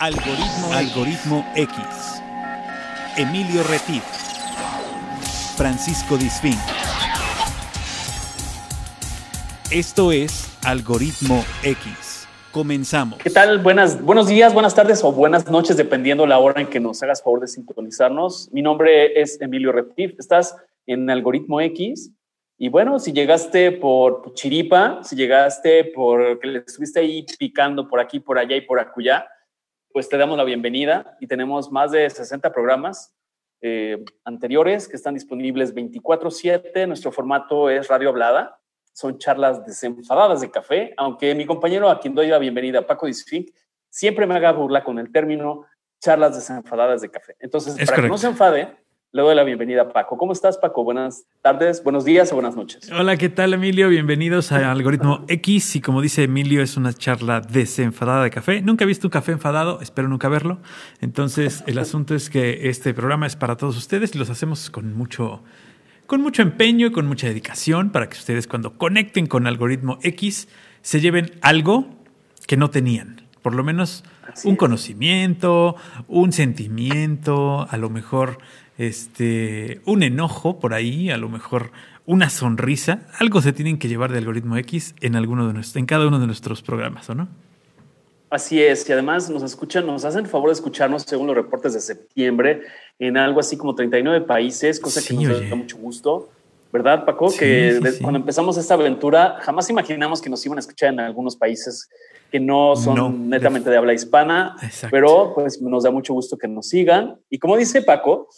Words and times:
Algoritmo, 0.00 0.72
Algoritmo 0.74 1.44
X. 1.56 2.22
Emilio 3.16 3.64
Retif. 3.64 4.04
Francisco 5.56 6.16
Disfín. 6.16 6.54
Esto 9.72 10.12
es 10.12 10.56
Algoritmo 10.64 11.44
X. 11.64 12.28
Comenzamos. 12.52 13.18
¿Qué 13.18 13.30
tal? 13.30 13.58
Buenas, 13.58 14.00
buenos 14.00 14.28
días, 14.28 14.54
buenas 14.54 14.76
tardes 14.76 15.02
o 15.02 15.10
buenas 15.10 15.50
noches, 15.50 15.76
dependiendo 15.76 16.28
la 16.28 16.38
hora 16.38 16.60
en 16.60 16.68
que 16.68 16.78
nos 16.78 17.02
hagas 17.02 17.20
favor 17.20 17.40
de 17.40 17.48
sintonizarnos. 17.48 18.50
Mi 18.52 18.62
nombre 18.62 19.20
es 19.20 19.40
Emilio 19.40 19.72
Retif. 19.72 20.14
Estás 20.16 20.54
en 20.86 21.10
Algoritmo 21.10 21.60
X. 21.60 22.12
Y 22.56 22.68
bueno, 22.68 23.00
si 23.00 23.12
llegaste 23.12 23.72
por 23.72 24.32
chiripa, 24.34 25.00
si 25.02 25.16
llegaste 25.16 25.86
por 25.86 26.38
que 26.38 26.46
le 26.46 26.58
estuviste 26.60 27.00
ahí 27.00 27.26
picando 27.36 27.88
por 27.88 27.98
aquí, 27.98 28.20
por 28.20 28.38
allá 28.38 28.54
y 28.54 28.60
por 28.60 28.78
acullá, 28.78 29.26
pues 29.92 30.08
te 30.08 30.16
damos 30.16 30.36
la 30.36 30.44
bienvenida 30.44 31.16
y 31.20 31.26
tenemos 31.26 31.70
más 31.70 31.90
de 31.90 32.08
60 32.08 32.52
programas 32.52 33.14
eh, 33.60 34.04
anteriores 34.24 34.86
que 34.86 34.96
están 34.96 35.14
disponibles 35.14 35.74
24/7. 35.74 36.86
Nuestro 36.86 37.10
formato 37.10 37.70
es 37.70 37.88
radio 37.88 38.10
hablada, 38.10 38.60
son 38.92 39.18
charlas 39.18 39.64
desenfadadas 39.64 40.40
de 40.40 40.50
café, 40.50 40.94
aunque 40.96 41.34
mi 41.34 41.46
compañero 41.46 41.88
a 41.88 42.00
quien 42.00 42.14
doy 42.14 42.28
la 42.28 42.38
bienvenida, 42.38 42.86
Paco 42.86 43.06
Disfink, 43.06 43.50
siempre 43.88 44.26
me 44.26 44.34
haga 44.34 44.52
burla 44.52 44.84
con 44.84 44.98
el 44.98 45.10
término 45.10 45.66
charlas 46.00 46.36
desenfadadas 46.36 47.00
de 47.00 47.10
café. 47.10 47.36
Entonces, 47.40 47.74
para 47.88 48.02
que 48.02 48.08
no 48.08 48.18
se 48.18 48.28
enfade, 48.28 48.76
le 49.10 49.22
doy 49.22 49.34
la 49.34 49.42
bienvenida 49.42 49.82
a 49.82 49.88
Paco. 49.88 50.18
¿Cómo 50.18 50.32
estás, 50.32 50.58
Paco? 50.58 50.84
Buenas 50.84 51.24
tardes, 51.40 51.82
buenos 51.82 52.04
días 52.04 52.30
o 52.30 52.34
buenas 52.34 52.56
noches. 52.56 52.90
Hola, 52.92 53.16
¿qué 53.16 53.30
tal, 53.30 53.54
Emilio? 53.54 53.88
Bienvenidos 53.88 54.52
a 54.52 54.70
Algoritmo 54.70 55.24
X. 55.28 55.76
Y 55.76 55.80
como 55.80 56.02
dice 56.02 56.24
Emilio, 56.24 56.62
es 56.62 56.76
una 56.76 56.92
charla 56.92 57.40
desenfadada 57.40 58.24
de 58.24 58.30
café. 58.30 58.60
Nunca 58.60 58.84
he 58.84 58.86
visto 58.86 59.06
un 59.06 59.10
café 59.10 59.32
enfadado, 59.32 59.80
espero 59.80 60.08
nunca 60.08 60.28
verlo. 60.28 60.58
Entonces, 61.00 61.64
el 61.66 61.78
asunto 61.78 62.14
es 62.14 62.28
que 62.28 62.68
este 62.68 62.92
programa 62.92 63.26
es 63.26 63.34
para 63.34 63.56
todos 63.56 63.78
ustedes 63.78 64.14
y 64.14 64.18
los 64.18 64.28
hacemos 64.28 64.68
con 64.68 64.94
mucho, 64.94 65.42
con 66.06 66.20
mucho 66.20 66.42
empeño 66.42 66.88
y 66.88 66.92
con 66.92 67.06
mucha 67.06 67.28
dedicación 67.28 67.90
para 67.90 68.10
que 68.10 68.18
ustedes, 68.18 68.46
cuando 68.46 68.76
conecten 68.76 69.26
con 69.26 69.46
Algoritmo 69.46 69.98
X, 70.02 70.48
se 70.82 71.00
lleven 71.00 71.30
algo 71.40 71.88
que 72.46 72.58
no 72.58 72.68
tenían. 72.68 73.22
Por 73.40 73.54
lo 73.54 73.64
menos 73.64 74.04
un 74.44 74.56
conocimiento, 74.56 75.76
un 76.08 76.32
sentimiento, 76.32 77.66
a 77.70 77.76
lo 77.78 77.88
mejor 77.88 78.38
este, 78.78 79.80
un 79.84 80.02
enojo 80.02 80.58
por 80.58 80.72
ahí, 80.72 81.10
a 81.10 81.16
lo 81.16 81.28
mejor 81.28 81.72
una 82.06 82.30
sonrisa, 82.30 83.00
algo 83.18 83.42
se 83.42 83.52
tienen 83.52 83.78
que 83.78 83.88
llevar 83.88 84.12
de 84.12 84.18
algoritmo 84.18 84.56
X 84.56 84.94
en 85.00 85.16
alguno 85.16 85.46
de 85.46 85.52
nuestros, 85.52 85.76
en 85.76 85.86
cada 85.86 86.06
uno 86.06 86.18
de 86.18 86.26
nuestros 86.26 86.62
programas, 86.62 87.10
¿o 87.10 87.14
no? 87.14 87.28
Así 88.30 88.62
es, 88.62 88.88
y 88.88 88.92
además 88.92 89.28
nos 89.30 89.42
escuchan, 89.42 89.86
nos 89.86 90.04
hacen 90.04 90.24
el 90.24 90.30
favor 90.30 90.48
de 90.48 90.54
escucharnos 90.54 91.02
según 91.02 91.26
los 91.26 91.36
reportes 91.36 91.74
de 91.74 91.80
septiembre 91.80 92.62
en 92.98 93.16
algo 93.16 93.40
así 93.40 93.56
como 93.56 93.74
39 93.74 94.26
países, 94.26 94.80
cosa 94.80 95.02
que 95.02 95.14
nos 95.14 95.48
da 95.48 95.56
mucho 95.56 95.76
gusto. 95.76 96.30
¿Verdad, 96.70 97.06
Paco? 97.06 97.30
que 97.30 97.80
cuando 98.02 98.18
empezamos 98.18 98.58
esta 98.58 98.74
aventura 98.74 99.38
jamás 99.40 99.70
imaginamos 99.70 100.20
que 100.20 100.28
nos 100.28 100.44
iban 100.44 100.58
a 100.58 100.60
escuchar 100.60 100.92
en 100.92 101.00
algunos 101.00 101.34
países 101.34 101.88
que 102.30 102.38
no 102.38 102.76
son 102.76 103.30
netamente 103.30 103.70
de 103.70 103.78
habla 103.78 103.94
hispana, 103.94 104.56
pero 104.90 105.32
pues 105.34 105.62
nos 105.62 105.84
da 105.84 105.90
mucho 105.90 106.12
gusto 106.12 106.36
que 106.36 106.46
nos 106.46 106.68
sigan. 106.68 107.18
Y 107.30 107.38
como 107.38 107.56
dice 107.56 107.80
Paco, 107.80 108.28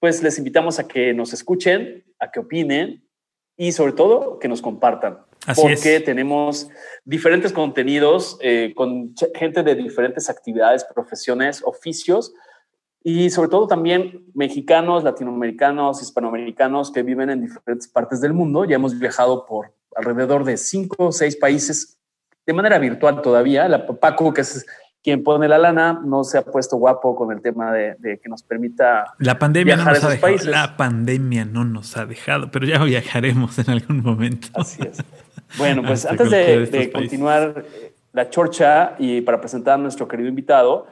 pues 0.00 0.22
les 0.22 0.38
invitamos 0.38 0.78
a 0.78 0.86
que 0.86 1.12
nos 1.14 1.32
escuchen, 1.32 2.04
a 2.18 2.30
que 2.30 2.40
opinen 2.40 3.04
y 3.56 3.72
sobre 3.72 3.92
todo 3.92 4.38
que 4.38 4.48
nos 4.48 4.62
compartan. 4.62 5.18
porque 5.54 6.00
tenemos 6.00 6.68
diferentes 7.04 7.52
contenidos 7.52 8.38
eh, 8.40 8.72
con 8.74 9.14
gente 9.34 9.62
de 9.62 9.74
diferentes 9.74 10.28
actividades, 10.28 10.84
profesiones, 10.84 11.62
oficios 11.64 12.34
y 13.02 13.30
sobre 13.30 13.48
todo 13.48 13.66
también 13.66 14.26
mexicanos, 14.34 15.04
latinoamericanos, 15.04 16.02
hispanoamericanos 16.02 16.90
que 16.92 17.02
viven 17.02 17.30
en 17.30 17.40
diferentes 17.40 17.88
partes 17.88 18.20
del 18.20 18.34
mundo. 18.34 18.64
Ya 18.64 18.76
hemos 18.76 18.98
viajado 18.98 19.46
por 19.46 19.74
alrededor 19.96 20.44
de 20.44 20.56
cinco 20.56 21.06
o 21.06 21.12
seis 21.12 21.36
países 21.36 21.98
de 22.46 22.52
manera 22.52 22.78
virtual 22.78 23.22
todavía. 23.22 23.68
La 23.68 23.86
Paco, 23.86 24.32
que 24.32 24.42
es 24.42 24.66
quien 25.02 25.22
pone 25.22 25.48
la 25.48 25.58
lana 25.58 26.00
no 26.04 26.24
se 26.24 26.38
ha 26.38 26.42
puesto 26.42 26.76
guapo 26.76 27.14
con 27.14 27.32
el 27.32 27.40
tema 27.40 27.72
de, 27.72 27.96
que 28.22 28.28
nos 28.28 28.42
permita 28.42 29.14
la 29.18 29.38
pandemia 29.38 29.76
no 29.76 29.84
nos 29.84 30.04
ha 30.04 30.10
dejado, 30.10 30.36
La 30.44 30.76
pandemia 30.76 31.44
no 31.44 31.64
nos 31.64 31.96
ha 31.96 32.06
dejado, 32.06 32.50
pero 32.50 32.66
ya 32.66 32.82
viajaremos 32.82 33.58
en 33.58 33.70
algún 33.70 34.02
momento. 34.02 34.48
Así 34.54 34.82
es. 34.82 35.02
Bueno, 35.56 35.82
pues 35.86 36.04
antes 36.10 36.30
de, 36.30 36.90
continuar 36.92 37.64
eh, 37.72 37.94
la 38.12 38.28
chorcha 38.28 38.96
y 38.98 39.20
para 39.20 39.40
presentar 39.40 39.74
a 39.74 39.78
nuestro 39.78 40.08
querido 40.08 40.28
invitado, 40.28 40.86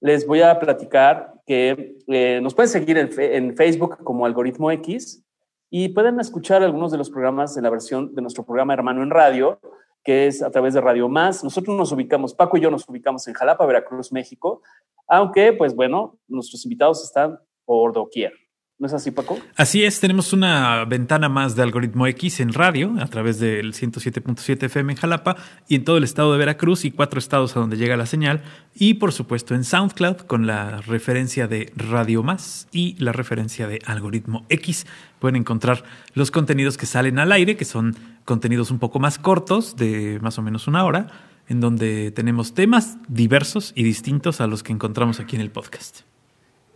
les 0.00 0.26
voy 0.26 0.40
a 0.40 0.58
platicar 0.58 1.34
que 1.46 1.96
eh, 2.08 2.40
nos 2.42 2.54
pueden 2.54 2.70
seguir 2.70 2.96
en, 2.96 3.10
en 3.18 3.56
Facebook 3.56 3.98
como 4.02 4.24
Algoritmo 4.24 4.70
X 4.70 5.22
y 5.68 5.90
pueden 5.90 6.18
escuchar 6.18 6.62
algunos 6.62 6.90
de 6.90 6.98
los 6.98 7.10
programas 7.10 7.54
de 7.54 7.62
la 7.62 7.70
versión 7.70 8.14
de 8.14 8.22
nuestro 8.22 8.44
programa 8.44 8.72
hermano 8.72 9.02
en 9.02 9.10
radio 9.10 9.60
que 10.02 10.26
es 10.26 10.42
a 10.42 10.50
través 10.50 10.74
de 10.74 10.80
Radio 10.80 11.08
Más. 11.08 11.44
Nosotros 11.44 11.76
nos 11.76 11.92
ubicamos, 11.92 12.34
Paco 12.34 12.56
y 12.56 12.60
yo 12.60 12.70
nos 12.70 12.88
ubicamos 12.88 13.26
en 13.28 13.34
Jalapa, 13.34 13.66
Veracruz, 13.66 14.12
México, 14.12 14.62
aunque, 15.06 15.52
pues 15.52 15.74
bueno, 15.74 16.18
nuestros 16.28 16.64
invitados 16.64 17.02
están 17.02 17.38
por 17.64 17.92
doquier. 17.92 18.32
¿No 18.80 18.86
es 18.86 18.94
así, 18.94 19.10
Paco? 19.10 19.38
Así 19.56 19.84
es, 19.84 20.00
tenemos 20.00 20.32
una 20.32 20.86
ventana 20.86 21.28
más 21.28 21.54
de 21.54 21.62
algoritmo 21.62 22.06
X 22.06 22.40
en 22.40 22.54
radio 22.54 22.96
a 22.98 23.08
través 23.08 23.38
del 23.38 23.74
107.7 23.74 24.64
FM 24.64 24.94
en 24.94 24.98
Jalapa 24.98 25.36
y 25.68 25.74
en 25.74 25.84
todo 25.84 25.98
el 25.98 26.04
estado 26.04 26.32
de 26.32 26.38
Veracruz 26.38 26.86
y 26.86 26.90
cuatro 26.90 27.18
estados 27.18 27.54
a 27.54 27.60
donde 27.60 27.76
llega 27.76 27.98
la 27.98 28.06
señal. 28.06 28.42
Y 28.74 28.94
por 28.94 29.12
supuesto 29.12 29.54
en 29.54 29.64
SoundCloud 29.64 30.22
con 30.22 30.46
la 30.46 30.80
referencia 30.80 31.46
de 31.46 31.70
Radio 31.76 32.22
Más 32.22 32.68
y 32.72 32.96
la 32.98 33.12
referencia 33.12 33.68
de 33.68 33.80
algoritmo 33.84 34.46
X. 34.48 34.86
Pueden 35.18 35.36
encontrar 35.36 35.84
los 36.14 36.30
contenidos 36.30 36.78
que 36.78 36.86
salen 36.86 37.18
al 37.18 37.32
aire, 37.32 37.58
que 37.58 37.66
son 37.66 37.96
contenidos 38.24 38.70
un 38.70 38.78
poco 38.78 38.98
más 38.98 39.18
cortos, 39.18 39.76
de 39.76 40.18
más 40.22 40.38
o 40.38 40.42
menos 40.42 40.68
una 40.68 40.86
hora, 40.86 41.08
en 41.48 41.60
donde 41.60 42.12
tenemos 42.12 42.54
temas 42.54 42.96
diversos 43.08 43.74
y 43.76 43.82
distintos 43.82 44.40
a 44.40 44.46
los 44.46 44.62
que 44.62 44.72
encontramos 44.72 45.20
aquí 45.20 45.36
en 45.36 45.42
el 45.42 45.50
podcast. 45.50 46.09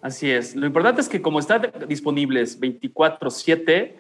Así 0.05 0.31
es. 0.31 0.55
Lo 0.55 0.67
importante 0.67 1.01
es 1.01 1.09
que 1.09 1.23
como 1.23 1.39
están 1.39 1.73
disponibles 1.89 2.61
24/7, 2.61 3.95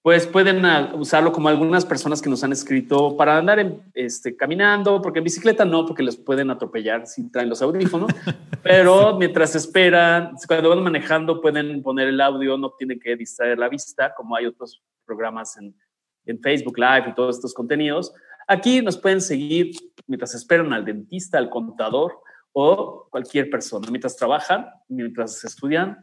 pues 0.00 0.26
pueden 0.26 0.64
ah, 0.64 0.94
usarlo 0.94 1.32
como 1.32 1.50
algunas 1.50 1.84
personas 1.84 2.22
que 2.22 2.30
nos 2.30 2.42
han 2.42 2.52
escrito 2.52 3.14
para 3.14 3.36
andar 3.36 3.82
este, 3.92 4.34
caminando, 4.34 5.02
porque 5.02 5.18
en 5.18 5.26
bicicleta 5.26 5.66
no, 5.66 5.84
porque 5.84 6.02
les 6.02 6.16
pueden 6.16 6.50
atropellar 6.50 7.06
si 7.06 7.30
traen 7.30 7.50
los 7.50 7.60
audífonos, 7.60 8.10
pero 8.62 9.18
mientras 9.18 9.54
esperan, 9.54 10.32
cuando 10.48 10.70
van 10.70 10.82
manejando 10.82 11.42
pueden 11.42 11.82
poner 11.82 12.08
el 12.08 12.22
audio, 12.22 12.56
no 12.56 12.70
tiene 12.78 12.98
que 12.98 13.14
distraer 13.14 13.58
la 13.58 13.68
vista, 13.68 14.14
como 14.14 14.36
hay 14.36 14.46
otros 14.46 14.82
programas 15.04 15.58
en, 15.58 15.76
en 16.24 16.40
Facebook 16.40 16.78
Live 16.78 17.10
y 17.10 17.14
todos 17.14 17.36
estos 17.36 17.52
contenidos. 17.52 18.14
Aquí 18.48 18.80
nos 18.80 18.96
pueden 18.96 19.20
seguir 19.20 19.72
mientras 20.06 20.34
esperan 20.34 20.72
al 20.72 20.86
dentista, 20.86 21.36
al 21.36 21.50
contador, 21.50 22.14
o 22.52 23.08
cualquier 23.10 23.48
persona, 23.50 23.88
mientras 23.90 24.16
trabajan, 24.16 24.66
mientras 24.88 25.44
estudian, 25.44 26.02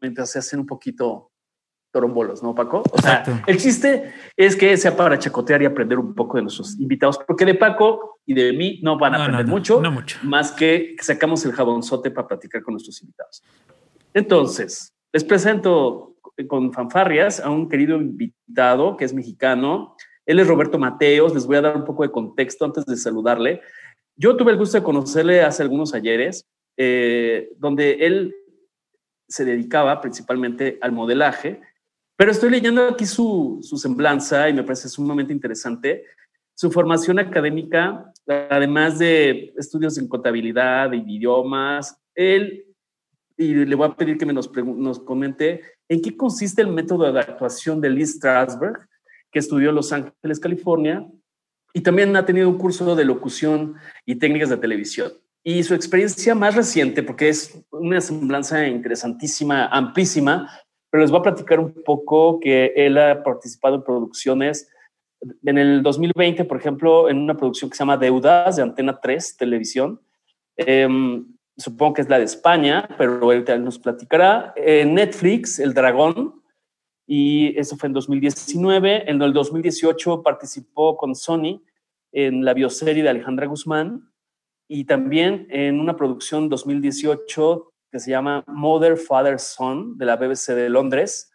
mientras 0.00 0.30
se 0.30 0.38
hacen 0.38 0.60
un 0.60 0.66
poquito 0.66 1.30
torombolos, 1.90 2.42
¿no, 2.42 2.54
Paco? 2.54 2.82
O 2.92 3.00
sea, 3.00 3.24
el 3.46 3.56
chiste 3.58 4.12
es 4.36 4.54
que 4.56 4.76
sea 4.76 4.96
para 4.96 5.18
chacotear 5.18 5.62
y 5.62 5.64
aprender 5.64 5.98
un 5.98 6.14
poco 6.14 6.36
de 6.36 6.42
nuestros 6.42 6.78
invitados, 6.78 7.18
porque 7.26 7.44
de 7.44 7.54
Paco 7.54 8.20
y 8.26 8.34
de 8.34 8.52
mí 8.52 8.78
no 8.82 8.98
van 8.98 9.14
a 9.14 9.24
aprender 9.24 9.46
mucho, 9.46 9.80
mucho, 9.80 10.18
más 10.22 10.52
que 10.52 10.96
sacamos 11.00 11.44
el 11.46 11.52
jabonzote 11.52 12.10
para 12.10 12.28
platicar 12.28 12.62
con 12.62 12.74
nuestros 12.74 13.00
invitados. 13.00 13.42
Entonces, 14.12 14.92
les 15.12 15.24
presento 15.24 16.16
con 16.46 16.72
fanfarrias 16.72 17.40
a 17.40 17.50
un 17.50 17.68
querido 17.68 17.96
invitado 17.96 18.96
que 18.96 19.04
es 19.04 19.14
mexicano. 19.14 19.96
Él 20.26 20.38
es 20.38 20.46
Roberto 20.46 20.78
Mateos. 20.78 21.34
Les 21.34 21.46
voy 21.46 21.56
a 21.56 21.62
dar 21.62 21.76
un 21.76 21.84
poco 21.84 22.02
de 22.02 22.10
contexto 22.10 22.64
antes 22.64 22.84
de 22.84 22.96
saludarle. 22.96 23.62
Yo 24.20 24.36
tuve 24.36 24.50
el 24.50 24.58
gusto 24.58 24.76
de 24.76 24.82
conocerle 24.82 25.42
hace 25.42 25.62
algunos 25.62 25.94
ayeres, 25.94 26.44
eh, 26.76 27.50
donde 27.56 27.92
él 28.04 28.34
se 29.28 29.44
dedicaba 29.44 30.00
principalmente 30.00 30.76
al 30.80 30.90
modelaje, 30.90 31.60
pero 32.16 32.32
estoy 32.32 32.50
leyendo 32.50 32.88
aquí 32.88 33.06
su, 33.06 33.60
su 33.62 33.76
semblanza 33.76 34.48
y 34.48 34.54
me 34.54 34.64
parece 34.64 34.88
sumamente 34.88 35.32
interesante. 35.32 36.04
Su 36.56 36.68
formación 36.72 37.20
académica, 37.20 38.12
además 38.26 38.98
de 38.98 39.54
estudios 39.56 39.96
en 39.98 40.08
contabilidad 40.08 40.92
y 40.92 41.16
idiomas, 41.16 41.96
él, 42.16 42.66
y 43.36 43.54
le 43.54 43.74
voy 43.76 43.86
a 43.86 43.94
pedir 43.94 44.18
que 44.18 44.26
me 44.26 44.32
nos, 44.32 44.50
nos 44.52 44.98
comente 44.98 45.62
en 45.88 46.02
qué 46.02 46.16
consiste 46.16 46.60
el 46.60 46.68
método 46.68 47.12
de 47.12 47.20
actuación 47.20 47.80
de 47.80 47.90
Lee 47.90 48.04
Strasberg, 48.04 48.88
que 49.30 49.38
estudió 49.38 49.68
en 49.68 49.76
Los 49.76 49.92
Ángeles, 49.92 50.40
California, 50.40 51.08
y 51.78 51.80
también 51.80 52.16
ha 52.16 52.26
tenido 52.26 52.48
un 52.48 52.58
curso 52.58 52.96
de 52.96 53.04
locución 53.04 53.76
y 54.04 54.16
técnicas 54.16 54.48
de 54.48 54.56
televisión. 54.56 55.12
Y 55.44 55.62
su 55.62 55.74
experiencia 55.74 56.34
más 56.34 56.56
reciente, 56.56 57.04
porque 57.04 57.28
es 57.28 57.64
una 57.70 58.00
semblanza 58.00 58.66
interesantísima, 58.66 59.66
amplísima, 59.66 60.50
pero 60.90 61.02
les 61.02 61.12
voy 61.12 61.20
a 61.20 61.22
platicar 61.22 61.60
un 61.60 61.72
poco 61.84 62.40
que 62.40 62.72
él 62.74 62.98
ha 62.98 63.22
participado 63.22 63.76
en 63.76 63.84
producciones. 63.84 64.68
En 65.44 65.56
el 65.56 65.84
2020, 65.84 66.44
por 66.46 66.56
ejemplo, 66.56 67.08
en 67.08 67.18
una 67.18 67.36
producción 67.36 67.70
que 67.70 67.76
se 67.76 67.82
llama 67.82 67.96
Deudas 67.96 68.56
de 68.56 68.62
Antena 68.62 68.98
3 69.00 69.36
Televisión, 69.36 70.00
em, 70.56 71.26
supongo 71.56 71.92
que 71.94 72.02
es 72.02 72.08
la 72.08 72.18
de 72.18 72.24
España, 72.24 72.88
pero 72.98 73.30
él 73.30 73.44
nos 73.64 73.78
platicará. 73.78 74.52
En 74.56 74.94
Netflix, 74.94 75.60
El 75.60 75.74
Dragón, 75.74 76.42
y 77.06 77.56
eso 77.56 77.76
fue 77.76 77.86
en 77.86 77.92
2019. 77.92 79.08
En 79.08 79.22
el 79.22 79.32
2018 79.32 80.24
participó 80.24 80.96
con 80.96 81.14
Sony 81.14 81.62
en 82.12 82.44
la 82.44 82.54
bioserie 82.54 83.02
de 83.02 83.08
Alejandra 83.08 83.46
Guzmán 83.46 84.10
y 84.68 84.84
también 84.84 85.46
en 85.50 85.80
una 85.80 85.96
producción 85.96 86.48
2018 86.48 87.72
que 87.90 87.98
se 87.98 88.10
llama 88.10 88.44
Mother, 88.46 88.96
Father, 88.96 89.38
Son 89.38 89.96
de 89.96 90.04
la 90.04 90.16
BBC 90.16 90.54
de 90.54 90.68
Londres. 90.68 91.30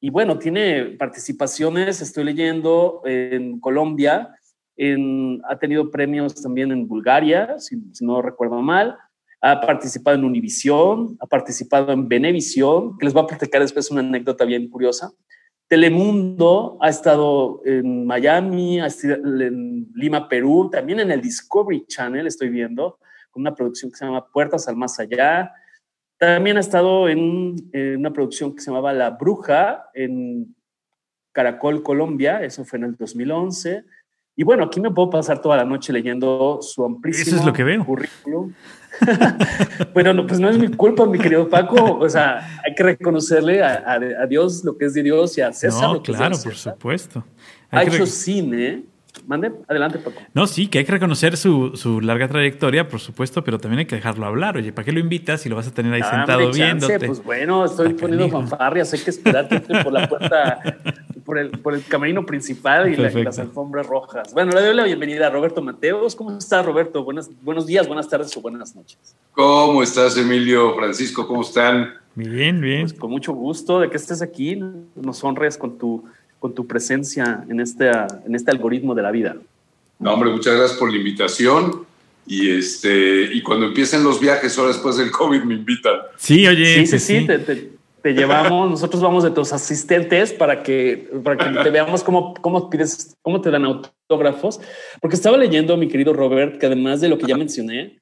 Y 0.00 0.10
bueno, 0.10 0.38
tiene 0.38 0.96
participaciones, 0.98 2.00
estoy 2.00 2.24
leyendo, 2.24 3.02
en 3.04 3.60
Colombia, 3.60 4.34
en, 4.76 5.42
ha 5.48 5.58
tenido 5.58 5.90
premios 5.90 6.34
también 6.34 6.72
en 6.72 6.88
Bulgaria, 6.88 7.58
si, 7.58 7.76
no 8.00 8.22
recuerdo 8.22 8.62
mal, 8.62 8.96
ha 9.42 9.60
participado 9.60 10.16
en 10.16 10.24
Univisión, 10.24 11.16
ha 11.20 11.26
participado 11.26 11.92
en 11.92 12.08
Venevisión, 12.08 12.96
que 12.98 13.06
les 13.06 13.14
voy 13.14 13.24
a 13.24 13.26
platicar 13.26 13.60
después 13.60 13.90
una 13.90 14.00
anécdota 14.00 14.44
bien 14.44 14.68
curiosa. 14.68 15.12
Telemundo 15.70 16.78
ha 16.80 16.88
estado 16.88 17.62
en 17.64 18.04
Miami, 18.04 18.80
ha 18.80 18.86
estado 18.86 19.14
en 19.40 19.86
Lima, 19.94 20.28
Perú, 20.28 20.68
también 20.68 20.98
en 20.98 21.12
el 21.12 21.20
Discovery 21.20 21.86
Channel 21.86 22.26
estoy 22.26 22.48
viendo, 22.48 22.98
con 23.30 23.42
una 23.42 23.54
producción 23.54 23.92
que 23.92 23.96
se 23.96 24.04
llama 24.04 24.26
Puertas 24.32 24.66
al 24.66 24.74
Más 24.74 24.98
Allá. 24.98 25.52
También 26.18 26.56
ha 26.56 26.60
estado 26.60 27.08
en, 27.08 27.70
una 27.72 28.12
producción 28.12 28.52
que 28.52 28.62
se 28.62 28.72
llamaba 28.72 28.92
La 28.92 29.10
Bruja 29.10 29.84
en 29.94 30.56
Caracol, 31.30 31.84
Colombia, 31.84 32.42
eso 32.42 32.64
fue 32.64 32.80
en 32.80 32.86
el 32.86 32.96
2011. 32.96 33.84
Y 34.34 34.42
bueno, 34.42 34.64
aquí 34.64 34.80
me 34.80 34.90
puedo 34.90 35.08
pasar 35.08 35.40
toda 35.40 35.56
la 35.56 35.64
noche 35.64 35.92
leyendo 35.92 36.58
su 36.62 36.84
amplísimo 36.84 37.28
Eso 37.28 37.36
es 37.36 37.46
lo 37.46 37.52
que 37.52 37.62
veo. 37.62 37.86
currículum. 37.86 38.52
bueno, 39.94 40.12
no, 40.12 40.26
pues 40.26 40.40
no 40.40 40.48
es 40.48 40.58
mi 40.58 40.68
culpa, 40.68 41.06
mi 41.06 41.18
querido 41.18 41.48
Paco. 41.48 41.98
O 41.98 42.08
sea, 42.08 42.60
hay 42.64 42.74
que 42.74 42.82
reconocerle 42.82 43.62
a, 43.62 43.98
Dios 44.28 44.64
lo 44.64 44.76
que 44.76 44.86
es 44.86 44.94
de 44.94 45.02
Dios 45.02 45.36
y 45.38 45.40
a 45.40 45.52
César 45.52 45.82
no, 45.82 45.94
lo 45.94 46.02
que 46.02 46.12
claro, 46.12 46.34
es 46.34 46.44
por 46.44 46.54
supuesto. 46.54 47.24
ha 47.70 47.82
hecho 47.82 48.06
cine. 48.06 48.84
Mande, 49.26 49.50
adelante, 49.66 49.98
Paco. 49.98 50.20
No, 50.34 50.46
sí, 50.46 50.68
que 50.68 50.78
hay 50.78 50.84
que 50.84 50.92
reconocer 50.92 51.36
su, 51.36 51.72
su, 51.74 52.00
larga 52.00 52.28
trayectoria, 52.28 52.88
por 52.88 53.00
supuesto, 53.00 53.42
pero 53.42 53.58
también 53.58 53.80
hay 53.80 53.86
que 53.86 53.96
dejarlo 53.96 54.24
hablar. 54.24 54.56
Oye, 54.56 54.72
¿para 54.72 54.84
qué 54.84 54.92
lo 54.92 55.00
invitas 55.00 55.40
si 55.40 55.48
lo 55.48 55.56
vas 55.56 55.66
a 55.66 55.72
tener 55.72 55.92
ahí 55.92 56.02
ah, 56.04 56.10
sentado 56.10 56.52
viéndote? 56.52 57.06
Pues 57.06 57.22
bueno, 57.22 57.64
estoy 57.64 57.94
poniendo 57.94 58.28
fanfarrias, 58.28 58.92
hay 58.92 59.00
que 59.00 59.10
esperar 59.10 59.48
que 59.48 59.56
entre 59.56 59.82
por 59.82 59.92
la 59.92 60.08
puerta 60.08 60.60
por 61.30 61.38
el, 61.38 61.50
por 61.50 61.74
el 61.74 61.84
camerino 61.84 62.26
principal 62.26 62.92
y 62.92 62.96
las 62.96 63.38
alfombras 63.38 63.86
rojas. 63.86 64.34
Bueno, 64.34 64.50
le 64.50 64.62
doy 64.62 64.74
la 64.74 64.82
bienvenida 64.82 65.28
a 65.28 65.30
Roberto 65.30 65.62
Mateos. 65.62 66.16
¿Cómo 66.16 66.36
estás, 66.36 66.66
Roberto? 66.66 67.04
Buenas, 67.04 67.30
buenos 67.42 67.68
días, 67.68 67.86
buenas 67.86 68.08
tardes 68.08 68.36
o 68.36 68.40
buenas 68.40 68.74
noches. 68.74 68.98
¿Cómo 69.30 69.80
estás, 69.80 70.16
Emilio? 70.16 70.74
Francisco, 70.74 71.28
¿cómo 71.28 71.42
están? 71.42 71.94
Bien, 72.16 72.60
bien. 72.60 72.80
Pues 72.80 72.94
con 72.94 73.12
mucho 73.12 73.32
gusto 73.32 73.78
de 73.78 73.88
que 73.88 73.96
estés 73.96 74.22
aquí. 74.22 74.60
Nos 74.96 75.22
honres 75.22 75.56
con 75.56 75.78
tu, 75.78 76.02
con 76.40 76.52
tu 76.52 76.66
presencia 76.66 77.44
en 77.48 77.60
este, 77.60 77.88
en 78.26 78.34
este 78.34 78.50
algoritmo 78.50 78.96
de 78.96 79.02
la 79.02 79.12
vida. 79.12 79.36
No, 80.00 80.14
hombre, 80.14 80.30
muchas 80.30 80.56
gracias 80.56 80.80
por 80.80 80.90
la 80.90 80.96
invitación. 80.96 81.86
Y, 82.26 82.50
este, 82.50 83.32
y 83.32 83.40
cuando 83.40 83.66
empiecen 83.66 84.02
los 84.02 84.18
viajes, 84.18 84.58
ahora 84.58 84.72
después 84.72 84.96
del 84.96 85.12
COVID, 85.12 85.44
me 85.44 85.54
invitan. 85.54 85.94
Sí, 86.16 86.44
oye. 86.48 86.84
Sí, 86.84 86.86
sí, 86.86 86.98
sí. 86.98 87.26
Te, 87.28 87.38
te 87.38 87.79
llevamos, 88.04 88.70
nosotros 88.70 89.02
vamos 89.02 89.24
de 89.24 89.30
tus 89.30 89.52
asistentes 89.52 90.32
para 90.32 90.62
que, 90.62 91.10
para 91.22 91.36
que 91.36 91.62
te 91.62 91.70
veamos 91.70 92.02
cómo, 92.02 92.34
cómo 92.34 92.70
pides, 92.70 93.16
cómo 93.22 93.40
te 93.40 93.50
dan 93.50 93.64
autógrafos. 93.64 94.60
Porque 95.00 95.16
estaba 95.16 95.36
leyendo, 95.36 95.76
mi 95.76 95.88
querido 95.88 96.12
Robert, 96.12 96.58
que 96.58 96.66
además 96.66 97.00
de 97.00 97.08
lo 97.08 97.18
que 97.18 97.26
ya 97.26 97.36
mencioné, 97.36 98.00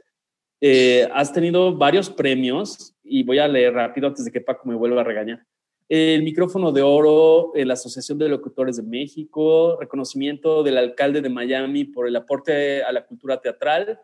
eh, 0.60 1.08
has 1.12 1.32
tenido 1.32 1.76
varios 1.76 2.10
premios 2.10 2.94
y 3.02 3.22
voy 3.22 3.38
a 3.38 3.48
leer 3.48 3.74
rápido 3.74 4.08
antes 4.08 4.24
de 4.24 4.30
que 4.30 4.40
Paco 4.40 4.68
me 4.68 4.74
vuelva 4.74 5.00
a 5.00 5.04
regañar. 5.04 5.44
El 5.88 6.22
micrófono 6.22 6.70
de 6.70 6.82
oro 6.82 7.52
en 7.54 7.68
la 7.68 7.74
Asociación 7.74 8.18
de 8.18 8.28
Locutores 8.28 8.76
de 8.76 8.82
México, 8.82 9.78
reconocimiento 9.80 10.62
del 10.62 10.76
alcalde 10.76 11.22
de 11.22 11.30
Miami 11.30 11.84
por 11.84 12.06
el 12.06 12.16
aporte 12.16 12.82
a 12.82 12.92
la 12.92 13.06
cultura 13.06 13.40
teatral, 13.40 13.98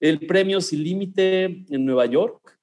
el 0.00 0.20
premio 0.26 0.60
Sin 0.60 0.82
Límite 0.82 1.44
en 1.44 1.84
Nueva 1.84 2.06
York, 2.06 2.58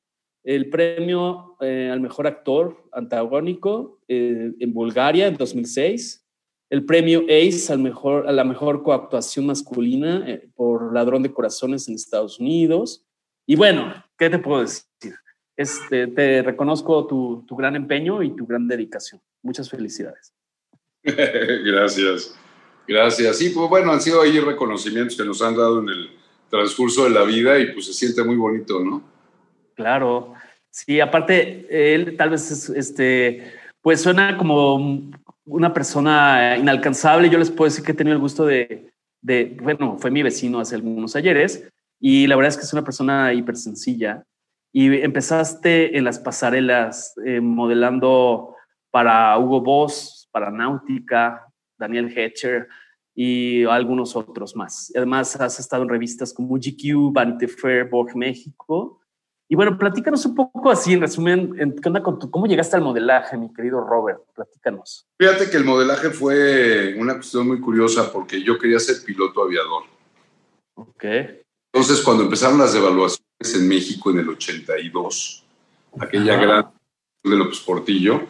el 0.55 0.67
premio 0.71 1.55
eh, 1.59 1.91
al 1.91 2.01
mejor 2.01 2.25
actor 2.25 2.83
antagónico 2.91 3.99
eh, 4.07 4.51
en 4.59 4.73
Bulgaria 4.73 5.27
en 5.27 5.37
2006, 5.37 6.25
el 6.71 6.85
premio 6.85 7.23
ACE 7.29 7.71
al 7.71 7.77
mejor, 7.77 8.27
a 8.27 8.31
la 8.31 8.43
mejor 8.43 8.81
coactuación 8.81 9.45
masculina 9.45 10.23
eh, 10.27 10.49
por 10.55 10.91
Ladrón 10.91 11.21
de 11.21 11.31
Corazones 11.31 11.87
en 11.87 11.93
Estados 11.93 12.39
Unidos. 12.39 13.05
Y 13.45 13.57
bueno, 13.57 13.93
¿qué 14.17 14.31
te 14.31 14.39
puedo 14.39 14.61
decir? 14.61 15.13
Este, 15.55 16.07
te 16.07 16.41
reconozco 16.41 17.05
tu, 17.05 17.45
tu 17.47 17.55
gran 17.55 17.75
empeño 17.75 18.23
y 18.23 18.35
tu 18.35 18.47
gran 18.47 18.67
dedicación. 18.67 19.21
Muchas 19.43 19.69
felicidades. 19.69 20.33
Gracias. 21.03 22.35
Gracias. 22.87 23.37
Sí, 23.37 23.51
pues 23.51 23.69
bueno, 23.69 23.91
han 23.91 24.01
sido 24.01 24.23
ahí 24.23 24.39
reconocimientos 24.39 25.15
que 25.15 25.25
nos 25.25 25.43
han 25.43 25.55
dado 25.55 25.79
en 25.79 25.89
el 25.89 26.09
transcurso 26.49 27.03
de 27.03 27.11
la 27.11 27.23
vida 27.23 27.59
y 27.59 27.71
pues 27.71 27.85
se 27.85 27.93
siente 27.93 28.23
muy 28.23 28.35
bonito, 28.35 28.83
¿no? 28.83 29.03
Claro. 29.75 30.33
Sí, 30.71 30.99
aparte, 30.99 31.65
él 31.69 32.15
tal 32.15 32.29
vez 32.29 32.69
este, 32.69 33.53
pues 33.81 34.01
suena 34.01 34.37
como 34.37 35.11
una 35.45 35.73
persona 35.73 36.57
inalcanzable. 36.57 37.29
Yo 37.29 37.39
les 37.39 37.49
puedo 37.49 37.69
decir 37.69 37.83
que 37.83 37.91
he 37.91 37.95
tenido 37.95 38.15
el 38.15 38.21
gusto 38.21 38.45
de, 38.45 38.91
bueno, 39.61 39.97
fue 39.97 40.11
mi 40.11 40.23
vecino 40.23 40.59
hace 40.59 40.75
algunos 40.75 41.15
ayeres 41.15 41.67
y 41.99 42.27
la 42.27 42.35
verdad 42.35 42.49
es 42.49 42.57
que 42.57 42.63
es 42.63 42.73
una 42.73 42.83
persona 42.83 43.33
hiper 43.33 43.57
sencilla. 43.57 44.23
Y 44.71 45.01
empezaste 45.01 45.97
en 45.97 46.03
las 46.03 46.19
pasarelas 46.19 47.15
eh, 47.25 47.41
modelando 47.41 48.55
para 48.91 49.37
Hugo 49.39 49.61
Boss, 49.61 50.29
para 50.31 50.51
Náutica, 50.51 51.47
Daniel 51.77 52.13
Hatcher 52.15 52.67
y 53.15 53.65
algunos 53.65 54.15
otros 54.15 54.55
más. 54.55 54.91
Además, 54.95 55.35
has 55.41 55.59
estado 55.59 55.81
en 55.81 55.89
revistas 55.89 56.31
como 56.31 56.55
GQ, 56.55 57.11
Vanity 57.11 57.47
Fair, 57.47 57.89
Vogue 57.89 58.13
México 58.15 58.98
y 59.51 59.55
bueno, 59.55 59.79
platícanos 59.79 60.23
un 60.27 60.35
poco 60.35 60.69
así, 60.69 60.93
en 60.93 61.01
resumen, 61.01 61.75
¿qué 61.81 61.89
onda 61.89 62.03
con 62.03 62.19
tu, 62.19 62.29
¿cómo 62.29 62.45
llegaste 62.45 62.75
al 62.75 62.83
modelaje, 62.83 63.35
mi 63.35 63.51
querido 63.51 63.81
Robert? 63.81 64.21
Platícanos. 64.35 65.07
Fíjate 65.17 65.49
que 65.49 65.57
el 65.57 65.65
modelaje 65.65 66.11
fue 66.11 66.95
una 66.99 67.15
cuestión 67.15 67.47
muy 67.47 67.59
curiosa 67.59 68.13
porque 68.13 68.43
yo 68.43 68.59
quería 68.59 68.77
ser 68.79 69.03
piloto 69.03 69.41
aviador. 69.41 69.85
Ok. 70.75 71.03
Entonces, 71.73 71.99
cuando 72.03 72.23
empezaron 72.25 72.59
las 72.59 72.73
devaluaciones 72.73 73.55
en 73.55 73.67
México 73.67 74.11
en 74.11 74.19
el 74.19 74.29
82, 74.29 75.43
aquella 75.99 76.35
gran 76.35 76.71
de 77.23 77.35
López 77.35 77.59
Portillo, 77.61 78.21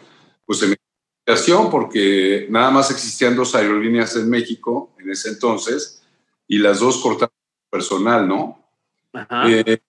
pues 0.46 0.58
se 0.58 0.68
me 0.68 0.76
porque 1.70 2.46
nada 2.48 2.70
más 2.70 2.90
existían 2.90 3.36
dos 3.36 3.54
aerolíneas 3.54 4.16
en 4.16 4.28
México 4.28 4.90
en 4.98 5.10
ese 5.10 5.28
entonces 5.28 6.02
y 6.48 6.58
las 6.58 6.80
dos 6.80 6.98
cortaron 7.02 7.34
personal, 7.70 8.26
¿no? 8.26 8.58
Ajá. 9.12 9.48
Eh, 9.48 9.80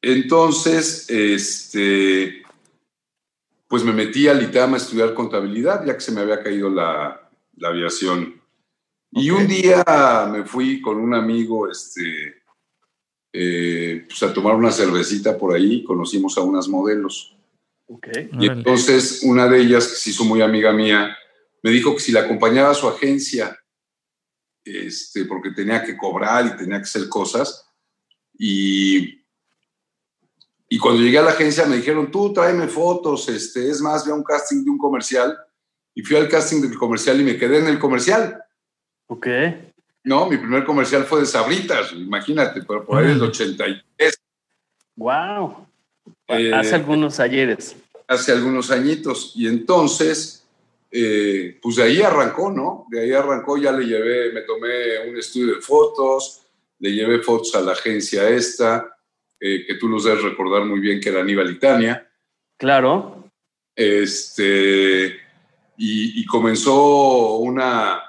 entonces, 0.00 1.08
este, 1.10 2.42
pues 3.66 3.84
me 3.84 3.92
metí 3.92 4.28
al 4.28 4.42
ITAM 4.42 4.74
a 4.74 4.76
estudiar 4.76 5.14
contabilidad, 5.14 5.84
ya 5.84 5.94
que 5.94 6.00
se 6.00 6.12
me 6.12 6.20
había 6.20 6.42
caído 6.42 6.70
la, 6.70 7.30
aviación. 7.62 8.40
Y 9.10 9.30
un 9.30 9.46
día 9.46 9.84
me 10.30 10.44
fui 10.44 10.80
con 10.80 10.98
un 10.98 11.14
amigo 11.14 11.68
este, 11.68 12.42
eh, 13.32 14.04
pues 14.06 14.22
a 14.22 14.32
tomar 14.32 14.54
una 14.54 14.70
cervecita 14.70 15.36
por 15.36 15.54
ahí, 15.54 15.82
conocimos 15.82 16.38
a 16.38 16.42
unas 16.42 16.68
modelos. 16.68 17.36
Y 18.38 18.46
entonces 18.46 19.22
una 19.22 19.48
de 19.48 19.60
ellas, 19.60 19.88
que 19.88 19.94
se 19.96 20.10
hizo 20.10 20.24
muy 20.24 20.42
amiga 20.42 20.72
mía, 20.72 21.16
me 21.62 21.70
dijo 21.70 21.94
que 21.94 22.00
si 22.00 22.12
la 22.12 22.20
acompañaba 22.20 22.70
a 22.70 22.74
su 22.74 22.86
agencia, 22.86 23.58
este, 24.64 25.24
porque 25.24 25.50
tenía 25.50 25.82
que 25.82 25.96
cobrar 25.96 26.46
y 26.46 26.56
tenía 26.56 26.76
que 26.76 26.82
hacer 26.82 27.08
cosas, 27.08 27.66
y 28.38 29.17
y 30.68 30.78
cuando 30.78 31.02
llegué 31.02 31.18
a 31.18 31.22
la 31.22 31.30
agencia 31.30 31.64
me 31.66 31.76
dijeron, 31.76 32.10
tú 32.10 32.32
tráeme 32.32 32.68
fotos, 32.68 33.28
este, 33.28 33.70
es 33.70 33.80
más, 33.80 34.04
ve 34.04 34.12
a 34.12 34.14
un 34.14 34.22
casting 34.22 34.64
de 34.64 34.70
un 34.70 34.78
comercial. 34.78 35.36
Y 35.94 36.02
fui 36.02 36.16
al 36.16 36.28
casting 36.28 36.60
del 36.60 36.76
comercial 36.76 37.20
y 37.20 37.24
me 37.24 37.38
quedé 37.38 37.58
en 37.58 37.66
el 37.68 37.78
comercial. 37.78 38.42
Ok. 39.06 39.26
No, 40.04 40.28
mi 40.28 40.36
primer 40.36 40.64
comercial 40.64 41.04
fue 41.04 41.20
de 41.20 41.26
Sabritas, 41.26 41.92
imagínate, 41.92 42.62
pero 42.62 42.84
por 42.84 43.02
ahí 43.02 43.10
el 43.12 43.22
83. 43.22 44.20
¡Wow! 44.96 45.66
Eh, 46.28 46.52
hace 46.52 46.74
algunos 46.74 47.18
ayeres. 47.18 47.74
Hace 48.06 48.32
algunos 48.32 48.70
añitos. 48.70 49.32
Y 49.34 49.48
entonces, 49.48 50.46
eh, 50.90 51.58
pues 51.62 51.76
de 51.76 51.82
ahí 51.84 52.02
arrancó, 52.02 52.50
¿no? 52.50 52.86
De 52.90 53.00
ahí 53.00 53.12
arrancó, 53.12 53.56
ya 53.56 53.72
le 53.72 53.86
llevé, 53.86 54.32
me 54.32 54.42
tomé 54.42 55.08
un 55.08 55.16
estudio 55.16 55.56
de 55.56 55.62
fotos, 55.62 56.42
le 56.78 56.92
llevé 56.92 57.20
fotos 57.20 57.54
a 57.54 57.60
la 57.60 57.72
agencia 57.72 58.28
esta, 58.28 58.97
eh, 59.40 59.64
que 59.66 59.74
tú 59.74 59.88
nos 59.88 60.04
debes 60.04 60.22
recordar 60.22 60.64
muy 60.64 60.80
bien, 60.80 61.00
que 61.00 61.08
era 61.08 61.20
Aníbal 61.20 61.52
Itania. 61.52 62.08
Claro. 62.56 63.30
Este, 63.74 65.16
y, 65.76 66.24
comenzó 66.26 67.36
una, 67.36 68.02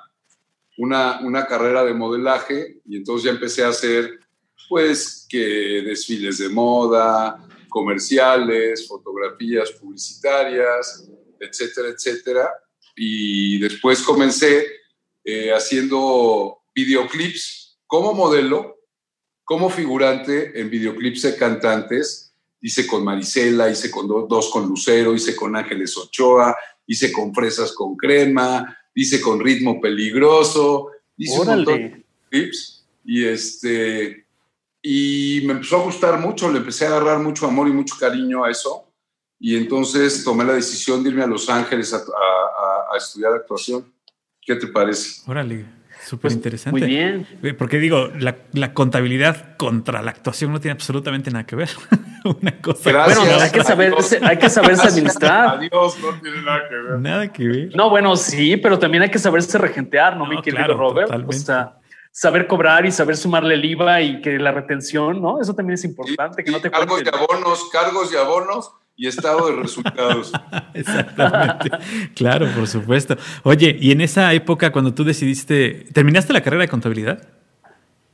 una, 0.77 1.19
una, 1.19 1.45
carrera 1.45 1.85
de 1.85 1.93
modelaje 1.93 2.81
y 2.85 2.97
entonces 2.97 3.25
ya 3.25 3.31
empecé 3.31 3.63
a 3.63 3.69
hacer 3.69 4.19
pues 4.67 5.27
que 5.29 5.83
desfiles 5.85 6.39
de 6.39 6.49
moda, 6.49 7.47
comerciales, 7.69 8.87
fotografías 8.87 9.71
publicitarias, 9.71 11.07
etcétera, 11.39 11.89
etcétera. 11.89 12.49
Y 12.95 13.59
después 13.59 14.01
comencé 14.01 14.67
eh, 15.23 15.51
haciendo 15.53 16.57
videoclips 16.73 17.79
como 17.85 18.13
modelo, 18.13 18.78
como 19.49 19.67
figurante 19.67 20.61
en 20.61 20.69
videoclips 20.69 21.23
de 21.23 21.35
cantantes. 21.35 22.31
Hice 22.61 22.85
con 22.85 23.03
Marisela, 23.03 23.67
hice 23.67 23.89
con 23.89 24.07
dos 24.07 24.51
con 24.51 24.69
Lucero, 24.69 25.15
hice 25.15 25.35
con 25.35 25.55
Ángeles 25.55 25.97
Ochoa, 25.97 26.55
hice 26.85 27.11
con 27.11 27.33
Fresas 27.33 27.71
con 27.71 27.97
Crema, 27.97 28.77
hice 28.93 29.19
con 29.19 29.39
Ritmo 29.39 29.81
Peligroso, 29.81 30.89
hice 31.17 31.39
un 31.39 31.47
montón 31.47 31.81
de 31.81 32.05
clips. 32.29 32.85
Y 33.03 33.25
este, 33.25 34.27
y 34.83 35.41
me 35.45 35.53
empezó 35.53 35.77
a 35.77 35.83
gustar 35.85 36.19
mucho, 36.19 36.51
le 36.51 36.59
empecé 36.59 36.85
a 36.85 36.89
agarrar 36.89 37.17
mucho 37.17 37.47
amor 37.47 37.67
y 37.67 37.71
mucho 37.71 37.95
cariño 37.99 38.43
a 38.43 38.51
eso. 38.51 38.85
Y 39.39 39.57
entonces 39.57 40.23
tomé 40.23 40.43
la 40.43 40.53
decisión 40.53 41.01
de 41.01 41.09
irme 41.09 41.23
a 41.23 41.27
Los 41.27 41.49
Ángeles 41.49 41.91
a, 41.91 41.97
a, 41.97 42.95
estudiar 42.95 43.33
actuación. 43.33 43.91
¿Qué 44.39 44.55
te 44.57 44.67
parece? 44.67 45.23
Órale, 45.25 45.65
súper 46.09 46.31
interesante. 46.31 46.79
Muy 46.79 46.87
bien. 46.87 47.27
Porque 47.57 47.77
digo, 47.79 48.09
la, 48.19 48.35
la, 48.53 48.73
contabilidad 48.73 49.55
contra 49.57 50.01
la 50.01 50.11
actuación 50.11 50.51
no 50.51 50.59
tiene 50.59 50.73
absolutamente 50.73 51.29
nada 51.29 51.45
que 51.45 51.55
ver. 51.55 51.69
Una 52.41 52.59
cosa. 52.59 53.05
Bueno, 53.05 53.21
hay 53.39 53.51
que, 53.51 53.63
saberse, 53.63 54.19
hay 54.23 54.37
que 54.37 54.49
saberse 54.49 54.87
administrar. 54.87 55.57
Adiós, 55.57 55.97
no 55.99 56.19
tiene 56.19 56.41
nada 56.41 56.61
que 56.67 56.75
ver. 56.75 56.99
Nada 56.99 57.27
que 57.31 57.47
ver. 57.47 57.75
No, 57.75 57.89
bueno, 57.89 58.15
sí, 58.15 58.57
pero 58.57 58.79
también 58.79 59.03
hay 59.03 59.11
que 59.11 59.19
saberse 59.19 59.57
regentear, 59.57 60.17
¿no, 60.17 60.25
mi 60.25 60.41
querido 60.41 60.75
Robert? 60.75 61.07
Totalmente. 61.07 61.35
O 61.35 61.39
sea, 61.39 61.77
saber 62.11 62.47
cobrar 62.47 62.85
y 62.85 62.91
saber 62.91 63.15
sumarle 63.15 63.53
el 63.53 63.63
IVA 63.63 64.01
y 64.01 64.21
que 64.21 64.39
la 64.39 64.51
retención, 64.51 65.21
¿no? 65.21 65.39
Eso 65.39 65.53
también 65.53 65.75
es 65.75 65.85
importante, 65.85 66.43
que 66.43 66.51
no 66.51 66.59
te 66.59 66.71
Cargos 66.71 67.03
y 67.03 67.07
abonos, 67.07 67.69
cargos 67.71 68.11
y 68.11 68.15
abonos 68.15 68.73
y 68.99 69.07
estado 69.07 69.47
de 69.47 69.55
resultados. 69.55 70.33
Exactamente. 70.73 71.71
claro, 72.15 72.47
por 72.53 72.67
supuesto. 72.67 73.15
Oye, 73.43 73.77
y 73.79 73.91
en 73.91 74.01
esa 74.01 74.33
época 74.33 74.73
cuando 74.73 74.93
tú 74.93 75.05
decidiste, 75.05 75.87
¿terminaste 75.93 76.33
la 76.33 76.43
carrera 76.43 76.63
de 76.63 76.67
contabilidad? 76.67 77.25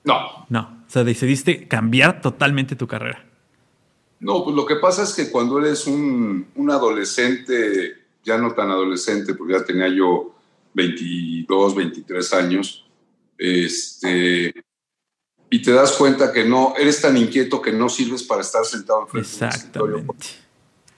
No. 0.04 0.46
No, 0.48 0.84
o 0.88 0.90
sea, 0.90 1.04
decidiste 1.04 1.68
cambiar 1.68 2.22
totalmente 2.22 2.76
tu 2.76 2.86
carrera. 2.86 3.26
No, 4.20 4.44
pues 4.44 4.56
lo 4.56 4.64
que 4.68 4.76
pasa 4.76 5.04
es 5.04 5.16
que 5.16 5.32
cuando 5.32 5.58
eres 5.58 5.88
un, 5.88 6.50
un 6.54 6.70
adolescente, 6.70 7.96
ya 8.24 8.38
no 8.38 8.54
tan 8.54 8.70
adolescente, 8.70 9.34
porque 9.34 9.54
ya 9.54 9.66
tenía 9.66 9.88
yo 9.88 10.36
22, 10.76 11.76
23 11.76 12.34
años, 12.34 12.86
este, 13.40 14.54
y 15.50 15.62
te 15.64 15.72
das 15.72 15.94
cuenta 15.94 16.32
que 16.32 16.46
no, 16.46 16.76
eres 16.78 17.02
tan 17.02 17.18
inquieto 17.18 17.60
que 17.60 17.72
no 17.72 17.90
sirves 17.90 18.22
para 18.22 18.42
estar 18.42 18.64
sentado 18.66 19.02
enfrente 19.02 19.28
Exactamente. 19.28 20.45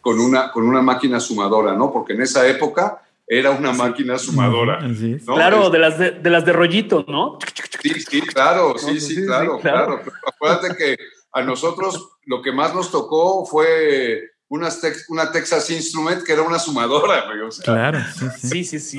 Con 0.07 0.21
una, 0.21 0.53
con 0.53 0.63
una 0.65 0.81
máquina 0.81 1.19
sumadora, 1.19 1.75
¿no? 1.75 1.91
Porque 1.91 2.13
en 2.13 2.21
esa 2.21 2.47
época 2.47 3.01
era 3.27 3.51
una 3.51 3.73
máquina 3.73 4.17
sumadora. 4.17 4.79
Claro, 5.25 5.69
de 5.69 5.79
las 5.79 5.99
de, 5.99 6.11
de, 6.11 6.29
las 6.29 6.45
de 6.45 6.53
rollito, 6.53 7.03
¿no? 7.09 7.37
Sí, 7.81 7.89
sí, 7.99 8.21
claro, 8.21 8.77
sí, 8.77 9.01
sí, 9.01 9.25
claro, 9.25 9.59
claro. 9.59 10.01
acuérdate 10.25 10.77
que 10.77 10.97
a 11.33 11.41
nosotros 11.41 12.11
lo 12.25 12.41
que 12.41 12.53
más 12.53 12.73
nos 12.73 12.89
tocó 12.89 13.45
fue 13.45 14.31
una, 14.47 14.69
una 15.09 15.29
Texas 15.29 15.69
Instrument 15.71 16.23
que 16.23 16.31
era 16.31 16.43
una 16.43 16.57
sumadora. 16.57 17.25
claro, 17.65 17.99
sí, 18.39 18.63
sí, 18.63 18.79
sí. 18.79 18.97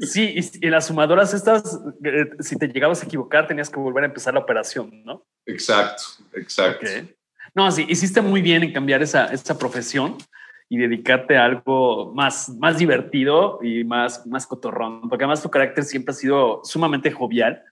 Sí, 0.00 0.36
y, 0.36 0.66
en 0.66 0.70
las 0.70 0.86
sumadoras 0.86 1.34
estas, 1.34 1.78
eh, 2.02 2.30
si 2.40 2.56
te 2.56 2.68
llegabas 2.68 3.02
a 3.02 3.04
equivocar, 3.04 3.46
tenías 3.46 3.68
que 3.68 3.78
volver 3.78 4.04
a 4.04 4.06
empezar 4.06 4.32
la 4.32 4.40
operación, 4.40 5.04
¿no? 5.04 5.26
Exacto, 5.44 6.02
exacto. 6.32 6.86
No, 7.54 7.70
sí, 7.70 7.86
hiciste 7.88 8.20
muy 8.20 8.42
bien 8.42 8.62
en 8.62 8.72
cambiar 8.72 9.02
esa, 9.02 9.26
esa 9.26 9.56
profesión 9.58 10.16
y 10.68 10.78
dedicarte 10.78 11.36
a 11.36 11.44
algo 11.44 12.12
más, 12.14 12.48
más 12.58 12.78
divertido 12.78 13.60
y 13.62 13.84
más, 13.84 14.26
más 14.26 14.46
cotorrón, 14.46 15.08
porque 15.08 15.24
además 15.24 15.42
tu 15.42 15.50
carácter 15.50 15.84
siempre 15.84 16.12
ha 16.12 16.16
sido 16.16 16.60
sumamente 16.64 17.10
jovial 17.10 17.62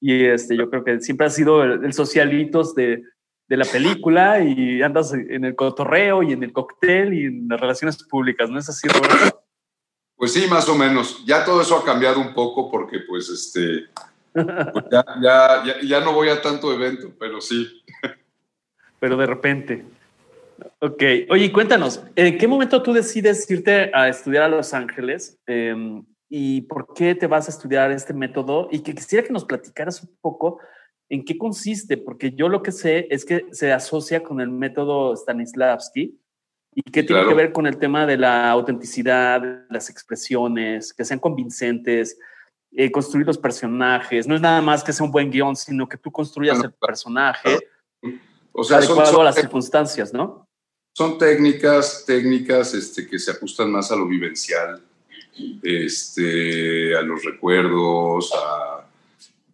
y 0.00 0.24
este, 0.24 0.56
yo 0.56 0.68
creo 0.70 0.84
que 0.84 1.00
siempre 1.00 1.26
ha 1.26 1.30
sido 1.30 1.62
el, 1.62 1.92
socialitos 1.92 2.74
de, 2.74 3.02
de 3.48 3.56
la 3.56 3.64
película 3.64 4.40
y 4.40 4.82
andas 4.82 5.12
en 5.12 5.44
el 5.44 5.54
cotorreo 5.54 6.22
y 6.22 6.32
en 6.32 6.42
el 6.42 6.52
cóctel 6.52 7.14
y 7.14 7.24
en 7.26 7.48
las 7.48 7.60
relaciones 7.60 8.02
públicas, 8.04 8.50
¿no 8.50 8.58
es 8.58 8.68
así, 8.68 8.88
Roberto? 8.88 9.42
Pues 10.16 10.32
sí, 10.32 10.46
más 10.48 10.68
o 10.68 10.74
menos. 10.74 11.24
Ya 11.24 11.44
todo 11.44 11.62
eso 11.62 11.76
ha 11.76 11.84
cambiado 11.84 12.20
un 12.20 12.34
poco 12.34 12.70
porque 12.70 13.00
pues 13.06 13.28
este, 13.28 13.86
pues 14.32 14.84
ya, 14.90 15.04
ya, 15.22 15.80
ya, 15.82 16.00
no 16.00 16.12
voy 16.12 16.28
a 16.28 16.42
tanto 16.42 16.72
evento, 16.72 17.12
pero 17.18 17.40
sí. 17.40 17.77
Pero 19.00 19.16
de 19.16 19.26
repente. 19.26 19.84
Ok. 20.80 21.02
Oye, 21.30 21.52
cuéntanos, 21.52 22.02
¿en 22.16 22.36
qué 22.38 22.48
momento 22.48 22.82
tú 22.82 22.92
decides 22.92 23.48
irte 23.50 23.90
a 23.94 24.08
estudiar 24.08 24.44
a 24.44 24.48
Los 24.48 24.74
Ángeles? 24.74 25.38
Em, 25.46 26.04
¿Y 26.28 26.62
por 26.62 26.92
qué 26.94 27.14
te 27.14 27.26
vas 27.26 27.48
a 27.48 27.50
estudiar 27.50 27.90
este 27.90 28.12
método? 28.12 28.68
Y 28.70 28.80
que 28.80 28.94
quisiera 28.94 29.26
que 29.26 29.32
nos 29.32 29.44
platicaras 29.44 30.02
un 30.02 30.10
poco 30.20 30.58
en 31.08 31.24
qué 31.24 31.38
consiste, 31.38 31.96
porque 31.96 32.32
yo 32.32 32.48
lo 32.48 32.62
que 32.62 32.72
sé 32.72 33.06
es 33.10 33.24
que 33.24 33.46
se 33.50 33.72
asocia 33.72 34.22
con 34.22 34.40
el 34.40 34.50
método 34.50 35.16
Stanislavski, 35.16 36.20
y 36.74 36.82
que 36.82 37.02
tiene 37.02 37.26
que 37.26 37.34
ver 37.34 37.52
con 37.52 37.66
el 37.66 37.76
tema 37.78 38.06
de 38.06 38.16
la 38.16 38.48
autenticidad, 38.50 39.66
las 39.68 39.90
expresiones, 39.90 40.92
que 40.92 41.04
sean 41.04 41.18
convincentes, 41.18 42.16
eh, 42.70 42.90
construir 42.92 43.26
los 43.26 43.36
personajes. 43.36 44.28
No 44.28 44.36
es 44.36 44.40
nada 44.40 44.60
más 44.60 44.84
que 44.84 44.92
sea 44.92 45.04
un 45.04 45.10
buen 45.10 45.28
guion, 45.28 45.56
sino 45.56 45.88
que 45.88 45.96
tú 45.96 46.12
construyas 46.12 46.62
el 46.62 46.72
personaje 46.72 47.58
o 48.58 48.64
sea, 48.64 48.78
adecuado 48.78 49.20
a 49.20 49.24
las 49.24 49.36
circunstancias, 49.36 50.12
¿no? 50.12 50.48
Son 50.92 51.16
técnicas, 51.16 52.04
técnicas 52.04 52.74
este, 52.74 53.06
que 53.06 53.18
se 53.18 53.30
ajustan 53.30 53.70
más 53.70 53.92
a 53.92 53.96
lo 53.96 54.08
vivencial, 54.08 54.82
este, 55.62 56.96
a 56.96 57.02
los 57.02 57.24
recuerdos, 57.24 58.32
a 58.34 58.84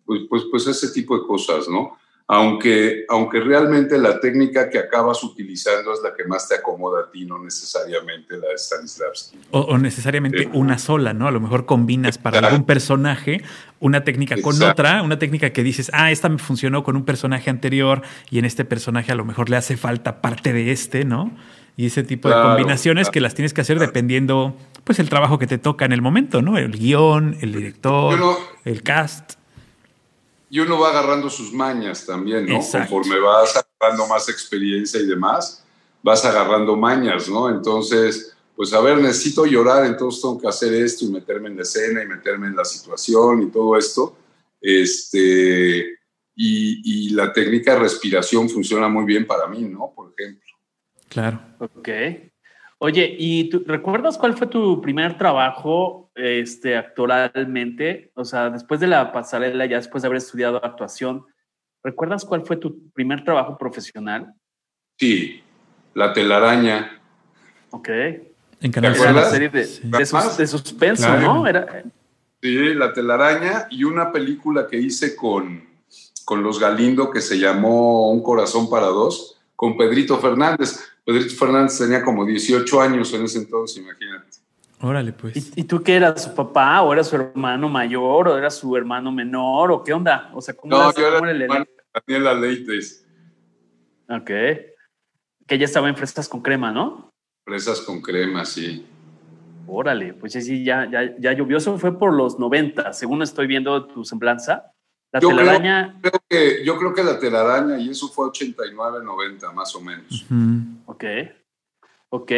pues, 0.06 0.23
pues, 0.28 0.44
pues 0.50 0.66
ese 0.66 0.88
tipo 0.88 1.18
de 1.18 1.26
cosas, 1.26 1.68
¿no? 1.68 1.99
Aunque, 2.26 3.04
aunque 3.11 3.40
realmente 3.40 3.99
la 3.99 4.19
técnica 4.19 4.71
que 4.71 4.78
acabas 4.78 5.23
utilizando 5.23 5.93
es 5.93 6.00
la 6.02 6.14
que 6.14 6.25
más 6.25 6.49
te 6.49 6.54
acomoda 6.54 7.02
a 7.02 7.11
ti, 7.11 7.26
no 7.26 7.38
necesariamente 7.38 8.38
la 8.38 8.49
de 8.49 8.57
Stanislavski. 8.57 9.38
O, 9.50 9.76
necesariamente 9.76 10.49
una 10.54 10.78
sola, 10.78 11.12
¿no? 11.12 11.28
A 11.28 11.31
lo 11.31 11.40
mejor 11.40 11.66
combinas 11.66 12.16
para 12.16 12.38
algún 12.38 12.64
personaje 12.64 13.43
una 13.78 14.04
técnica 14.04 14.40
con 14.40 14.61
otra, 14.62 15.02
una 15.02 15.19
técnica 15.19 15.50
que 15.50 15.62
dices, 15.62 15.90
ah, 15.93 16.11
esta 16.11 16.31
me 16.31 16.38
funcionó 16.38 16.83
con 16.83 16.97
un 16.97 17.04
personaje 17.04 17.50
anterior 17.50 18.00
y 18.31 18.38
en 18.38 18.47
este 18.47 18.64
personaje 18.64 19.12
a 19.12 19.16
lo 19.16 19.26
mejor 19.26 19.50
le 19.50 19.57
hace 19.57 19.76
falta 19.76 20.23
parte 20.23 20.54
de 20.54 20.73
este, 20.73 21.04
¿no? 21.04 21.31
Y 21.76 21.87
ese 21.87 22.04
tipo 22.04 22.31
de 22.31 22.37
combinaciones 22.37 23.11
que 23.11 23.21
las 23.21 23.35
tienes 23.35 23.52
que 23.52 23.61
hacer 23.61 23.78
dependiendo, 23.78 24.57
pues, 24.85 24.99
el 24.99 25.11
trabajo 25.11 25.38
que 25.38 25.47
te 25.47 25.59
toca 25.59 25.85
en 25.85 25.93
el 25.93 26.00
momento, 26.00 26.40
¿no? 26.40 26.57
El 26.57 26.71
guion, 26.71 27.37
el 27.43 27.52
director, 27.52 28.19
el 28.64 28.83
cast 28.83 29.35
y 30.54 30.61
uno 30.61 30.78
va 30.78 30.90
agarrando 30.90 31.28
sus 31.28 31.52
mañas 31.52 32.06
también, 32.06 32.46
¿no? 32.46 32.61
Conforme 32.61 33.18
vas 33.18 33.56
agarrando 33.56 34.06
más 34.06 34.28
experiencia 34.28 35.00
y 35.00 35.06
demás, 35.06 35.64
vas 36.00 36.25
agarrando 36.25 36.76
mañas, 36.76 37.28
¿no? 37.28 37.50
Entonces, 37.50 38.37
pues 38.54 38.73
a 38.73 38.80
ver, 38.80 38.99
necesito 38.99 39.46
llorar, 39.46 39.84
entonces 39.84 40.23
tengo 40.23 40.40
que 40.40 40.46
hacer 40.46 40.73
esto 40.75 41.06
y 41.06 41.08
meterme 41.08 41.49
en 41.49 41.56
la 41.56 41.62
escena 41.62 42.04
y 42.04 42.06
meterme 42.06 42.46
en 42.46 42.54
la 42.54 42.64
situación 42.64 43.42
y 43.42 43.50
todo 43.50 43.76
esto. 43.76 44.16
Este, 44.61 45.99
y, 46.37 47.08
y 47.08 47.11
la 47.11 47.32
técnica 47.32 47.73
de 47.73 47.80
respiración 47.80 48.49
funciona 48.49 48.87
muy 48.87 49.04
bien 49.06 49.26
para 49.26 49.49
mí, 49.49 49.62
¿no? 49.62 49.92
Por 49.92 50.14
ejemplo. 50.16 50.52
Claro. 51.08 51.40
Ok. 51.58 51.88
Oye, 52.85 53.17
¿y 53.19 53.49
tú 53.49 53.64
recuerdas 53.67 54.19
cuál 54.19 54.37
fue 54.37 54.47
tu 54.47 54.83
primer 54.83 55.17
trabajo 55.17 56.11
este, 56.14 56.76
actoralmente? 56.76 58.12
O 58.14 58.26
sea, 58.26 58.50
después 58.50 58.79
de 58.79 58.87
la 58.87 59.11
pasarela, 59.11 59.64
ya 59.64 59.79
después 59.79 60.03
de 60.03 60.09
haber 60.09 60.19
estudiado 60.19 60.62
actuación, 60.62 61.25
¿recuerdas 61.83 62.26
cuál 62.26 62.45
fue 62.45 62.59
tu 62.59 62.91
primer 62.91 63.25
trabajo 63.25 63.57
profesional? 63.57 64.35
Sí, 64.99 65.43
La 65.95 66.12
telaraña. 66.12 67.00
Ok. 67.71 67.88
En 68.61 68.71
Canal 68.71 68.95
Era 68.95 69.12
una 69.12 69.25
serie 69.31 69.49
de, 69.49 69.61
de, 69.61 70.47
suspenso, 70.47 71.17
¿no? 71.17 71.47
Era... 71.47 71.85
Sí, 72.43 72.75
La 72.75 72.93
telaraña 72.93 73.67
y 73.71 73.85
una 73.85 74.12
película 74.12 74.67
que 74.67 74.76
hice 74.76 75.17
con, 75.17 75.67
con 76.26 76.43
los 76.43 76.61
Galindo 76.61 77.11
que 77.11 77.23
se 77.23 77.38
llamó 77.38 78.11
Un 78.11 78.23
corazón 78.23 78.69
para 78.69 78.88
dos, 78.88 79.41
con 79.64 79.78
Pedrito 79.78 80.18
Fernández 80.18 80.94
Pedrito 81.04 81.35
Fernández 81.35 81.78
tenía 81.78 82.02
como 82.02 82.25
18 82.25 82.80
años 82.80 83.12
en 83.12 83.25
ese 83.25 83.38
entonces, 83.38 83.83
imagínate. 83.83 84.38
Órale, 84.80 85.12
pues. 85.12 85.52
¿Y, 85.56 85.64
tú 85.64 85.83
qué 85.83 85.97
eras? 85.97 86.25
¿Su 86.25 86.35
papá 86.35 86.83
o 86.83 86.92
era 86.92 87.04
su 87.04 87.16
hermano 87.16 87.68
mayor 87.68 88.28
o 88.28 88.37
era 88.37 88.50
su 88.50 88.76
hermano 88.76 89.12
menor 89.12 89.71
o 89.71 89.85
qué 89.85 89.92
onda? 89.92 90.30
O 90.35 90.40
sea, 90.40 90.54
¿cómo 90.54 90.76
no, 90.76 90.94
yo 90.94 91.09
era, 91.09 91.30
el 91.30 91.42
hermano 91.42 91.64
Daniela 92.06 92.35
Leites. 92.35 93.06
Ok. 94.09 94.30
Que 95.47 95.59
ya 95.59 95.64
estaba 95.64 95.88
en 95.88 95.97
fresas 95.97 96.28
con 96.28 96.42
crema, 96.42 96.73
¿no? 96.73 97.12
Fresas 97.47 97.80
con 97.83 98.00
crema, 98.02 98.44
sí. 98.44 98.87
Órale, 99.66 100.12
pues 100.14 100.33
sí, 100.33 100.64
ya, 100.64 100.90
ya, 100.90 101.14
ya 101.18 101.33
llovió. 101.33 101.59
Eso 101.59 101.78
fue 101.78 101.99
por 101.99 102.12
los 102.12 102.38
90, 102.38 102.92
según 102.92 103.23
estoy 103.23 103.47
viendo 103.47 103.87
tu 103.87 104.04
semblanza. 104.04 104.74
La 105.14 105.21
Yo 105.21 105.28
telaraña. 105.28 105.97
Creo, 106.00 106.21
que, 106.28 106.64
yo 106.64 106.76
creo 106.76 106.92
que 106.92 107.04
la 107.04 107.21
telaraña, 107.21 107.78
y 107.78 107.90
eso 107.90 108.09
fue 108.09 108.26
89, 108.26 108.99
90, 109.04 109.52
más 109.52 109.73
o 109.76 109.80
menos. 109.80 110.26
Ok. 110.87 111.04
Ok. 112.09 112.33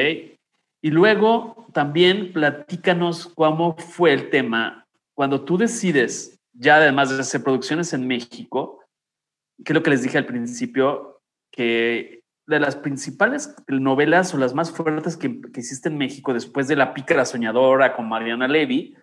Y 0.82 0.90
luego 0.90 1.66
también 1.72 2.34
platícanos 2.34 3.32
cómo 3.34 3.78
fue 3.78 4.12
el 4.12 4.28
tema 4.28 4.86
cuando 5.14 5.42
tú 5.42 5.56
decides, 5.56 6.38
ya 6.52 6.76
además 6.76 7.08
de 7.08 7.22
hacer 7.22 7.42
producciones 7.42 7.94
en 7.94 8.06
México, 8.06 8.84
que 9.64 9.72
es 9.72 9.74
lo 9.74 9.82
que 9.82 9.90
les 9.90 10.02
dije 10.02 10.18
al 10.18 10.26
principio, 10.26 11.22
que 11.50 12.24
de 12.46 12.60
las 12.60 12.76
principales 12.76 13.56
novelas 13.68 14.34
o 14.34 14.36
las 14.36 14.52
más 14.52 14.70
fuertes 14.70 15.16
que, 15.16 15.40
que 15.40 15.60
hiciste 15.60 15.88
en 15.88 15.96
México 15.96 16.34
después 16.34 16.68
de 16.68 16.76
La 16.76 16.92
pícara 16.92 17.24
soñadora 17.24 17.96
con 17.96 18.06
Mariana 18.06 18.46
Levy, 18.46 18.94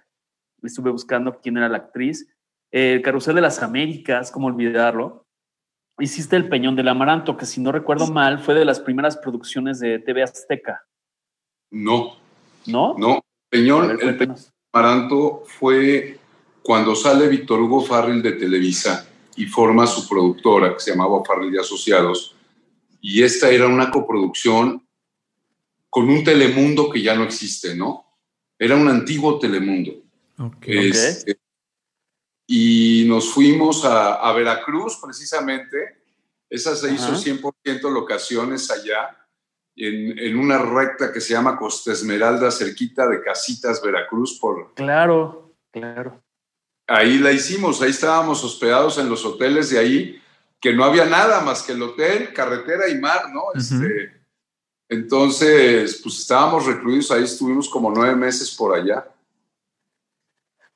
estuve 0.61 0.91
buscando 0.91 1.39
quién 1.41 1.57
era 1.57 1.69
la 1.69 1.77
actriz, 1.77 2.29
El 2.73 3.03
Carrusel 3.03 3.35
de 3.35 3.41
las 3.41 3.61
Américas, 3.61 4.31
cómo 4.31 4.47
olvidarlo, 4.47 5.27
hiciste 5.99 6.35
El 6.35 6.49
Peñón 6.49 6.75
del 6.75 6.87
Amaranto, 6.87 7.37
que 7.37 7.45
si 7.45 7.61
no 7.61 7.71
recuerdo 7.71 8.07
mal 8.07 8.39
fue 8.39 8.55
de 8.55 8.65
las 8.65 8.79
primeras 8.79 9.15
producciones 9.15 9.79
de 9.79 9.99
TV 9.99 10.23
Azteca. 10.23 10.83
No. 11.69 12.17
¿No? 12.65 12.95
No. 12.97 13.23
Peñón, 13.47 13.89
ver, 13.89 13.97
el 14.01 14.17
Peñón 14.17 14.37
Amaranto 14.73 15.43
fue 15.45 16.17
cuando 16.63 16.95
sale 16.95 17.27
Víctor 17.27 17.61
Hugo 17.61 17.81
Farrell 17.81 18.23
de 18.23 18.31
Televisa 18.31 19.07
y 19.35 19.45
forma 19.45 19.85
su 19.85 20.09
productora 20.09 20.73
que 20.73 20.79
se 20.79 20.91
llamaba 20.91 21.23
Farrell 21.23 21.53
y 21.53 21.59
Asociados. 21.59 22.35
Y 23.01 23.21
esta 23.21 23.51
era 23.51 23.67
una 23.67 23.91
coproducción 23.91 24.83
con 25.91 26.09
un 26.09 26.23
Telemundo 26.23 26.89
que 26.89 27.03
ya 27.03 27.13
no 27.13 27.23
existe, 27.23 27.75
¿no? 27.75 28.03
Era 28.57 28.75
un 28.75 28.87
antiguo 28.87 29.37
Telemundo. 29.37 29.91
Okay. 30.39 30.89
Este, 30.89 31.37
y 32.47 33.05
nos 33.07 33.31
fuimos 33.31 33.85
a, 33.85 34.15
a, 34.15 34.33
Veracruz, 34.33 34.99
precisamente. 35.01 36.03
Esa 36.49 36.75
se 36.75 36.93
hizo 36.93 37.13
Ajá. 37.13 37.17
100% 37.17 37.91
locaciones 37.91 38.69
allá, 38.69 39.17
en, 39.75 40.19
en, 40.19 40.37
una 40.37 40.59
recta 40.59 41.11
que 41.11 41.19
se 41.19 41.33
llama 41.33 41.57
Costa 41.57 41.91
Esmeralda, 41.93 42.51
cerquita 42.51 43.07
de 43.07 43.21
Casitas, 43.21 43.81
Veracruz. 43.81 44.37
Por... 44.39 44.73
Claro, 44.75 45.55
claro. 45.71 46.21
Ahí 46.87 47.17
la 47.17 47.31
hicimos, 47.31 47.81
ahí 47.81 47.89
estábamos 47.89 48.43
hospedados 48.43 48.97
en 48.97 49.09
los 49.09 49.25
hoteles 49.25 49.69
de 49.69 49.79
ahí, 49.79 50.21
que 50.59 50.73
no 50.73 50.83
había 50.83 51.05
nada 51.05 51.41
más 51.41 51.63
que 51.63 51.71
el 51.71 51.81
hotel, 51.81 52.33
carretera 52.33 52.89
y 52.89 52.99
mar, 52.99 53.31
¿no? 53.33 53.43
Este, 53.55 54.13
entonces, 54.89 55.99
pues 56.03 56.19
estábamos 56.19 56.65
recluidos 56.65 57.09
ahí, 57.09 57.23
estuvimos 57.23 57.69
como 57.69 57.89
nueve 57.89 58.15
meses 58.15 58.53
por 58.53 58.75
allá. 58.75 59.07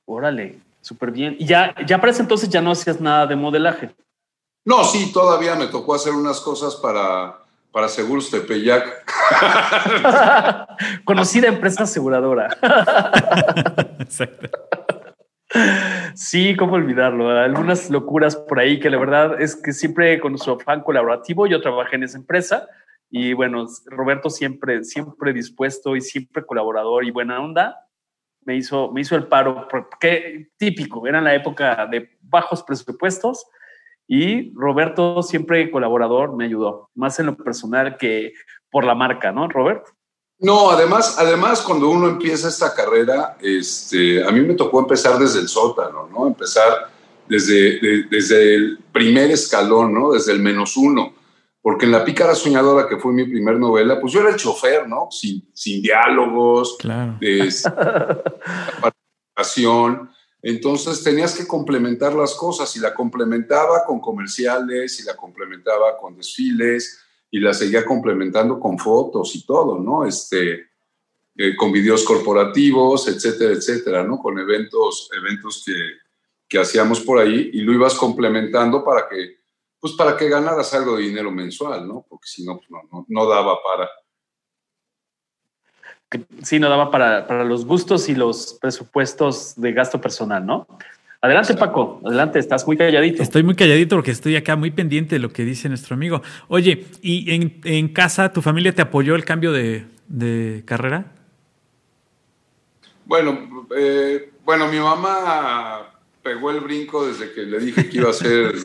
Órale, 0.05 0.59
súper 0.87 1.11
bien. 1.11 1.35
Y 1.39 1.45
ya, 1.45 1.75
ya 1.85 1.99
para 1.99 2.11
ese 2.11 2.21
entonces 2.21 2.49
ya 2.49 2.61
no 2.61 2.71
hacías 2.71 3.01
nada 3.01 3.27
de 3.27 3.35
modelaje. 3.35 3.93
No, 4.65 4.83
sí, 4.83 5.11
todavía 5.13 5.55
me 5.55 5.67
tocó 5.67 5.95
hacer 5.95 6.13
unas 6.13 6.39
cosas 6.39 6.75
para, 6.75 7.39
para 7.71 7.89
Seguros 7.89 8.29
Tepeyac. 8.31 9.05
Conocida 11.05 11.47
empresa 11.47 11.83
aseguradora. 11.83 12.49
Exacto. 13.99 14.49
Sí, 16.15 16.55
cómo 16.57 16.73
olvidarlo. 16.73 17.29
Algunas 17.29 17.89
locuras 17.89 18.35
por 18.35 18.59
ahí 18.59 18.79
que 18.79 18.89
la 18.89 18.97
verdad 18.97 19.41
es 19.41 19.55
que 19.55 19.71
siempre 19.71 20.19
con 20.19 20.37
su 20.37 20.51
afán 20.51 20.81
colaborativo 20.81 21.47
yo 21.47 21.61
trabajé 21.61 21.95
en 21.95 22.03
esa 22.03 22.17
empresa 22.17 22.67
y 23.09 23.33
bueno, 23.33 23.65
Roberto 23.85 24.29
siempre, 24.29 24.83
siempre 24.83 25.31
dispuesto 25.31 25.95
y 25.95 26.01
siempre 26.01 26.45
colaborador 26.45 27.05
y 27.05 27.11
buena 27.11 27.39
onda. 27.39 27.86
Me 28.47 28.55
hizo, 28.55 28.91
me 28.93 29.01
hizo 29.01 29.17
el 29.17 29.27
paro, 29.27 29.67
porque 29.69 30.51
típico, 30.57 31.05
era 31.05 31.19
la 31.19 31.35
época 31.35 31.85
de 31.85 32.17
bajos 32.21 32.63
presupuestos 32.63 33.45
y 34.07 34.53
Roberto 34.53 35.21
siempre 35.21 35.69
colaborador 35.69 36.33
me 36.33 36.45
ayudó, 36.45 36.89
más 36.95 37.19
en 37.19 37.25
lo 37.25 37.35
personal 37.35 37.97
que 37.97 38.31
por 38.71 38.85
la 38.85 38.95
marca, 38.95 39.33
¿no, 39.33 39.49
Roberto? 39.49 39.91
No, 40.39 40.69
además, 40.69 41.17
además 41.19 41.59
cuando 41.61 41.89
uno 41.89 42.07
empieza 42.07 42.47
esta 42.47 42.73
carrera, 42.73 43.37
este, 43.41 44.23
a 44.25 44.31
mí 44.31 44.39
me 44.39 44.53
tocó 44.53 44.79
empezar 44.79 45.19
desde 45.19 45.41
el 45.41 45.49
sótano, 45.49 46.07
¿no? 46.07 46.27
Empezar 46.27 46.89
desde, 47.27 47.81
de, 47.81 48.03
desde 48.09 48.55
el 48.55 48.79
primer 48.93 49.29
escalón, 49.29 49.93
¿no? 49.93 50.13
Desde 50.13 50.31
el 50.31 50.39
menos 50.39 50.77
uno. 50.77 51.13
Porque 51.67 51.85
en 51.85 51.91
La 51.91 52.05
Pícara 52.05 52.33
Soñadora, 52.33 52.87
que 52.87 52.95
fue 52.95 53.11
mi 53.11 53.25
primer 53.25 53.59
novela, 53.59 53.99
pues 53.99 54.13
yo 54.13 54.21
era 54.21 54.29
el 54.29 54.37
chofer, 54.37 54.87
¿no? 54.87 55.09
Sin, 55.11 55.49
sin 55.53 55.81
diálogos, 55.81 56.77
Claro. 56.79 57.17
de 57.19 57.39
participación. 58.81 60.09
Entonces 60.41 61.03
tenías 61.03 61.37
que 61.37 61.45
complementar 61.45 62.13
las 62.13 62.35
cosas 62.35 62.73
y 62.77 62.79
la 62.79 62.93
complementaba 62.93 63.83
con 63.85 63.99
comerciales 63.99 64.97
y 65.01 65.03
la 65.03 65.17
complementaba 65.17 65.97
con 65.97 66.15
desfiles 66.15 67.01
y 67.29 67.41
la 67.41 67.53
seguía 67.53 67.83
complementando 67.83 68.61
con 68.61 68.79
fotos 68.79 69.35
y 69.35 69.45
todo, 69.45 69.77
¿no? 69.77 70.05
Este, 70.05 70.67
eh, 71.35 71.53
con 71.57 71.73
videos 71.73 72.05
corporativos, 72.05 73.09
etcétera, 73.09 73.51
etcétera, 73.51 74.03
¿no? 74.05 74.19
Con 74.19 74.39
eventos, 74.39 75.09
eventos 75.13 75.63
que, 75.65 75.75
que 76.47 76.59
hacíamos 76.59 77.01
por 77.01 77.19
ahí 77.19 77.49
y 77.51 77.59
lo 77.59 77.73
ibas 77.73 77.95
complementando 77.95 78.85
para 78.85 79.09
que, 79.09 79.36
pues 79.79 79.93
para 79.93 80.17
que 80.17 80.29
ganaras 80.29 80.73
algo 80.73 80.97
de 80.97 81.03
dinero 81.03 81.31
mensual, 81.31 81.87
¿no? 81.87 82.05
Porque 82.07 82.27
si 82.27 82.45
no, 82.45 82.57
pues 82.57 82.69
no, 82.69 82.81
no, 82.91 83.05
no 83.07 83.25
daba 83.27 83.57
para. 83.61 83.89
Sí, 86.41 86.59
no 86.59 86.69
daba 86.69 86.89
para, 86.89 87.27
para 87.27 87.43
los 87.43 87.65
gustos 87.65 88.07
y 88.09 88.15
los 88.15 88.57
presupuestos 88.61 89.53
de 89.55 89.73
gasto 89.73 89.99
personal, 89.99 90.45
¿no? 90.45 90.67
Adelante, 91.19 91.55
Paco. 91.55 91.99
Adelante, 92.05 92.39
estás 92.39 92.65
muy 92.65 92.77
calladito. 92.77 93.23
Estoy 93.23 93.43
muy 93.43 93.55
calladito 93.55 93.95
porque 93.95 94.11
estoy 94.11 94.35
acá 94.35 94.55
muy 94.55 94.71
pendiente 94.71 95.15
de 95.15 95.19
lo 95.19 95.29
que 95.29 95.43
dice 95.43 95.67
nuestro 95.67 95.95
amigo. 95.95 96.21
Oye, 96.47 96.85
¿y 97.01 97.31
en, 97.31 97.59
en 97.63 97.89
casa 97.89 98.31
tu 98.31 98.41
familia 98.41 98.73
te 98.73 98.83
apoyó 98.83 99.15
el 99.15 99.25
cambio 99.25 99.51
de, 99.51 99.85
de 100.07 100.63
carrera? 100.65 101.11
Bueno, 103.05 103.67
eh, 103.75 104.31
bueno, 104.43 104.67
mi 104.67 104.79
mamá 104.79 105.93
pegó 106.21 106.51
el 106.51 106.59
brinco 106.59 107.07
desde 107.07 107.31
que 107.33 107.43
le 107.43 107.59
dije 107.59 107.89
que 107.89 107.97
iba 107.97 108.07
a 108.07 108.11
hacer 108.11 108.55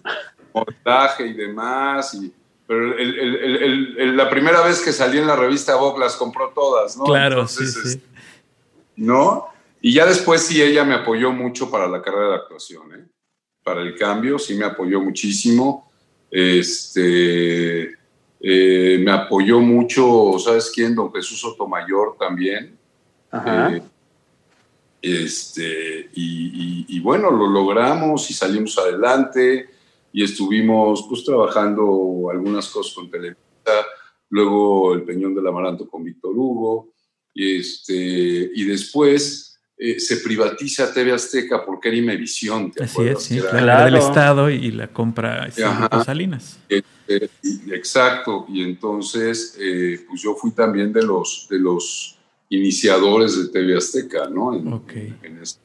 montaje 0.54 1.26
y 1.26 1.32
demás. 1.32 2.14
Y, 2.14 2.32
pero 2.66 2.96
el, 2.96 3.18
el, 3.18 3.96
el, 3.98 4.16
la 4.16 4.30
primera 4.30 4.62
vez 4.62 4.80
que 4.80 4.92
salí 4.92 5.18
en 5.18 5.26
la 5.26 5.36
revista 5.36 5.76
Vogue 5.76 6.00
las 6.00 6.16
compró 6.16 6.50
todas, 6.54 6.96
¿no? 6.96 7.04
Claro, 7.04 7.40
Entonces, 7.40 7.74
sí, 7.74 7.90
sí. 7.90 8.02
¿No? 8.96 9.48
Y 9.80 9.92
ya 9.92 10.06
después 10.06 10.42
sí 10.42 10.62
ella 10.62 10.84
me 10.84 10.94
apoyó 10.94 11.32
mucho 11.32 11.70
para 11.70 11.88
la 11.88 12.00
carrera 12.00 12.28
de 12.28 12.34
actuación, 12.36 12.94
¿eh? 12.94 13.04
Para 13.64 13.80
el 13.82 13.96
cambio, 13.96 14.38
sí 14.38 14.54
me 14.54 14.64
apoyó 14.64 15.00
muchísimo. 15.00 15.90
Este, 16.30 17.92
eh, 18.40 18.98
me 19.00 19.12
apoyó 19.12 19.60
mucho, 19.60 20.38
¿sabes 20.38 20.70
quién? 20.74 20.94
Don 20.94 21.12
Jesús 21.12 21.40
Sotomayor 21.40 22.16
también. 22.18 22.76
Ajá. 23.30 23.70
Eh, 23.70 23.82
este, 25.02 26.10
y, 26.14 26.84
y, 26.84 26.86
y, 26.96 27.00
bueno, 27.00 27.30
lo 27.30 27.48
logramos 27.48 28.30
y 28.30 28.34
salimos 28.34 28.78
adelante 28.78 29.68
y 30.12 30.22
estuvimos 30.22 31.06
pues 31.08 31.24
trabajando 31.24 32.28
algunas 32.30 32.68
cosas 32.68 32.94
con 32.94 33.10
Televisa, 33.10 33.40
luego 34.28 34.94
El 34.94 35.02
Peñón 35.02 35.34
del 35.34 35.46
Amaranto 35.46 35.88
con 35.88 36.04
Víctor 36.04 36.32
Hugo, 36.36 36.92
y, 37.34 37.56
este, 37.56 38.50
y 38.54 38.64
después 38.64 39.58
eh, 39.78 39.98
se 39.98 40.18
privatiza 40.18 40.92
TV 40.92 41.12
Azteca 41.12 41.64
porque 41.64 41.88
era 41.88 41.96
Imevisión. 41.96 42.70
¿te 42.70 42.84
Así 42.84 43.02
es, 43.02 43.22
sí, 43.22 43.38
era, 43.38 43.50
claro, 43.50 43.64
claro. 43.64 43.84
del 43.86 43.94
Estado 43.96 44.50
y 44.50 44.70
la 44.70 44.88
compra. 44.88 45.50
Salinas. 46.04 46.58
Eh, 46.68 46.82
eh, 47.08 47.28
exacto, 47.72 48.46
y 48.48 48.62
entonces 48.62 49.56
eh, 49.58 50.04
pues 50.06 50.22
yo 50.22 50.34
fui 50.34 50.52
también 50.52 50.92
de 50.92 51.02
los, 51.02 51.46
de 51.50 51.58
los 51.58 52.18
iniciadores 52.48 53.36
de 53.36 53.48
TV 53.48 53.76
Azteca, 53.76 54.28
¿no? 54.28 54.54
En, 54.54 54.72
okay. 54.72 55.16
en 55.22 55.38
este, 55.38 55.60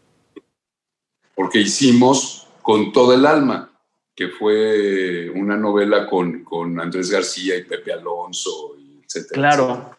porque 1.36 1.60
hicimos 1.60 2.48
con 2.62 2.92
todo 2.92 3.14
el 3.14 3.26
alma, 3.26 3.72
que 4.18 4.30
fue 4.30 5.30
una 5.30 5.56
novela 5.56 6.08
con, 6.08 6.44
con 6.44 6.80
Andrés 6.80 7.12
García 7.12 7.56
y 7.56 7.64
Pepe 7.64 7.94
Alonso, 7.94 8.76
y 8.80 9.00
etcétera. 9.06 9.34
Claro, 9.34 9.64
etcétera. 9.74 9.98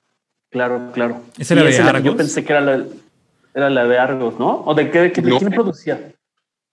claro, 0.51 0.91
claro. 0.93 1.23
¿Esa 1.39 1.55
era 1.55 1.63
de 1.63 1.71
esa 1.71 1.89
Argos? 1.89 2.03
Yo 2.03 2.17
pensé 2.17 2.45
que 2.45 2.53
era 2.53 2.61
la, 2.61 2.85
era 3.55 3.71
la 3.71 3.87
de 3.87 3.97
Argos, 3.99 4.37
¿no? 4.41 4.63
¿O 4.67 4.75
de, 4.75 4.91
qué, 4.91 4.99
de, 5.03 5.09
de 5.11 5.23
No. 5.23 5.39
quién 5.39 5.53
producía? 5.53 6.13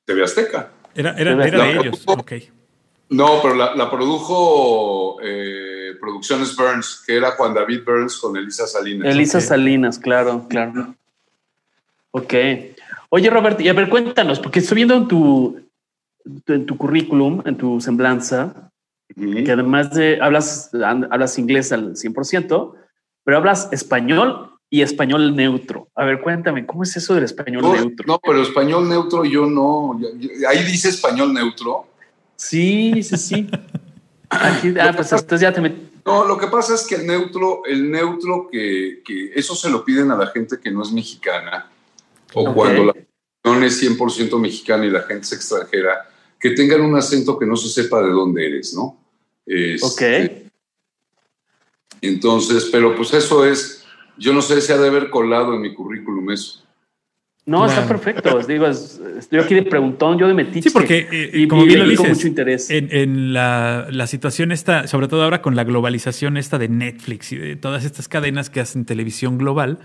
TV 0.06 0.24
Azteca. 0.24 0.72
Era, 0.96 1.12
era, 1.20 1.34
era 1.34 1.46
de 1.46 1.52
La 1.58 1.70
ellos, 1.82 2.04
produjo- 2.04 2.22
ok. 2.22 2.32
No, 3.10 3.40
pero 3.44 3.54
la, 3.54 3.76
la 3.76 3.92
produjo 3.92 5.18
eh, 5.22 5.94
Producciones 6.02 6.56
Burns, 6.56 7.04
que 7.06 7.16
era 7.18 7.32
Juan 7.32 7.54
David 7.54 7.82
Burns 7.86 8.18
con 8.18 8.36
Elisa 8.36 8.66
Salinas. 8.66 9.08
Elisa. 9.14 9.40
Salinas, 9.40 10.00
claro, 10.00 10.48
claro. 10.50 10.96
Ok. 12.10 12.34
Oye, 13.10 13.30
Robert, 13.30 13.62
y 13.62 13.70
a 13.70 13.74
ver, 13.74 13.88
cuéntanos, 13.90 14.40
porque 14.40 14.60
estoy 14.60 14.78
viendo 14.78 14.96
en 14.96 15.08
tu, 15.08 15.62
en 16.48 16.66
tu 16.66 16.78
currículum, 16.78 17.42
en 17.46 17.58
tu 17.58 17.80
semblanza, 17.82 18.72
Ujú. 19.16 19.44
que 19.44 19.52
además 19.52 19.94
de 19.94 20.20
hablas, 20.22 20.72
hablas 20.74 21.38
inglés 21.38 21.72
al 21.72 21.96
100%, 21.96 22.74
pero 23.24 23.38
hablas 23.38 23.70
español 23.72 24.52
y 24.70 24.82
español 24.82 25.36
neutro. 25.36 25.90
A 25.96 26.06
ver, 26.06 26.22
cuéntame, 26.22 26.66
¿cómo 26.66 26.84
es 26.84 26.96
eso 26.98 27.14
del 27.14 27.24
español 27.24 27.62
neutro? 27.62 28.06
No, 28.08 28.20
pero 28.20 28.42
español 28.42 28.90
neutro 28.90 29.24
yo 29.24 29.46
no. 29.46 30.00
Ahí 30.50 30.64
dice 30.64 30.90
español 30.90 31.34
neutro. 31.34 31.88
Sí, 32.36 33.02
sí, 33.04 33.18
sí. 33.18 33.50
Aquí, 34.30 34.74
ah, 34.80 34.92
pues 34.96 35.12
entonces 35.12 35.42
ya 35.42 35.54
te 35.54 35.62
metí. 35.62 35.90
No, 36.06 36.26
lo 36.26 36.38
que 36.38 36.48
pasa 36.48 36.76
es 36.76 36.86
que 36.86 36.96
el 36.96 37.08
neutro, 37.08 37.64
el 37.66 37.90
neutro 37.90 38.48
que, 38.52 39.02
que, 39.04 39.32
eso 39.34 39.56
se 39.56 39.70
lo 39.70 39.84
piden 39.84 40.12
a 40.12 40.16
la 40.16 40.28
gente 40.28 40.60
que 40.62 40.70
no 40.70 40.84
es 40.84 40.92
mexicana, 40.92 41.72
o 42.34 42.54
cuando 42.54 42.86
la 42.86 42.94
no 43.44 43.64
es 43.64 43.82
100% 43.82 44.40
mexicana 44.40 44.86
y 44.86 44.90
la 44.90 45.02
gente 45.02 45.22
es 45.22 45.34
extranjera, 45.34 46.10
que 46.40 46.52
tengan 46.52 46.82
un 46.82 46.96
acento 46.96 47.38
que 47.38 47.46
no 47.46 47.56
se 47.56 47.70
sepa 47.70 48.02
de 48.02 48.10
dónde 48.10 48.46
eres, 48.46 48.74
¿no? 48.74 48.98
Este, 49.46 49.86
ok. 49.86 50.46
Entonces, 52.02 52.70
pero 52.72 52.96
pues 52.96 53.14
eso 53.14 53.46
es, 53.46 53.86
yo 54.18 54.34
no 54.34 54.42
sé 54.42 54.62
si 54.62 54.72
ha 54.72 54.78
de 54.78 54.88
haber 54.88 55.10
colado 55.10 55.54
en 55.54 55.62
mi 55.62 55.74
currículum 55.74 56.32
eso. 56.32 56.66
No, 57.48 57.68
está 57.68 57.88
perfecto. 57.88 58.40
Digo, 58.40 58.66
estoy 58.66 59.40
aquí 59.40 59.54
de 59.54 59.64
preguntón, 59.64 60.18
yo 60.18 60.28
de 60.28 60.34
metiche. 60.34 60.70
Sí, 60.70 60.74
porque, 60.74 61.08
eh, 61.12 61.30
y, 61.32 61.48
como 61.48 61.64
bien 61.64 61.80
lo 61.80 61.88
dices, 61.88 62.10
mucho 62.10 62.28
interés. 62.28 62.72
En, 62.72 63.34
la, 63.34 63.88
la, 63.92 64.08
situación 64.08 64.52
esta, 64.52 64.88
sobre 64.88 65.08
todo 65.08 65.24
ahora 65.24 65.44
con 65.44 65.56
la 65.56 65.64
globalización 65.64 66.38
esta 66.38 66.58
de 66.58 66.70
Netflix 66.70 67.32
y 67.32 67.38
de 67.38 67.56
todas 67.56 67.86
estas 67.86 68.08
cadenas 68.08 68.50
que 68.50 68.62
hacen 68.62 68.86
televisión 68.86 69.38
global, 69.38 69.78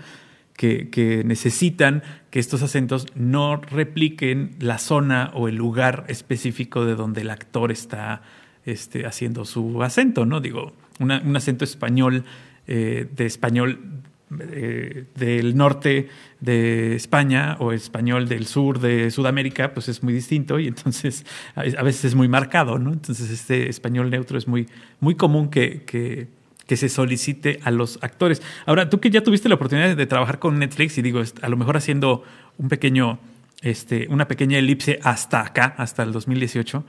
que, 0.55 1.23
necesitan 1.25 2.03
que 2.29 2.39
estos 2.39 2.61
acentos 2.61 3.07
no 3.15 3.57
repliquen 3.57 4.51
la 4.59 4.77
zona 4.77 5.31
o 5.33 5.47
el 5.47 5.55
lugar 5.55 6.05
específico 6.07 6.85
de 6.85 6.95
donde 6.95 7.21
el 7.21 7.29
actor 7.29 7.71
está 7.71 8.21
este, 8.65 9.05
haciendo 9.05 9.45
su 9.45 9.81
acento, 9.81 10.25
¿no? 10.25 10.39
Digo, 10.39 10.73
un 10.99 11.35
acento 11.35 11.65
español, 11.65 12.25
eh, 12.67 13.07
de 13.15 13.25
español 13.25 14.03
eh, 14.39 15.07
del 15.15 15.57
norte 15.57 16.07
de 16.39 16.95
España 16.95 17.57
o 17.59 17.73
español 17.73 18.29
del 18.29 18.45
sur 18.45 18.79
de 18.79 19.11
Sudamérica, 19.11 19.73
pues 19.73 19.89
es 19.89 20.03
muy 20.03 20.13
distinto 20.13 20.57
y 20.57 20.67
entonces 20.67 21.25
a, 21.53 21.63
veces 21.83 22.05
es 22.05 22.15
muy 22.15 22.29
marcado, 22.29 22.79
¿no? 22.79 22.93
Entonces 22.93 23.29
este 23.29 23.69
español 23.69 24.09
neutro 24.09 24.37
es 24.37 24.47
muy, 24.47 24.67
muy 25.01 25.15
común 25.15 25.49
que, 25.49 26.29
que, 26.71 26.77
se 26.77 26.89
solicite 26.89 27.59
a 27.63 27.71
los 27.71 27.99
actores. 28.01 28.41
Ahora, 28.65 28.89
tú 28.89 28.99
que 28.99 29.09
ya 29.09 29.21
tuviste 29.23 29.49
la 29.49 29.55
oportunidad 29.55 29.95
de 29.95 30.05
trabajar 30.05 30.39
con 30.39 30.57
Netflix 30.57 30.97
y 30.97 31.01
digo, 31.01 31.21
a 31.41 31.49
lo 31.49 31.57
mejor 31.57 31.75
haciendo 31.75 32.23
un 32.57 32.69
pequeño, 32.69 33.19
este, 33.61 34.07
una 34.09 34.27
pequeña 34.27 34.57
elipse 34.57 34.99
hasta 35.03 35.41
acá, 35.41 35.75
hasta 35.77 36.03
el 36.03 36.11
2018, 36.11 36.85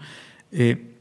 eh, 0.53 0.95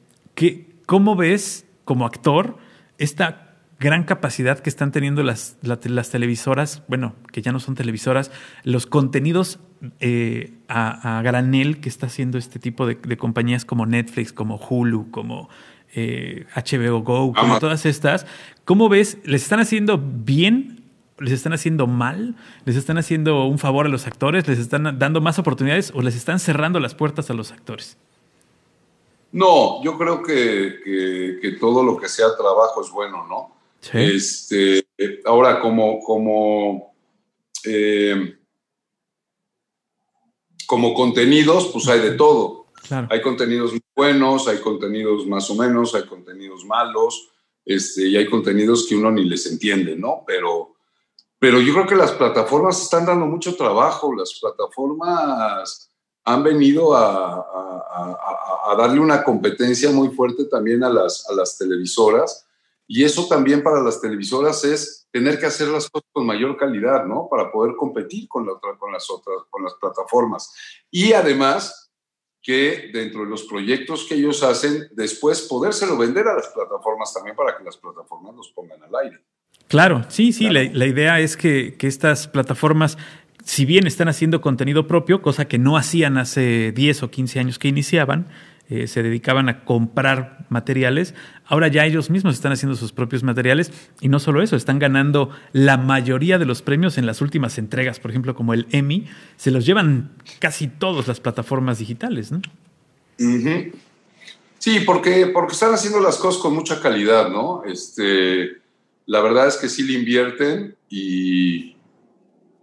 ¿cómo 0.85 1.15
ves 1.15 1.65
como 1.85 2.05
actor 2.05 2.57
esta 2.97 3.51
gran 3.81 4.03
capacidad 4.03 4.59
que 4.59 4.69
están 4.69 4.91
teniendo 4.91 5.23
las, 5.23 5.57
las, 5.61 6.09
televisoras, 6.11 6.83
bueno, 6.87 7.15
que 7.31 7.41
ya 7.41 7.51
no 7.51 7.59
son 7.59 7.73
televisoras, 7.73 8.31
los 8.63 8.85
contenidos 8.85 9.59
eh, 9.99 10.53
a, 10.67 11.21
granel 11.23 11.79
que 11.79 11.89
está 11.89 12.05
haciendo 12.05 12.37
este 12.37 12.59
tipo 12.59 12.85
de, 12.85 12.97
compañías 13.17 13.65
como 13.65 13.87
Netflix, 13.87 14.33
como 14.33 14.57
Hulu, 14.57 15.09
como 15.09 15.49
HBO 15.93 16.97
eh, 16.97 17.01
Go, 17.03 17.33
como 17.33 17.59
todas 17.59 17.85
estas. 17.85 18.25
¿Cómo 18.65 18.89
ves? 18.89 19.17
¿Les 19.23 19.43
están 19.43 19.59
haciendo 19.59 19.97
bien? 19.97 20.83
¿Les 21.19 21.33
están 21.33 21.53
haciendo 21.53 21.87
mal? 21.87 22.35
¿Les 22.65 22.75
están 22.75 22.97
haciendo 22.97 23.45
un 23.45 23.59
favor 23.59 23.85
a 23.85 23.89
los 23.89 24.07
actores? 24.07 24.47
¿Les 24.47 24.59
están 24.59 24.97
dando 24.97 25.21
más 25.21 25.39
oportunidades 25.39 25.91
o 25.95 26.01
les 26.01 26.15
están 26.15 26.39
cerrando 26.39 26.79
las 26.79 26.95
puertas 26.95 27.29
a 27.29 27.33
los 27.33 27.51
actores? 27.51 27.97
No, 29.31 29.81
yo 29.83 29.97
creo 29.97 30.23
que, 30.23 31.39
que 31.41 31.51
todo 31.53 31.83
lo 31.83 31.97
que 31.97 32.09
sea 32.09 32.35
trabajo 32.35 32.81
es 32.81 32.91
bueno, 32.91 33.25
¿no? 33.27 33.61
Este, 33.93 34.85
ahora, 35.25 35.59
como, 35.59 35.99
como, 35.99 36.93
eh, 37.65 38.37
como 40.67 40.93
contenidos, 40.93 41.69
pues 41.73 41.87
hay 41.87 41.99
de 41.99 42.11
todo. 42.11 42.60
Hay 43.09 43.21
contenidos 43.21 43.73
buenos, 43.95 44.47
hay 44.47 44.57
contenidos 44.59 45.25
más 45.27 45.49
o 45.49 45.55
menos, 45.55 45.95
hay 45.95 46.03
contenidos 46.03 46.65
malos, 46.65 47.29
este, 47.65 48.07
y 48.07 48.17
hay 48.17 48.29
contenidos 48.29 48.87
que 48.87 48.95
uno 48.95 49.11
ni 49.11 49.23
les 49.23 49.45
entiende, 49.45 49.95
¿no? 49.95 50.23
Pero, 50.25 50.75
pero 51.39 51.61
yo 51.61 51.73
creo 51.73 51.87
que 51.87 51.95
las 51.95 52.11
plataformas 52.11 52.81
están 52.81 53.05
dando 53.05 53.25
mucho 53.25 53.55
trabajo, 53.55 54.13
las 54.15 54.37
plataformas 54.39 55.89
han 56.23 56.43
venido 56.43 56.95
a, 56.95 57.47
darle 58.77 58.99
una 58.99 59.23
competencia 59.23 59.91
muy 59.91 60.09
fuerte 60.09 60.45
también 60.45 60.83
a 60.83 60.89
las, 60.89 61.27
a 61.29 61.33
las 61.33 61.57
televisoras 61.57 62.47
y 62.87 63.03
eso 63.03 63.27
también 63.27 63.63
para 63.63 63.81
las 63.81 63.99
televisoras 63.99 64.63
es 64.63 65.07
tener 65.11 65.39
que 65.39 65.45
hacer 65.45 65.67
las 65.67 65.89
cosas 65.89 66.09
con 66.11 66.25
mayor 66.25 66.57
calidad, 66.57 67.05
¿no? 67.05 67.27
Para 67.29 67.51
poder 67.51 67.75
competir 67.75 68.27
con, 68.27 68.45
la 68.45 68.53
con 68.59 68.91
las 68.91 69.09
otras, 69.09 69.43
con 69.49 69.63
las 69.63 69.73
plataformas. 69.75 70.53
Y 70.89 71.13
además 71.13 71.90
que 72.41 72.89
dentro 72.93 73.23
de 73.23 73.29
los 73.29 73.43
proyectos 73.43 74.05
que 74.07 74.15
ellos 74.15 74.43
hacen, 74.43 74.87
después 74.91 75.41
podérselo 75.43 75.97
vender 75.97 76.27
a 76.27 76.35
las 76.35 76.47
plataformas 76.47 77.13
también 77.13 77.35
para 77.35 77.57
que 77.57 77.63
las 77.63 77.77
plataformas 77.77 78.35
los 78.35 78.49
pongan 78.49 78.81
al 78.83 78.95
aire. 79.03 79.19
Claro, 79.67 80.03
sí, 80.09 80.33
sí, 80.33 80.49
La, 80.49 80.63
la, 80.63 80.85
idea 80.85 81.19
es 81.19 81.37
que, 81.37 81.75
que 81.77 81.87
estas 81.87 82.27
plataformas 82.27 82.97
si 83.43 83.65
bien 83.65 83.87
están 83.87 84.07
haciendo 84.07 84.41
contenido 84.41 84.87
propio, 84.87 85.21
cosa 85.21 85.45
que 85.45 85.57
no 85.57 85.77
hacían 85.77 86.17
hace 86.17 86.71
10 86.71 87.03
o 87.03 87.11
15 87.11 87.39
años 87.39 87.59
que 87.59 87.67
iniciaban, 87.67 88.27
eh, 88.71 88.87
se 88.87 89.03
dedicaban 89.03 89.49
a 89.49 89.65
comprar 89.65 90.45
materiales, 90.47 91.13
ahora 91.43 91.67
ya 91.67 91.85
ellos 91.85 92.09
mismos 92.09 92.35
están 92.35 92.53
haciendo 92.53 92.77
sus 92.77 92.93
propios 92.93 93.21
materiales 93.21 93.69
y 93.99 94.07
no 94.07 94.17
solo 94.17 94.41
eso, 94.41 94.55
están 94.55 94.79
ganando 94.79 95.29
la 95.51 95.75
mayoría 95.75 96.39
de 96.39 96.45
los 96.45 96.61
premios 96.61 96.97
en 96.97 97.05
las 97.05 97.19
últimas 97.19 97.57
entregas, 97.57 97.99
por 97.99 98.11
ejemplo 98.11 98.33
como 98.33 98.53
el 98.53 98.67
Emmy, 98.71 99.07
se 99.35 99.51
los 99.51 99.65
llevan 99.65 100.11
casi 100.39 100.69
todas 100.69 101.05
las 101.09 101.19
plataformas 101.19 101.79
digitales, 101.79 102.31
¿no? 102.31 102.41
Sí, 104.57 104.79
porque, 104.85 105.27
porque 105.27 105.51
están 105.51 105.73
haciendo 105.73 105.99
las 105.99 106.15
cosas 106.15 106.41
con 106.41 106.55
mucha 106.55 106.79
calidad, 106.79 107.29
¿no? 107.29 107.63
Este, 107.65 108.51
la 109.05 109.19
verdad 109.19 109.49
es 109.49 109.57
que 109.57 109.67
sí 109.67 109.83
le 109.83 109.99
invierten 109.99 110.77
y, 110.89 111.75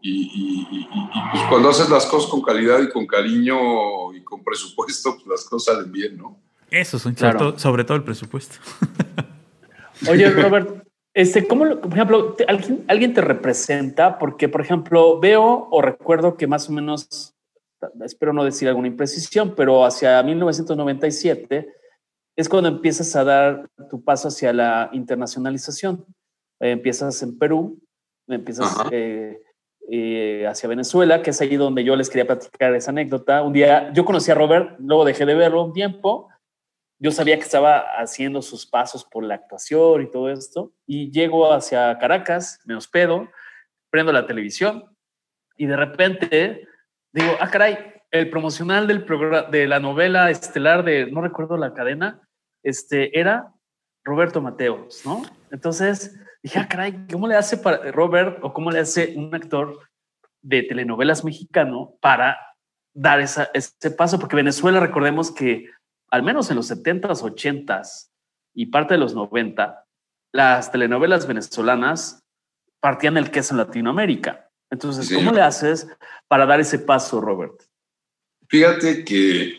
y, 0.00 0.86
pues 1.32 1.42
cuando 1.48 1.70
haces 1.70 1.88
las 1.90 2.06
cosas 2.06 2.30
con 2.30 2.42
calidad 2.42 2.80
y 2.80 2.88
con 2.88 3.06
cariño 3.06 4.12
y 4.14 4.22
con 4.22 4.42
presupuesto, 4.44 5.14
pues 5.16 5.26
las 5.26 5.44
cosas 5.44 5.74
salen 5.76 5.92
bien, 5.92 6.16
¿no? 6.16 6.38
Eso, 6.70 6.98
sobre, 6.98 7.58
sobre 7.58 7.84
todo 7.84 7.96
el 7.96 8.04
presupuesto. 8.04 8.56
Oye, 10.08 10.30
Robert, 10.30 10.86
este, 11.14 11.46
¿cómo, 11.48 11.80
por 11.80 11.92
ejemplo, 11.92 12.36
¿alguien, 12.46 12.84
¿alguien, 12.88 13.14
te 13.14 13.20
representa? 13.20 14.18
Porque, 14.18 14.48
por 14.48 14.60
ejemplo, 14.60 15.18
veo 15.18 15.68
o 15.70 15.82
recuerdo 15.82 16.36
que 16.36 16.46
más 16.46 16.68
o 16.68 16.72
menos, 16.72 17.34
espero 18.04 18.32
no 18.32 18.44
decir 18.44 18.68
alguna 18.68 18.88
imprecisión, 18.88 19.54
pero 19.56 19.84
hacia 19.84 20.22
1997 20.22 21.74
es 22.36 22.48
cuando 22.48 22.68
empiezas 22.68 23.16
a 23.16 23.24
dar 23.24 23.68
tu 23.90 24.04
paso 24.04 24.28
hacia 24.28 24.52
la 24.52 24.90
internacionalización. 24.92 26.04
Eh, 26.60 26.70
empiezas 26.70 27.20
en 27.22 27.36
Perú, 27.36 27.80
empiezas 28.28 28.76
eh, 28.92 29.40
hacia 30.46 30.68
Venezuela, 30.68 31.22
que 31.22 31.30
es 31.30 31.40
ahí 31.40 31.56
donde 31.56 31.82
yo 31.82 31.96
les 31.96 32.10
quería 32.10 32.26
platicar 32.26 32.74
esa 32.74 32.90
anécdota. 32.90 33.42
Un 33.42 33.52
día 33.52 33.90
yo 33.92 34.04
conocí 34.04 34.30
a 34.30 34.34
Robert, 34.34 34.76
luego 34.78 35.04
dejé 35.04 35.24
de 35.24 35.34
verlo 35.34 35.64
un 35.64 35.72
tiempo. 35.72 36.28
Yo 37.00 37.10
sabía 37.10 37.36
que 37.36 37.44
estaba 37.44 37.78
haciendo 37.98 38.42
sus 38.42 38.66
pasos 38.66 39.04
por 39.04 39.24
la 39.24 39.36
actuación 39.36 40.02
y 40.02 40.10
todo 40.10 40.30
esto. 40.30 40.72
Y 40.86 41.10
llego 41.10 41.52
hacia 41.52 41.96
Caracas, 41.98 42.60
me 42.66 42.74
hospedo, 42.74 43.28
prendo 43.90 44.12
la 44.12 44.26
televisión 44.26 44.84
y 45.58 45.66
de 45.66 45.76
repente 45.76 46.68
digo, 47.12 47.32
ah, 47.40 47.50
caray, 47.50 47.76
el 48.10 48.30
promocional 48.30 48.86
del 48.86 49.04
programa, 49.04 49.50
de 49.50 49.66
la 49.66 49.80
novela 49.80 50.30
estelar 50.30 50.84
de, 50.84 51.10
no 51.10 51.20
recuerdo 51.20 51.56
la 51.56 51.74
cadena, 51.74 52.22
este, 52.62 53.18
era 53.18 53.52
Roberto 54.04 54.40
Mateos, 54.40 55.02
¿no? 55.04 55.22
Entonces 55.50 56.18
dije, 56.42 56.58
ah, 56.58 56.68
caray, 56.68 57.06
¿cómo 57.10 57.26
le 57.26 57.36
hace 57.36 57.56
para 57.56 57.90
Robert 57.90 58.38
o 58.42 58.52
cómo 58.52 58.70
le 58.70 58.80
hace 58.80 59.14
un 59.16 59.34
actor 59.34 59.80
de 60.42 60.62
telenovelas 60.62 61.24
mexicano 61.24 61.96
para 62.00 62.38
dar 62.94 63.20
esa, 63.20 63.50
ese 63.54 63.90
paso? 63.90 64.18
Porque 64.18 64.36
Venezuela, 64.36 64.80
recordemos 64.80 65.30
que 65.30 65.70
al 66.10 66.22
menos 66.22 66.50
en 66.50 66.56
los 66.56 66.70
70s, 66.70 67.22
80s 67.22 68.08
y 68.54 68.66
parte 68.66 68.94
de 68.94 69.00
los 69.00 69.14
90, 69.14 69.84
las 70.32 70.72
telenovelas 70.72 71.26
venezolanas 71.26 72.24
partían 72.80 73.16
el 73.16 73.30
queso 73.30 73.54
en 73.54 73.58
Latinoamérica. 73.58 74.50
Entonces, 74.70 75.12
¿cómo 75.12 75.32
le 75.32 75.40
haces 75.40 75.88
para 76.28 76.46
dar 76.46 76.60
ese 76.60 76.78
paso, 76.78 77.20
Robert? 77.20 77.62
Fíjate 78.48 79.04
que 79.04 79.58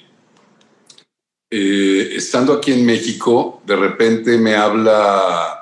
eh, 1.49 2.15
estando 2.15 2.53
aquí 2.53 2.73
en 2.73 2.85
México, 2.85 3.61
de 3.65 3.75
repente 3.75 4.37
me 4.37 4.55
habla 4.55 5.58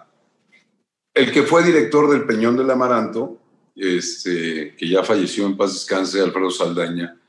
el 1.18 1.32
que 1.32 1.44
fue 1.44 1.64
director 1.64 2.10
del 2.10 2.26
Peñón 2.26 2.56
del 2.56 2.70
Amaranto, 2.70 3.40
este, 3.76 4.76
que 4.76 4.88
ya 4.88 5.04
falleció 5.04 5.46
en 5.46 5.58
paz 5.58 5.74
descanse, 5.74 6.22
Alfredo 6.22 6.52
Saldaña, 6.52 7.20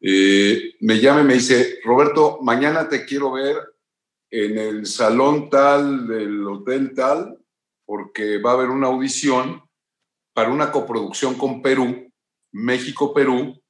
eh, 0.00 0.74
me 0.80 0.98
llama 0.98 1.20
y 1.20 1.24
me 1.24 1.34
dice, 1.34 1.78
Roberto, 1.84 2.38
mañana 2.42 2.88
te 2.88 3.04
quiero 3.04 3.32
ver 3.32 3.56
en 4.30 4.58
el 4.58 4.86
salón 4.86 5.48
tal 5.48 6.06
del 6.06 6.46
hotel 6.46 6.92
tal, 6.94 7.38
porque 7.84 8.38
va 8.38 8.50
a 8.50 8.54
haber 8.54 8.70
una 8.70 8.88
audición 8.88 9.62
para 10.32 10.50
una 10.50 10.72
coproducción 10.72 11.34
con 11.34 11.62
Perú, 11.62 12.10
México-Perú, 12.52 13.60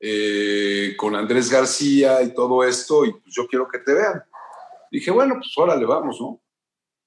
eh, 0.00 0.94
con 0.96 1.16
Andrés 1.16 1.50
García 1.50 2.22
y 2.22 2.34
todo 2.34 2.62
esto, 2.62 3.04
y 3.04 3.12
pues 3.12 3.34
yo 3.34 3.46
quiero 3.46 3.66
que 3.68 3.78
te 3.78 3.94
vean. 3.94 4.22
Dije, 4.90 5.10
bueno, 5.10 5.34
pues 5.34 5.52
órale, 5.56 5.84
vamos, 5.84 6.20
¿no? 6.20 6.40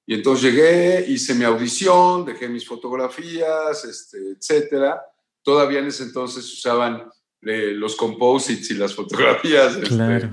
Y 0.06 0.14
entonces 0.14 0.52
llegué, 0.52 1.04
hice 1.08 1.34
mi 1.34 1.44
audición, 1.44 2.24
dejé 2.24 2.48
mis 2.48 2.66
fotografías, 2.66 3.84
este, 3.84 4.18
etcétera. 4.32 5.00
Todavía 5.42 5.78
en 5.78 5.86
ese 5.86 6.04
entonces 6.04 6.44
usaban 6.52 7.08
eh, 7.42 7.72
los 7.74 7.94
composites 7.94 8.70
y 8.70 8.74
las 8.74 8.94
fotografías. 8.94 9.76
Este, 9.76 9.94
claro. 9.94 10.30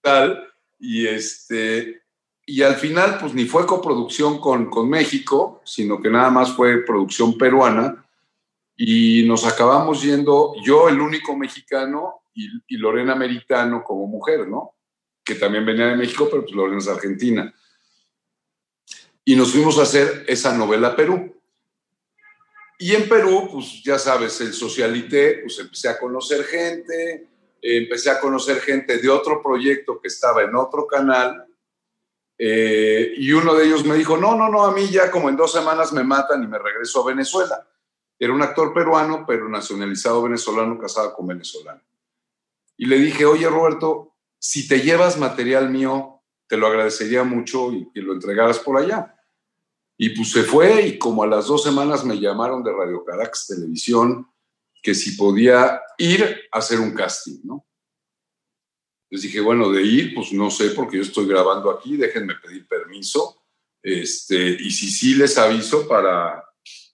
Tal, 0.00 0.48
y, 0.78 1.06
este, 1.06 2.02
y 2.46 2.62
al 2.62 2.76
final, 2.76 3.18
pues 3.18 3.34
ni 3.34 3.46
fue 3.46 3.66
coproducción 3.66 4.38
con, 4.38 4.70
con 4.70 4.88
México, 4.88 5.60
sino 5.64 6.00
que 6.00 6.10
nada 6.10 6.30
más 6.30 6.52
fue 6.52 6.84
producción 6.84 7.36
peruana. 7.36 8.06
Y 8.76 9.24
nos 9.26 9.44
acabamos 9.44 10.02
yendo, 10.02 10.54
yo 10.64 10.88
el 10.88 11.00
único 11.00 11.36
mexicano 11.36 12.22
y, 12.34 12.48
y 12.66 12.76
Lorena 12.76 13.14
Meritano 13.14 13.82
como 13.84 14.06
mujer, 14.06 14.48
¿no? 14.48 14.74
Que 15.24 15.36
también 15.36 15.64
venía 15.64 15.86
de 15.86 15.96
México, 15.96 16.28
pero 16.30 16.42
pues 16.42 16.54
Lorena 16.54 16.78
es 16.78 16.88
argentina 16.88 17.54
y 19.24 19.36
nos 19.36 19.52
fuimos 19.52 19.78
a 19.78 19.82
hacer 19.82 20.24
esa 20.28 20.56
novela 20.56 20.94
Perú. 20.94 21.34
Y 22.78 22.94
en 22.94 23.08
Perú, 23.08 23.48
pues 23.52 23.82
ya 23.82 23.98
sabes, 23.98 24.40
el 24.40 24.52
socialité, 24.52 25.40
pues 25.42 25.58
empecé 25.58 25.88
a 25.88 25.98
conocer 25.98 26.44
gente, 26.44 27.28
empecé 27.62 28.10
a 28.10 28.20
conocer 28.20 28.60
gente 28.60 28.98
de 28.98 29.08
otro 29.08 29.42
proyecto 29.42 30.00
que 30.00 30.08
estaba 30.08 30.42
en 30.42 30.54
otro 30.54 30.86
canal, 30.86 31.46
eh, 32.36 33.14
y 33.16 33.32
uno 33.32 33.54
de 33.54 33.66
ellos 33.66 33.84
me 33.84 33.96
dijo, 33.96 34.16
no, 34.16 34.34
no, 34.34 34.48
no, 34.48 34.64
a 34.64 34.72
mí 34.72 34.88
ya 34.88 35.10
como 35.10 35.28
en 35.28 35.36
dos 35.36 35.52
semanas 35.52 35.92
me 35.92 36.02
matan 36.02 36.42
y 36.42 36.46
me 36.46 36.58
regreso 36.58 37.02
a 37.02 37.06
Venezuela. 37.06 37.66
Era 38.18 38.32
un 38.32 38.42
actor 38.42 38.72
peruano, 38.72 39.24
pero 39.26 39.48
nacionalizado 39.48 40.22
venezolano, 40.22 40.78
casado 40.78 41.14
con 41.14 41.26
venezolano. 41.26 41.80
Y 42.76 42.86
le 42.86 42.98
dije, 42.98 43.24
oye 43.24 43.48
Roberto, 43.48 44.14
si 44.38 44.66
te 44.66 44.80
llevas 44.80 45.18
material 45.18 45.70
mío, 45.70 46.22
te 46.48 46.56
lo 46.56 46.66
agradecería 46.66 47.22
mucho 47.22 47.72
y 47.72 47.88
que 47.92 48.02
lo 48.02 48.12
entregaras 48.12 48.58
por 48.58 48.78
allá. 48.78 49.13
Y 49.96 50.10
pues 50.10 50.32
se 50.32 50.42
fue 50.42 50.86
y 50.86 50.98
como 50.98 51.22
a 51.22 51.26
las 51.26 51.46
dos 51.46 51.62
semanas 51.62 52.04
me 52.04 52.18
llamaron 52.18 52.62
de 52.62 52.72
Radio 52.72 53.04
Caracas 53.04 53.46
Televisión 53.46 54.28
que 54.82 54.94
si 54.94 55.12
podía 55.12 55.80
ir 55.98 56.42
a 56.52 56.58
hacer 56.58 56.80
un 56.80 56.92
casting, 56.94 57.40
¿no? 57.44 57.66
Les 59.10 59.22
dije, 59.22 59.40
bueno, 59.40 59.70
de 59.70 59.82
ir, 59.82 60.14
pues 60.14 60.32
no 60.32 60.50
sé, 60.50 60.70
porque 60.70 60.96
yo 60.96 61.02
estoy 61.02 61.26
grabando 61.26 61.70
aquí, 61.70 61.96
déjenme 61.96 62.34
pedir 62.34 62.66
permiso. 62.66 63.42
Este, 63.82 64.36
y 64.36 64.70
si 64.70 64.90
sí 64.90 65.14
les 65.14 65.38
aviso 65.38 65.86
para, 65.86 66.44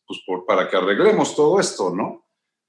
pues 0.06 0.20
por, 0.26 0.44
para 0.44 0.68
que 0.68 0.76
arreglemos 0.76 1.34
todo 1.34 1.58
esto, 1.58 1.94
¿no? 1.94 2.26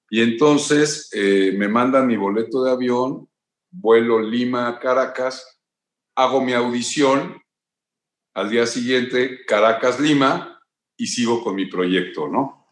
Y 0.10 0.22
entonces 0.22 1.10
eh, 1.13 1.54
me 1.58 1.67
mandan 1.67 2.08
mi 2.08 2.17
boleto 2.17 2.63
de 2.63 2.72
avión, 2.72 3.30
vuelo 3.70 4.20
Lima 4.20 4.80
Caracas, 4.80 5.60
hago 6.15 6.41
mi 6.41 6.54
audición 6.54 7.41
al 8.34 8.50
día 8.50 8.65
siguiente 8.65 9.46
Caracas, 9.46 10.00
Lima, 10.00 10.62
y 10.98 11.08
sigo 11.08 11.44
con 11.44 11.56
mi 11.56 11.65
proyecto, 11.65 12.28
¿no? 12.28 12.67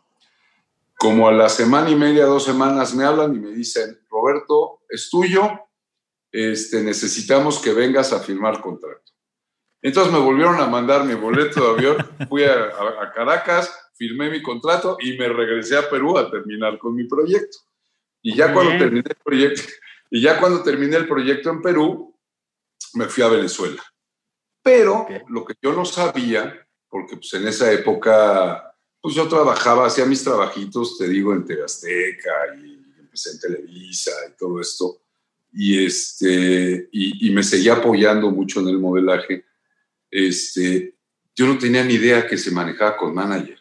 Como 0.97 1.27
a 1.27 1.31
la 1.31 1.49
semana 1.49 1.89
y 1.89 1.95
media, 1.95 2.25
dos 2.25 2.43
semanas 2.43 2.93
me 2.93 3.05
hablan 3.05 3.35
y 3.35 3.39
me 3.39 3.51
dicen, 3.51 3.99
Roberto, 4.09 4.81
es 4.89 5.09
tuyo, 5.09 5.49
este, 6.31 6.83
necesitamos 6.83 7.59
que 7.59 7.73
vengas 7.73 8.13
a 8.13 8.19
firmar 8.19 8.61
contrato. 8.61 9.11
Entonces 9.81 10.11
me 10.11 10.19
volvieron 10.19 10.59
a 10.59 10.67
mandar 10.67 11.05
mi 11.05 11.15
boleto 11.15 11.61
de 11.61 11.69
avión, 11.69 11.97
fui 12.29 12.43
a, 12.43 12.71
Caracas, 13.15 13.73
firmé 13.95 14.29
mi 14.29 14.41
contrato 14.41 14.97
y 14.99 15.17
me 15.17 15.29
regresé 15.29 15.77
a 15.77 15.89
Perú 15.89 16.17
a 16.17 16.29
terminar 16.29 16.77
con 16.77 16.95
mi 16.95 17.05
proyecto. 17.05 17.59
Y 18.21 18.35
ya 18.35 18.53
cuando 18.53 18.77
terminé 18.77 19.09
el 19.09 19.23
proyecto, 19.23 19.61
y 20.11 20.21
ya 20.21 20.39
cuando 20.39 20.61
terminé 20.61 20.97
el 20.97 21.07
proyecto 21.07 21.49
en 21.49 21.61
Perú, 21.61 22.15
me 22.93 23.05
fui 23.05 23.23
a 23.23 23.29
Venezuela. 23.29 23.81
Pero 24.69 25.07
lo 25.29 25.45
que 25.45 25.55
yo 25.59 25.73
no 25.73 25.83
sabía, 25.83 26.67
porque 26.87 27.15
pues 27.15 27.33
en 27.33 27.47
esa 27.47 27.71
época, 27.71 28.75
pues 29.01 29.15
yo 29.15 29.27
trabajaba, 29.27 29.87
hacía 29.87 30.05
mis 30.05 30.23
trabajitos, 30.23 30.95
te 30.95 31.07
digo, 31.07 31.33
en 31.33 31.43
Azteca 31.63 32.55
y 32.55 32.79
empecé 32.99 33.31
en 33.31 33.39
Televisa 33.39 34.11
y 34.29 34.37
todo 34.37 34.61
esto, 34.61 35.01
y, 35.51 35.83
este, 35.83 36.87
y, 36.91 37.31
me 37.31 37.41
seguía 37.41 37.73
apoyando 37.73 38.29
mucho 38.29 38.59
en 38.59 38.67
el 38.67 38.77
modelaje. 38.77 39.43
Este, 40.11 40.95
yo 41.35 41.47
no 41.47 41.57
tenía 41.57 41.83
ni 41.83 41.95
idea 41.95 42.27
que 42.27 42.37
se 42.37 42.51
manejaba 42.51 42.95
con 42.95 43.15
manager. 43.15 43.59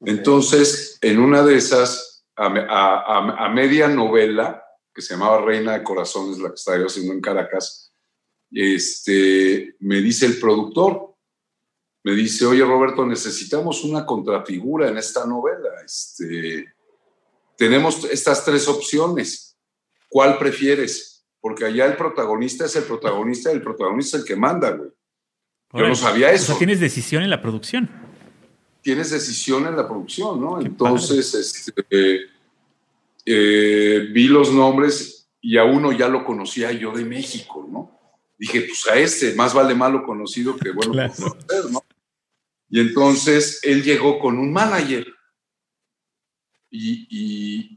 Entonces, 0.00 0.98
en 1.02 1.18
una 1.18 1.42
de 1.42 1.56
esas, 1.56 2.24
a, 2.36 2.46
a, 2.46 3.44
a, 3.44 3.48
media 3.50 3.88
novela, 3.88 4.64
que 4.94 5.02
se 5.02 5.12
llamaba 5.12 5.44
Reina 5.44 5.76
de 5.76 5.84
Corazones, 5.84 6.38
la 6.38 6.48
que 6.48 6.54
estaba 6.54 6.78
yo 6.78 6.86
haciendo 6.86 7.12
en 7.12 7.20
Caracas, 7.20 7.93
este, 8.54 9.74
me 9.80 10.00
dice 10.00 10.26
el 10.26 10.38
productor, 10.38 11.14
me 12.04 12.12
dice, 12.12 12.44
oye 12.46 12.64
Roberto, 12.64 13.04
necesitamos 13.04 13.82
una 13.82 14.04
contrafigura 14.06 14.88
en 14.88 14.98
esta 14.98 15.26
novela. 15.26 15.70
Este, 15.84 16.72
tenemos 17.56 18.04
estas 18.04 18.44
tres 18.44 18.68
opciones. 18.68 19.56
¿Cuál 20.08 20.38
prefieres? 20.38 21.26
Porque 21.40 21.64
allá 21.64 21.86
el 21.86 21.96
protagonista 21.96 22.66
es 22.66 22.76
el 22.76 22.84
protagonista 22.84 23.50
y 23.50 23.54
el 23.54 23.62
protagonista 23.62 24.16
es 24.16 24.22
el 24.22 24.28
que 24.28 24.36
manda, 24.36 24.70
güey. 24.70 24.90
Yo 25.72 25.88
no 25.88 25.96
sabía 25.96 26.30
eso. 26.30 26.44
O 26.44 26.46
sea, 26.46 26.58
tienes 26.58 26.78
decisión 26.78 27.22
en 27.24 27.30
la 27.30 27.42
producción. 27.42 27.90
Tienes 28.80 29.10
decisión 29.10 29.66
en 29.66 29.76
la 29.76 29.88
producción, 29.88 30.40
¿no? 30.40 30.60
Entonces, 30.60 31.34
este, 31.34 32.28
eh, 33.26 34.08
vi 34.12 34.28
los 34.28 34.52
nombres 34.52 35.28
y 35.40 35.56
a 35.56 35.64
uno 35.64 35.90
ya 35.90 36.08
lo 36.08 36.24
conocía 36.24 36.70
yo 36.70 36.92
de 36.92 37.04
México, 37.04 37.66
¿no? 37.68 37.93
Dije, 38.44 38.60
pues 38.62 38.86
a 38.86 38.98
este, 38.98 39.34
más 39.34 39.54
vale 39.54 39.74
malo 39.74 40.04
conocido 40.04 40.56
que 40.56 40.70
bueno 40.70 40.92
conocer, 40.92 41.70
¿no? 41.70 41.82
Y 42.68 42.80
entonces 42.80 43.60
él 43.62 43.82
llegó 43.82 44.18
con 44.18 44.38
un 44.38 44.52
manager. 44.52 45.06
Y, 46.70 47.06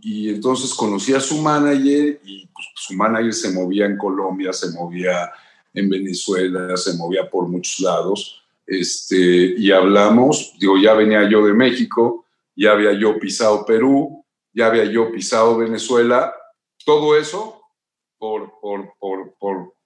y, 0.02 0.30
entonces 0.30 0.74
conocí 0.74 1.14
a 1.14 1.20
su 1.20 1.40
manager 1.40 2.20
y 2.26 2.48
pues, 2.48 2.68
su 2.74 2.96
manager 2.96 3.34
se 3.34 3.52
movía 3.52 3.86
en 3.86 3.96
Colombia, 3.96 4.52
se 4.52 4.72
movía 4.72 5.32
en 5.72 5.88
Venezuela, 5.88 6.76
se 6.76 6.96
movía 6.96 7.30
por 7.30 7.48
muchos 7.48 7.80
lados. 7.80 8.44
Este, 8.66 9.54
y 9.56 9.72
hablamos, 9.72 10.56
digo, 10.60 10.78
ya 10.80 10.96
venía 10.96 11.30
yo 11.30 11.46
de 11.46 11.54
México, 11.54 12.26
ya 12.56 12.72
había 12.72 12.92
yo 12.94 13.20
pisado 13.20 13.66
Perú, 13.66 14.26
ya 14.52 14.66
había 14.66 14.86
yo 14.86 15.12
pisado 15.12 15.58
Venezuela, 15.58 16.34
todo 16.84 17.16
eso 17.16 17.62
por, 18.18 18.60
por, 18.60 18.94
por, 18.98 19.36
por 19.38 19.77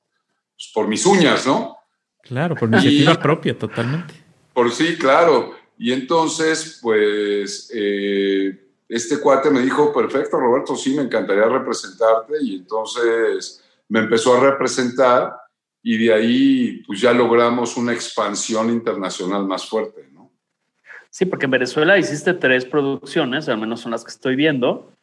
pues, 0.62 0.72
por 0.74 0.88
mis 0.88 1.06
uñas, 1.06 1.48
¿no? 1.48 1.78
Claro, 2.22 2.56
por 2.56 2.70
iniciativa 2.70 3.20
propia, 3.20 3.58
totalmente. 3.58 4.14
Por 4.54 4.72
sí, 4.72 4.96
claro. 4.96 5.56
Y 5.78 5.92
entonces, 5.92 6.80
pues, 6.82 7.72
eh, 7.74 8.68
este 8.88 9.20
cuate 9.20 9.50
me 9.50 9.62
dijo, 9.62 9.92
perfecto, 9.92 10.38
Roberto, 10.38 10.76
sí, 10.76 10.94
me 10.94 11.02
encantaría 11.02 11.46
representarte. 11.46 12.34
Y 12.44 12.56
entonces 12.58 13.64
me 13.90 14.00
empezó 14.00 14.38
a 14.38 14.52
representar 14.52 15.36
y 15.82 15.98
de 15.98 16.14
ahí, 16.14 16.84
pues 16.86 17.02
ya 17.02 17.12
logramos 17.12 17.76
una 17.76 17.94
expansión 17.94 18.70
internacional 18.70 19.46
más 19.48 19.68
fuerte, 19.68 20.08
¿no? 20.14 20.32
Sí, 21.10 21.26
porque 21.26 21.46
en 21.46 21.52
Venezuela 21.52 21.98
hiciste 21.98 22.36
tres 22.36 22.66
producciones, 22.66 23.50
al 23.50 23.58
menos 23.58 23.82
son 23.82 23.92
las 23.92 24.04
que 24.04 24.12
estoy 24.12 24.36
viendo. 24.36 24.94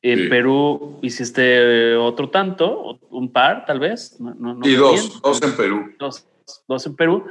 En 0.00 0.28
Perú 0.28 0.98
hiciste 1.02 1.96
otro 1.96 2.30
tanto, 2.30 3.00
un 3.10 3.32
par 3.32 3.64
tal 3.66 3.80
vez. 3.80 4.16
y 4.62 4.74
dos, 4.74 5.20
dos 5.20 5.42
en 5.42 5.56
Perú. 5.56 5.94
Dos, 5.98 6.26
dos, 6.68 6.86
en 6.86 6.94
Perú. 6.94 7.24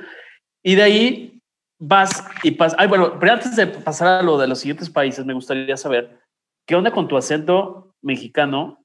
Y 0.63 0.75
de 0.75 0.83
ahí 0.83 1.41
vas 1.79 2.25
y 2.43 2.51
pasas. 2.51 2.77
Ay, 2.79 2.87
bueno, 2.87 3.17
pero 3.19 3.33
antes 3.33 3.55
de 3.55 3.67
pasar 3.67 4.07
a 4.07 4.21
lo 4.21 4.37
de 4.37 4.47
los 4.47 4.59
siguientes 4.59 4.89
países, 4.89 5.25
me 5.25 5.33
gustaría 5.33 5.77
saber 5.77 6.19
qué 6.65 6.75
onda 6.75 6.91
con 6.91 7.07
tu 7.07 7.15
acento 7.15 7.95
mexicano 8.01 8.83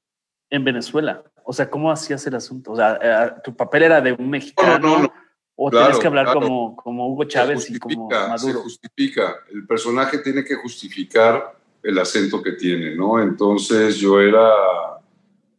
en 0.49 0.63
Venezuela. 0.63 1.23
O 1.43 1.51
sea, 1.51 1.69
¿cómo 1.69 1.91
hacías 1.91 2.25
el 2.25 2.35
asunto? 2.35 2.71
O 2.71 2.75
sea, 2.77 2.99
eh, 3.01 3.33
¿tu 3.43 3.53
papel 3.53 3.83
era 3.83 3.99
de 3.99 4.13
un 4.13 4.29
mexicano? 4.29 4.79
No, 4.79 4.99
no, 5.03 5.13
¿O 5.55 5.69
tienes 5.69 5.99
que 5.99 6.07
hablar 6.07 6.33
como, 6.33 6.75
como 6.75 7.07
Hugo 7.09 7.25
Chávez 7.25 7.69
y 7.69 7.77
como 7.77 8.09
Maduro? 8.09 8.59
Se 8.59 8.63
justifica. 8.63 9.35
El 9.51 9.67
personaje 9.67 10.17
tiene 10.19 10.43
que 10.43 10.55
justificar 10.55 11.59
el 11.83 11.99
acento 11.99 12.41
que 12.41 12.53
tiene, 12.53 12.95
¿no? 12.95 13.21
Entonces 13.21 13.97
yo 13.97 14.19
era 14.19 14.49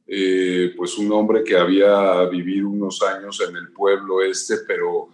eh, 0.06 0.72
pues 0.76 0.98
un 0.98 1.12
hombre 1.12 1.44
que 1.44 1.56
había 1.56 2.24
vivido 2.24 2.68
unos 2.68 3.02
años 3.02 3.40
en 3.46 3.56
el 3.56 3.68
pueblo 3.72 4.22
este, 4.22 4.58
pero 4.66 5.10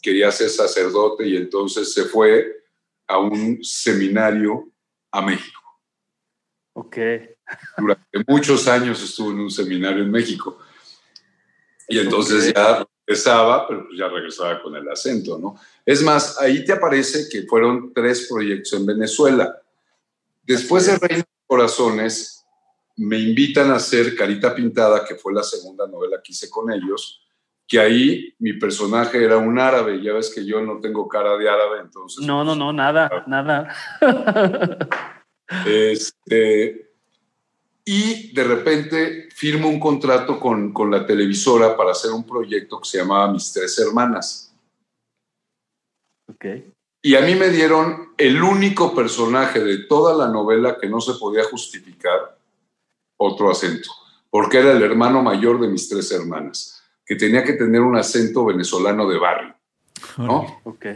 quería 0.00 0.30
ser 0.32 0.48
sacerdote 0.48 1.26
y 1.26 1.36
entonces 1.36 1.92
se 1.92 2.04
fue 2.04 2.64
a 3.06 3.18
un 3.18 3.62
seminario 3.62 4.70
a 5.10 5.22
México. 5.22 5.60
Ok. 6.74 6.96
Durante 7.78 8.24
muchos 8.26 8.66
años 8.66 9.02
estuvo 9.02 9.30
en 9.30 9.40
un 9.40 9.50
seminario 9.50 10.02
en 10.02 10.10
México. 10.10 10.58
Y 11.88 11.98
entonces 11.98 12.52
ya 12.54 12.86
regresaba, 13.06 13.68
pero 13.68 13.86
pues 13.86 13.98
ya 13.98 14.08
regresaba 14.08 14.62
con 14.62 14.74
el 14.76 14.88
acento, 14.88 15.38
¿no? 15.38 15.54
Es 15.84 16.02
más, 16.02 16.40
ahí 16.40 16.64
te 16.64 16.72
aparece 16.72 17.28
que 17.30 17.42
fueron 17.42 17.92
tres 17.92 18.26
proyectos 18.28 18.72
en 18.72 18.86
Venezuela. 18.86 19.60
Después 20.44 20.86
de 20.86 20.98
Reina 20.98 21.24
de 21.24 21.46
Corazones, 21.46 22.44
me 22.96 23.18
invitan 23.18 23.70
a 23.70 23.76
hacer 23.76 24.14
Carita 24.14 24.54
Pintada, 24.54 25.04
que 25.04 25.16
fue 25.16 25.32
la 25.32 25.42
segunda 25.42 25.86
novela 25.86 26.20
que 26.22 26.32
hice 26.32 26.48
con 26.48 26.70
ellos, 26.70 27.26
que 27.66 27.80
ahí 27.80 28.34
mi 28.38 28.52
personaje 28.54 29.24
era 29.24 29.38
un 29.38 29.58
árabe. 29.58 30.02
Ya 30.02 30.12
ves 30.12 30.32
que 30.32 30.44
yo 30.44 30.60
no 30.60 30.80
tengo 30.80 31.08
cara 31.08 31.36
de 31.36 31.48
árabe, 31.48 31.80
entonces. 31.80 32.24
No, 32.24 32.44
no, 32.44 32.54
no, 32.54 32.72
nada, 32.72 33.24
nada. 33.26 33.74
Este, 35.66 36.90
y 37.84 38.32
de 38.32 38.44
repente 38.44 39.28
firmo 39.30 39.68
un 39.68 39.78
contrato 39.78 40.40
con, 40.40 40.72
con, 40.72 40.90
la 40.90 41.06
televisora 41.06 41.76
para 41.76 41.90
hacer 41.90 42.12
un 42.12 42.24
proyecto 42.24 42.80
que 42.80 42.88
se 42.88 42.98
llamaba 42.98 43.30
Mis 43.30 43.52
Tres 43.52 43.78
Hermanas. 43.78 44.54
Ok. 46.26 46.46
Y 47.04 47.16
a 47.16 47.20
mí 47.20 47.34
me 47.34 47.50
dieron 47.50 48.14
el 48.16 48.42
único 48.42 48.94
personaje 48.94 49.60
de 49.62 49.84
toda 49.84 50.14
la 50.14 50.32
novela 50.32 50.78
que 50.80 50.88
no 50.88 51.02
se 51.02 51.12
podía 51.12 51.44
justificar 51.44 52.38
otro 53.18 53.50
acento, 53.50 53.90
porque 54.30 54.60
era 54.60 54.72
el 54.72 54.82
hermano 54.82 55.22
mayor 55.22 55.60
de 55.60 55.68
mis 55.68 55.86
tres 55.86 56.10
hermanas, 56.12 56.82
que 57.04 57.14
tenía 57.14 57.44
que 57.44 57.52
tener 57.52 57.82
un 57.82 57.94
acento 57.94 58.46
venezolano 58.46 59.06
de 59.06 59.18
barrio. 59.18 59.54
¿no? 60.16 60.62
Ok. 60.64 60.86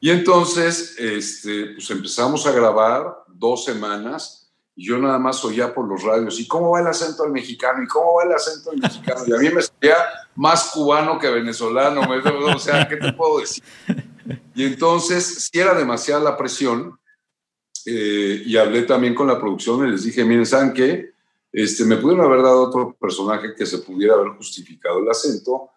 Y 0.00 0.10
entonces, 0.10 0.96
este, 0.98 1.74
pues 1.74 1.88
empezamos 1.88 2.44
a 2.48 2.50
grabar 2.50 3.22
dos 3.28 3.64
semanas 3.64 4.52
y 4.74 4.88
yo 4.88 4.98
nada 4.98 5.20
más 5.20 5.44
oía 5.44 5.72
por 5.72 5.86
los 5.86 6.02
radios, 6.02 6.40
¿y 6.40 6.48
cómo 6.48 6.70
va 6.70 6.80
el 6.80 6.88
acento 6.88 7.22
del 7.22 7.30
mexicano? 7.30 7.84
¿Y 7.84 7.86
cómo 7.86 8.14
va 8.14 8.24
el 8.24 8.32
acento 8.32 8.70
del 8.72 8.80
mexicano? 8.80 9.20
Y 9.28 9.32
a 9.32 9.38
mí 9.38 9.48
me 9.48 9.62
salía 9.62 9.94
más 10.34 10.72
cubano 10.72 11.20
que 11.20 11.28
venezolano, 11.28 12.00
o 12.00 12.58
sea, 12.58 12.88
¿qué 12.88 12.96
te 12.96 13.12
puedo 13.12 13.38
decir? 13.38 13.62
Y 14.54 14.64
entonces, 14.64 15.48
si 15.50 15.58
era 15.58 15.74
demasiada 15.74 16.22
la 16.22 16.36
presión, 16.36 16.98
eh, 17.86 18.42
y 18.44 18.56
hablé 18.56 18.82
también 18.82 19.14
con 19.14 19.26
la 19.26 19.40
producción 19.40 19.86
y 19.86 19.90
les 19.90 20.04
dije, 20.04 20.24
miren, 20.24 20.46
¿saben 20.46 20.72
qué? 20.72 21.10
Este, 21.52 21.84
me 21.84 21.96
pudieron 21.96 22.24
haber 22.24 22.42
dado 22.42 22.62
otro 22.62 22.96
personaje 22.98 23.54
que 23.56 23.66
se 23.66 23.78
pudiera 23.78 24.14
haber 24.14 24.28
justificado 24.36 25.00
el 25.00 25.10
acento. 25.10 25.70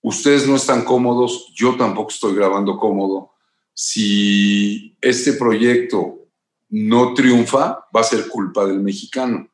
Ustedes 0.00 0.46
no 0.46 0.56
están 0.56 0.84
cómodos, 0.84 1.52
yo 1.54 1.76
tampoco 1.76 2.10
estoy 2.10 2.34
grabando 2.34 2.78
cómodo 2.78 3.32
si 3.74 4.96
este 5.00 5.32
proyecto 5.34 6.18
no 6.68 7.14
triunfa, 7.14 7.86
va 7.94 8.00
a 8.00 8.04
ser 8.04 8.28
culpa 8.28 8.64
del 8.64 8.80
mexicano 8.80 9.48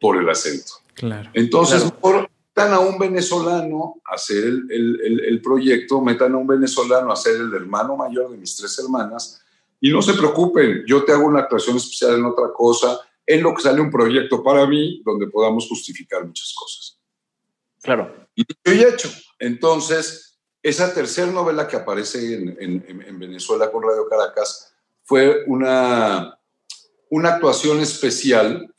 por 0.00 0.16
el 0.16 0.28
acento. 0.28 0.72
Claro. 0.94 1.30
Entonces, 1.34 1.82
claro. 1.82 2.00
Por, 2.00 2.30
metan 2.56 2.72
a 2.72 2.80
un 2.80 2.98
venezolano 2.98 4.00
a 4.06 4.14
hacer 4.14 4.44
el, 4.44 4.70
el, 4.70 5.20
el, 5.26 5.42
proyecto, 5.42 6.00
metan 6.00 6.32
a 6.32 6.38
un 6.38 6.46
venezolano 6.46 7.12
a 7.12 7.16
ser 7.16 7.36
el 7.36 7.52
hermano 7.52 7.96
mayor 7.96 8.30
de 8.30 8.38
mis 8.38 8.56
tres 8.56 8.78
hermanas 8.78 9.42
y 9.78 9.90
no 9.90 10.00
se 10.00 10.14
preocupen, 10.14 10.82
yo 10.86 11.04
te 11.04 11.12
hago 11.12 11.26
una 11.26 11.40
actuación 11.40 11.76
especial 11.76 12.14
en 12.14 12.24
otra 12.24 12.46
cosa, 12.54 12.98
en 13.26 13.42
lo 13.42 13.54
que 13.54 13.60
sale 13.60 13.82
un 13.82 13.90
proyecto 13.90 14.42
para 14.42 14.66
mí 14.66 15.02
donde 15.04 15.26
podamos 15.26 15.68
justificar 15.68 16.24
muchas 16.24 16.54
cosas. 16.54 16.98
Claro. 17.82 18.26
Y 18.34 18.42
yo 18.42 18.72
he 18.72 18.88
hecho. 18.88 19.10
Entonces, 19.38 20.38
esa 20.62 20.94
tercera 20.94 21.30
novela 21.30 21.68
que 21.68 21.76
aparece 21.76 22.36
en, 22.36 22.56
en, 22.58 23.02
en, 23.02 23.18
Venezuela 23.18 23.70
con 23.70 23.82
Radio 23.82 24.08
Caracas 24.08 24.72
fue 25.04 25.44
una, 25.46 26.38
una 27.10 27.34
actuación 27.34 27.80
especial 27.80 28.74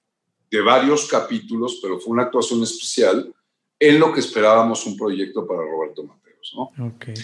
de 0.50 0.62
varios 0.62 1.08
capítulos, 1.08 1.78
pero 1.80 2.00
fue 2.00 2.14
una 2.14 2.24
actuación 2.24 2.64
especial 2.64 3.32
en 3.80 4.00
lo 4.00 4.12
que 4.12 4.20
esperábamos 4.20 4.86
un 4.86 4.98
proyecto 4.98 5.46
para 5.46 5.62
Roberto 5.62 6.04
Mateos. 6.04 6.54
¿no? 6.56 6.88
Okay. 6.96 7.16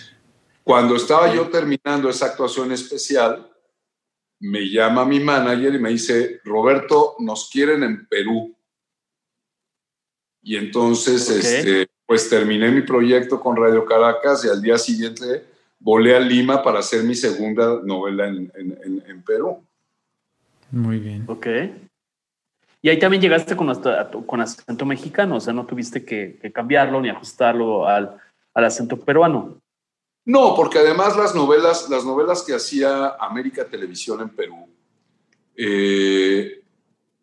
Cuando 0.63 0.95
estaba 0.95 1.33
yo 1.33 1.49
terminando 1.49 2.09
esa 2.09 2.27
actuación 2.27 2.71
especial, 2.71 3.49
me 4.39 4.69
llama 4.69 5.05
mi 5.05 5.19
manager 5.19 5.73
y 5.73 5.79
me 5.79 5.89
dice, 5.89 6.41
Roberto, 6.43 7.15
nos 7.19 7.49
quieren 7.49 7.83
en 7.83 8.07
Perú. 8.07 8.55
Y 10.41 10.57
entonces, 10.57 11.29
okay. 11.29 11.39
este, 11.39 11.87
pues 12.05 12.29
terminé 12.29 12.69
mi 12.71 12.81
proyecto 12.81 13.39
con 13.39 13.55
Radio 13.55 13.85
Caracas 13.85 14.43
y 14.45 14.49
al 14.49 14.61
día 14.61 14.77
siguiente 14.77 15.45
volé 15.79 16.15
a 16.15 16.19
Lima 16.19 16.61
para 16.61 16.79
hacer 16.79 17.03
mi 17.03 17.15
segunda 17.15 17.81
novela 17.83 18.27
en, 18.27 18.51
en, 18.55 19.03
en 19.07 19.23
Perú. 19.23 19.65
Muy 20.71 20.99
bien. 20.99 21.23
Ok. 21.27 21.47
Y 22.83 22.89
ahí 22.89 22.99
también 22.99 23.21
llegaste 23.21 23.55
con, 23.55 23.73
con 24.25 24.41
acento 24.41 24.85
mexicano, 24.85 25.37
o 25.37 25.39
sea, 25.39 25.53
no 25.53 25.65
tuviste 25.65 26.03
que, 26.03 26.37
que 26.41 26.51
cambiarlo 26.51 26.99
ni 27.01 27.09
ajustarlo 27.09 27.87
al, 27.87 28.17
al, 28.53 28.65
acento 28.65 28.99
peruano. 28.99 29.61
No, 30.25 30.53
porque 30.53 30.79
además 30.79 31.15
las 31.15 31.33
novelas, 31.33 31.89
las 31.89 32.03
novelas 32.05 32.43
que 32.43 32.53
hacía 32.53 33.15
América 33.19 33.65
Televisión 33.65 34.21
en 34.21 34.29
Perú 34.29 34.67
eh, 35.55 36.61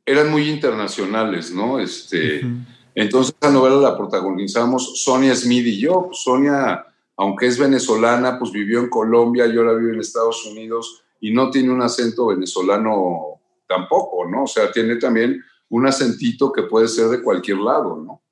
eran 0.05 0.31
muy 0.31 0.49
internacionales, 0.49 1.53
¿no? 1.53 1.79
Este, 1.79 2.44
uh 2.44 2.49
-huh. 2.49 2.64
Entonces 2.94 3.35
esa 3.40 3.53
novela 3.53 3.77
la 3.77 3.96
protagonizamos 3.96 5.03
Sonia 5.03 5.35
Smith 5.35 5.66
y 5.66 5.79
yo. 5.79 6.09
Sonia, 6.12 6.85
aunque 7.16 7.46
es 7.46 7.59
venezolana, 7.59 8.38
pues 8.38 8.51
vivió 8.51 8.81
en 8.81 8.88
Colombia, 8.88 9.46
yo 9.46 9.62
la 9.62 9.75
vivo 9.75 9.92
en 9.92 10.01
Estados 10.01 10.44
Unidos 10.46 11.03
y 11.20 11.33
no 11.33 11.51
tiene 11.51 11.70
un 11.70 11.83
acento 11.83 12.27
venezolano 12.27 13.40
tampoco, 13.66 14.29
¿no? 14.29 14.44
O 14.44 14.46
sea, 14.46 14.73
tiene 14.73 14.96
también 14.96 15.42
un 15.71 15.87
acentito 15.87 16.53
que 16.53 16.65
puede 16.65 16.89
ser 16.89 17.07
de 17.09 17.23
cualquier 17.23 17.59
lado, 17.59 17.97
¿no? 17.97 18.23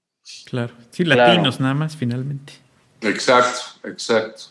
Claro, 0.44 0.74
sí, 0.90 1.04
latinos 1.04 1.56
claro. 1.56 1.62
nada 1.62 1.74
más, 1.74 1.96
finalmente. 1.96 2.52
Exacto, 3.00 3.88
exacto. 3.88 4.42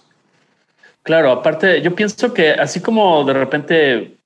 Claro, 1.03 1.31
aparte, 1.31 1.81
yo 1.81 1.93
pienso 1.93 2.33
que 2.33 2.51
así 2.51 2.79
como 2.81 3.23
de 3.23 3.33
repente 3.33 4.17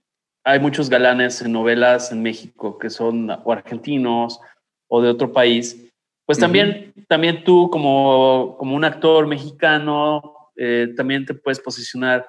hay 0.44 0.60
muchos 0.60 0.90
galanes 0.90 1.42
en 1.42 1.52
novelas 1.52 2.12
en 2.12 2.24
México 2.24 2.78
que 2.78 2.90
son 2.90 3.30
o 3.30 3.52
argentinos 3.52 4.40
o 4.88 5.02
de 5.02 5.10
otro 5.10 5.32
país, 5.32 5.92
pues 6.26 6.40
también, 6.40 6.94
uh 6.96 7.00
-huh. 7.00 7.08
también 7.08 7.44
tú 7.44 7.70
como, 7.70 8.56
como 8.58 8.76
un 8.76 8.86
actor 8.86 9.28
mexicano 9.28 10.50
eh, 10.56 10.94
también 10.96 11.26
te 11.26 11.34
puedes 11.34 11.60
posicionar 11.60 12.28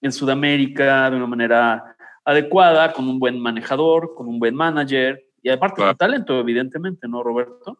en 0.00 0.12
Sudamérica 0.12 1.10
de 1.10 1.16
una 1.16 1.26
manera 1.26 1.96
adecuada, 2.24 2.92
con 2.92 3.08
un 3.08 3.18
buen 3.18 3.38
manejador, 3.38 4.14
con 4.14 4.28
un 4.28 4.38
buen 4.38 4.54
manager 4.54 5.23
y 5.44 5.50
aparte 5.50 5.76
claro. 5.76 5.92
de 5.92 5.96
talento, 5.96 6.40
evidentemente, 6.40 7.06
¿no, 7.06 7.22
Roberto? 7.22 7.78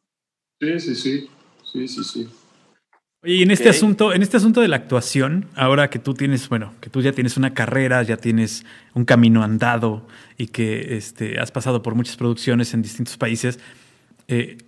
Sí, 0.61 0.79
sí, 0.79 0.95
sí, 0.95 1.31
sí, 1.65 1.89
sí, 1.89 2.05
sí. 2.05 2.29
Oye, 3.23 3.37
y 3.37 3.43
en 3.43 3.51
este 3.51 3.71
okay. 3.71 3.79
asunto, 3.79 4.13
en 4.13 4.23
este 4.23 4.37
asunto 4.37 4.61
de 4.61 4.69
la 4.69 4.77
actuación, 4.77 5.47
ahora 5.57 5.89
que 5.89 5.99
tú 5.99 6.13
tienes, 6.13 6.47
bueno, 6.51 6.75
que 6.83 6.91
tú 6.91 7.01
ya 7.01 7.13
tienes 7.13 7.39
una 7.39 7.55
carrera, 7.55 8.03
ya 8.03 8.19
tienes 8.19 8.67
un 8.93 9.07
camino 9.07 9.43
andado 9.43 10.07
y 10.37 10.49
que 10.49 10.99
este, 10.99 11.41
has 11.41 11.51
pasado 11.53 11.83
por 11.83 11.95
muchas 11.95 12.19
producciones 12.19 12.75
en 12.75 12.83
distintos 12.83 13.17
países, 13.17 13.59
eh, 14.29 14.59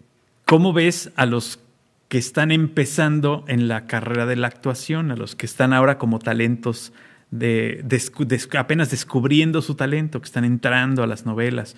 ¿cómo 0.47 0.73
ves 0.73 1.13
a 1.17 1.27
los 1.27 1.61
que 2.09 2.17
están 2.17 2.51
empezando 2.51 3.45
en 3.47 3.69
la 3.69 3.87
carrera 3.87 4.25
de 4.25 4.37
la 4.37 4.47
actuación, 4.47 5.11
a 5.11 5.17
los 5.17 5.37
que 5.37 5.45
están 5.45 5.75
ahora 5.75 5.99
como 5.99 6.19
talentos 6.19 6.95
de, 7.31 7.83
de, 7.85 8.03
de 8.25 8.59
apenas 8.59 8.91
descubriendo 8.91 9.61
su 9.61 9.75
talento, 9.75 10.19
que 10.19 10.27
están 10.27 10.47
entrando 10.47 11.03
a 11.03 11.07
las 11.07 11.27
novelas? 11.27 11.77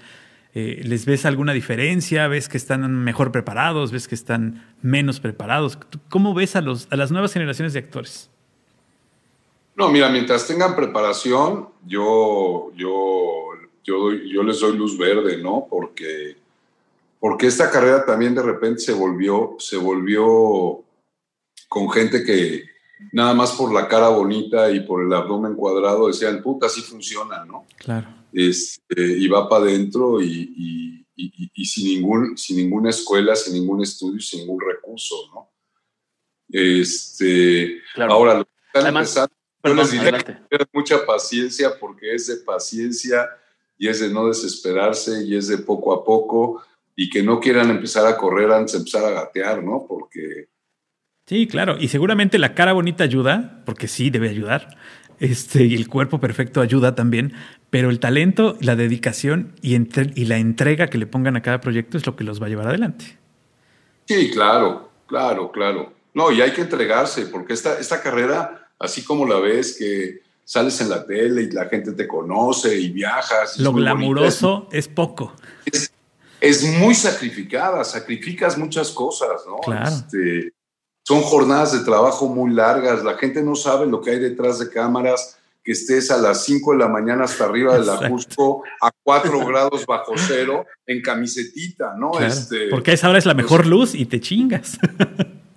Eh, 0.54 0.82
¿Les 0.84 1.04
ves 1.04 1.26
alguna 1.26 1.52
diferencia? 1.52 2.26
¿Ves 2.26 2.48
que 2.48 2.56
están 2.56 2.90
mejor 3.04 3.32
preparados? 3.32 3.92
¿Ves 3.92 4.08
que 4.08 4.14
están 4.14 4.74
menos 4.80 5.20
preparados? 5.20 5.78
¿Cómo 6.08 6.34
ves 6.34 6.56
a, 6.56 6.62
los, 6.62 6.88
a 6.90 6.96
las 6.96 7.10
nuevas 7.10 7.32
generaciones 7.32 7.74
de 7.74 7.80
actores? 7.80 8.30
No, 9.76 9.90
mira, 9.90 10.08
mientras 10.08 10.46
tengan 10.46 10.74
preparación, 10.74 11.68
yo, 11.86 12.72
yo, 12.74 13.50
yo, 13.84 14.12
yo 14.12 14.42
les 14.42 14.58
doy 14.58 14.76
luz 14.76 14.98
verde, 14.98 15.36
¿no? 15.36 15.66
Porque, 15.70 16.36
porque 17.20 17.46
esta 17.46 17.70
carrera 17.70 18.04
también 18.04 18.34
de 18.34 18.42
repente 18.42 18.80
se 18.80 18.92
volvió, 18.92 19.54
se 19.58 19.76
volvió 19.76 20.82
con 21.68 21.90
gente 21.90 22.24
que 22.24 22.64
nada 23.12 23.34
más 23.34 23.52
por 23.52 23.72
la 23.72 23.86
cara 23.86 24.08
bonita 24.08 24.70
y 24.70 24.80
por 24.80 25.04
el 25.04 25.12
abdomen 25.12 25.54
cuadrado 25.54 26.08
decían, 26.08 26.42
puta, 26.42 26.66
así 26.66 26.80
funciona, 26.80 27.44
¿no? 27.44 27.66
Claro 27.76 28.17
este, 28.38 29.02
y 29.02 29.26
va 29.26 29.48
para 29.48 29.64
adentro 29.64 30.22
y, 30.22 30.26
y, 30.56 31.06
y, 31.16 31.50
y, 31.52 31.64
sin, 31.64 31.86
ningún, 31.88 32.38
sin 32.38 32.56
ninguna 32.56 32.90
escuela, 32.90 33.34
sin 33.34 33.54
ningún 33.54 33.82
estudio, 33.82 34.20
sin 34.20 34.40
ningún 34.40 34.60
recurso, 34.60 35.16
¿no? 35.34 35.50
Este, 36.48 37.82
claro. 37.94 38.12
Ahora, 38.12 38.34
lo 38.38 38.44
que 38.44 38.50
están 38.66 38.82
Además, 38.84 39.08
empezando, 39.08 39.34
perdón, 39.60 39.76
yo 39.78 39.82
les 39.82 39.90
diría 39.90 40.08
adelante. 40.08 40.32
que 40.32 40.48
tengan 40.56 40.68
mucha 40.72 41.04
paciencia 41.04 41.70
porque 41.80 42.14
es 42.14 42.28
de 42.28 42.36
paciencia 42.36 43.28
y 43.76 43.88
es 43.88 43.98
de 43.98 44.08
no 44.08 44.28
desesperarse 44.28 45.24
y 45.24 45.34
es 45.34 45.48
de 45.48 45.58
poco 45.58 45.92
a 45.92 46.04
poco 46.04 46.62
y 46.94 47.10
que 47.10 47.24
no 47.24 47.40
quieran 47.40 47.70
empezar 47.70 48.06
a 48.06 48.16
correr 48.16 48.52
antes 48.52 48.72
de 48.72 48.78
empezar 48.78 49.04
a 49.04 49.10
gatear, 49.10 49.64
¿no? 49.64 49.84
Porque... 49.88 50.48
Sí, 51.26 51.48
claro, 51.48 51.76
y 51.78 51.88
seguramente 51.88 52.38
la 52.38 52.54
cara 52.54 52.72
bonita 52.72 53.02
ayuda, 53.02 53.62
porque 53.66 53.88
sí 53.88 54.10
debe 54.10 54.30
ayudar, 54.30 54.78
este, 55.20 55.64
y 55.64 55.74
el 55.74 55.88
cuerpo 55.88 56.20
perfecto 56.20 56.60
ayuda 56.60 56.94
también, 56.94 57.34
pero 57.70 57.90
el 57.90 58.00
talento, 58.00 58.56
la 58.60 58.76
dedicación 58.76 59.52
y, 59.62 59.74
entre, 59.74 60.12
y 60.14 60.24
la 60.24 60.38
entrega 60.38 60.88
que 60.88 60.98
le 60.98 61.06
pongan 61.06 61.36
a 61.36 61.42
cada 61.42 61.60
proyecto 61.60 61.96
es 61.96 62.06
lo 62.06 62.16
que 62.16 62.24
los 62.24 62.40
va 62.40 62.46
a 62.46 62.48
llevar 62.48 62.68
adelante. 62.68 63.18
Sí, 64.06 64.30
claro, 64.30 64.90
claro, 65.06 65.52
claro. 65.52 65.92
No, 66.14 66.32
y 66.32 66.40
hay 66.40 66.52
que 66.52 66.62
entregarse, 66.62 67.26
porque 67.26 67.52
esta, 67.52 67.78
esta 67.78 68.00
carrera 68.02 68.68
así 68.78 69.02
como 69.02 69.26
la 69.26 69.38
ves, 69.40 69.76
que 69.78 70.22
sales 70.44 70.80
en 70.80 70.88
la 70.88 71.04
tele 71.04 71.42
y 71.42 71.50
la 71.50 71.66
gente 71.66 71.92
te 71.92 72.06
conoce 72.06 72.76
y 72.78 72.90
viajas. 72.90 73.58
Lo 73.58 73.72
glamuroso 73.72 74.68
es 74.72 74.88
poco. 74.88 75.34
Es, 76.40 76.62
muy 76.78 76.94
sacrificada, 76.94 77.84
sacrificas 77.84 78.56
muchas 78.56 78.90
cosas, 78.90 79.42
¿no? 79.46 79.56
Claro. 79.58 79.88
Este, 79.88 80.52
son 81.02 81.22
jornadas 81.22 81.72
de 81.72 81.80
trabajo 81.80 82.28
muy 82.28 82.52
largas, 82.52 83.02
la 83.02 83.16
gente 83.16 83.42
no 83.42 83.56
sabe 83.56 83.86
lo 83.86 84.00
que 84.00 84.10
hay 84.10 84.18
detrás 84.18 84.58
de 84.58 84.70
cámaras, 84.70 85.37
que 85.68 85.72
estés 85.72 86.10
a 86.10 86.16
las 86.16 86.46
5 86.46 86.72
de 86.72 86.78
la 86.78 86.88
mañana 86.88 87.24
hasta 87.24 87.44
arriba 87.44 87.78
de 87.78 87.84
la 87.84 88.08
Jusco 88.08 88.62
a 88.80 88.90
4 89.02 89.44
grados 89.44 89.84
bajo 89.84 90.14
cero 90.16 90.64
en 90.86 91.02
camisetita, 91.02 91.94
¿no? 91.94 92.18
Este, 92.18 92.68
Porque 92.70 92.92
a 92.92 92.94
esa 92.94 93.10
hora 93.10 93.18
es 93.18 93.26
la 93.26 93.34
mejor 93.34 93.66
luz 93.66 93.94
y 93.94 94.06
te 94.06 94.18
chingas. 94.18 94.78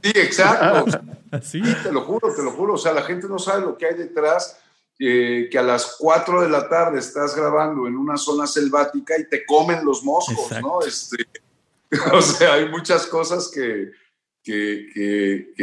Sí, 0.03 0.11
exacto. 0.15 0.99
Sí, 1.41 1.61
te 1.61 1.93
lo 1.93 2.01
juro, 2.01 2.33
te 2.35 2.43
lo 2.43 2.51
juro. 2.51 2.73
O 2.73 2.77
sea, 2.77 2.91
la 2.91 3.03
gente 3.03 3.25
no 3.29 3.39
sabe 3.39 3.61
lo 3.61 3.77
que 3.77 3.85
hay 3.85 3.95
detrás 3.95 4.59
que 4.97 5.57
a 5.57 5.63
las 5.63 5.95
4 5.97 6.41
de 6.41 6.49
la 6.49 6.67
tarde 6.67 6.99
estás 6.99 7.33
grabando 7.33 7.87
en 7.87 7.95
una 7.95 8.17
zona 8.17 8.45
selvática 8.45 9.17
y 9.17 9.29
te 9.29 9.45
comen 9.45 9.85
los 9.85 10.03
moscos, 10.03 10.51
¿no? 10.61 10.81
Este, 10.81 11.25
o 12.13 12.21
sea, 12.21 12.55
hay 12.55 12.67
muchas 12.67 13.07
cosas 13.07 13.47
que, 13.47 13.91
que, 14.43 15.53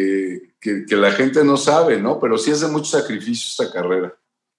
que, 0.58 0.86
que, 0.86 0.96
la 0.96 1.12
gente 1.12 1.44
no 1.44 1.58
sabe, 1.58 2.00
¿no? 2.00 2.18
Pero 2.18 2.38
sí 2.38 2.50
es 2.50 2.62
de 2.62 2.68
mucho 2.68 2.98
sacrificio 2.98 3.48
esta 3.48 3.70
carrera. 3.70 4.16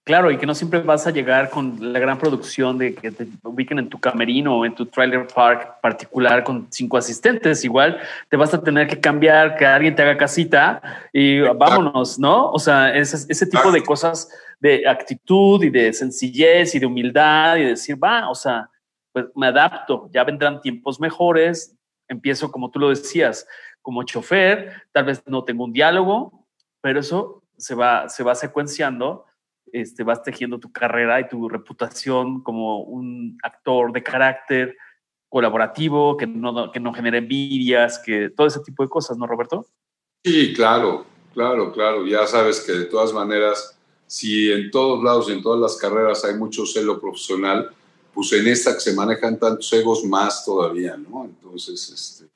Claro, 0.10 0.32
y 0.32 0.40
que 0.40 0.48
no 0.48 0.56
siempre 0.56 0.80
vas 0.80 1.06
a 1.06 1.12
llegar 1.12 1.52
con 1.52 1.94
la 1.94 2.00
gran 2.00 2.18
producción 2.18 2.80
de 2.80 2.96
que 2.96 3.12
te 3.12 3.28
ubiquen 3.44 3.78
en 3.78 3.90
tu 3.90 4.00
camerino 4.00 4.58
o 4.58 4.66
en 4.66 4.74
tu 4.74 4.88
trailer 4.88 5.28
park 5.28 5.80
particular 5.84 6.44
con 6.44 6.66
cinco 6.72 6.98
asistentes. 6.98 7.64
Igual 7.64 8.00
te 8.28 8.36
vas 8.36 8.52
a 8.56 8.60
tener 8.60 8.88
que 8.88 9.00
cambiar, 9.00 9.56
que 9.56 9.68
alguien 9.68 9.94
te 9.94 10.02
haga 10.02 10.18
casita 10.18 10.82
y 11.14 11.42
vámonos, 11.42 12.18
¿no? 12.18 12.50
O 12.50 12.58
sea, 12.58 12.92
ese, 12.92 13.18
ese 13.32 13.46
tipo 13.46 13.72
de 13.72 13.84
cosas 13.84 14.28
de 14.60 14.90
actitud 14.90 15.64
y 15.64 15.70
de 15.70 15.94
sencillez 15.94 16.74
y 16.74 16.80
de 16.80 16.88
humildad 16.88 17.58
y 17.58 17.66
de 17.66 17.70
decir, 17.70 18.04
va, 18.04 18.32
o 18.32 18.36
sea, 18.36 18.68
pues 19.14 19.28
me 19.36 19.46
adapto, 19.46 20.10
ya 20.12 20.24
vendrán 20.24 20.60
tiempos 20.60 21.00
mejores, 21.00 21.78
empiezo 22.08 22.52
como 22.52 22.72
tú 22.72 22.80
lo 22.80 22.90
decías, 22.90 23.48
como 23.84 24.02
chofer, 24.02 24.74
tal 24.92 25.06
vez 25.06 25.22
no 25.28 25.44
tengo 25.44 25.66
un 25.66 25.72
diálogo, 25.72 26.48
pero 26.82 27.00
eso 27.00 27.44
se 27.58 27.76
va, 27.76 28.10
se 28.10 28.24
va 28.24 28.34
secuenciando, 28.34 29.28
este, 29.74 30.04
vas 30.04 30.24
tejiendo 30.24 30.60
tu 30.60 30.72
carrera 30.72 31.20
y 31.20 31.28
tu 31.28 31.50
reputación 31.50 32.42
como 32.42 32.82
un 32.82 33.38
actor 33.44 33.92
de 33.92 34.04
carácter 34.04 34.78
colaborativo, 35.28 36.18
que 36.18 36.28
no, 36.28 36.72
que 36.72 36.80
no 36.80 36.94
genere 36.94 37.20
envidias, 37.20 38.00
que 38.00 38.30
todo 38.30 38.48
ese 38.48 38.62
tipo 38.62 38.84
de 38.84 38.90
cosas, 38.90 39.18
¿no, 39.18 39.28
Roberto? 39.28 39.66
Sí, 40.24 40.54
claro, 40.54 41.06
claro, 41.34 41.72
claro. 41.72 42.06
Ya 42.06 42.26
sabes 42.26 42.62
que 42.62 42.72
de 42.72 42.86
todas 42.86 43.14
maneras 43.14 43.80
si 44.10 44.52
en 44.52 44.72
todos 44.72 45.04
lados 45.04 45.30
y 45.30 45.34
en 45.34 45.44
todas 45.44 45.60
las 45.60 45.78
carreras 45.78 46.26
hay 46.26 46.34
mucho 46.34 46.66
celo 46.66 47.00
profesional, 47.00 47.70
pues 48.12 48.34
en 48.34 48.48
esta 48.48 48.74
que 48.74 48.80
se 48.80 48.96
manejan 48.96 49.38
tantos 49.38 49.72
egos 49.72 50.04
más 50.04 50.44
todavía, 50.44 50.98
¿no? 50.98 51.26
Entonces, 51.26 51.90
este... 51.90 52.28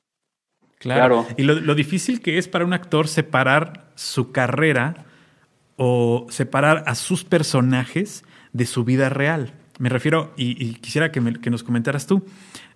Claro. 0.78 1.26
Y 1.36 1.42
lo, 1.42 1.74
difícil 1.74 2.20
que 2.20 2.38
es 2.38 2.46
para 2.46 2.64
un 2.64 2.74
actor 2.74 3.08
separar 3.08 3.90
su 3.96 4.30
carrera 4.30 5.06
o 5.76 6.26
separar 6.30 6.84
a 6.86 6.94
sus 6.94 7.24
personajes 7.24 8.24
de 8.52 8.66
su 8.66 8.84
vida 8.84 9.08
real. 9.08 9.52
Me 9.78 9.88
refiero, 9.88 10.32
y, 10.36 10.74
quisiera 10.74 11.10
que, 11.10 11.20
nos 11.20 11.62
comentaras 11.62 12.06
tú, 12.06 12.24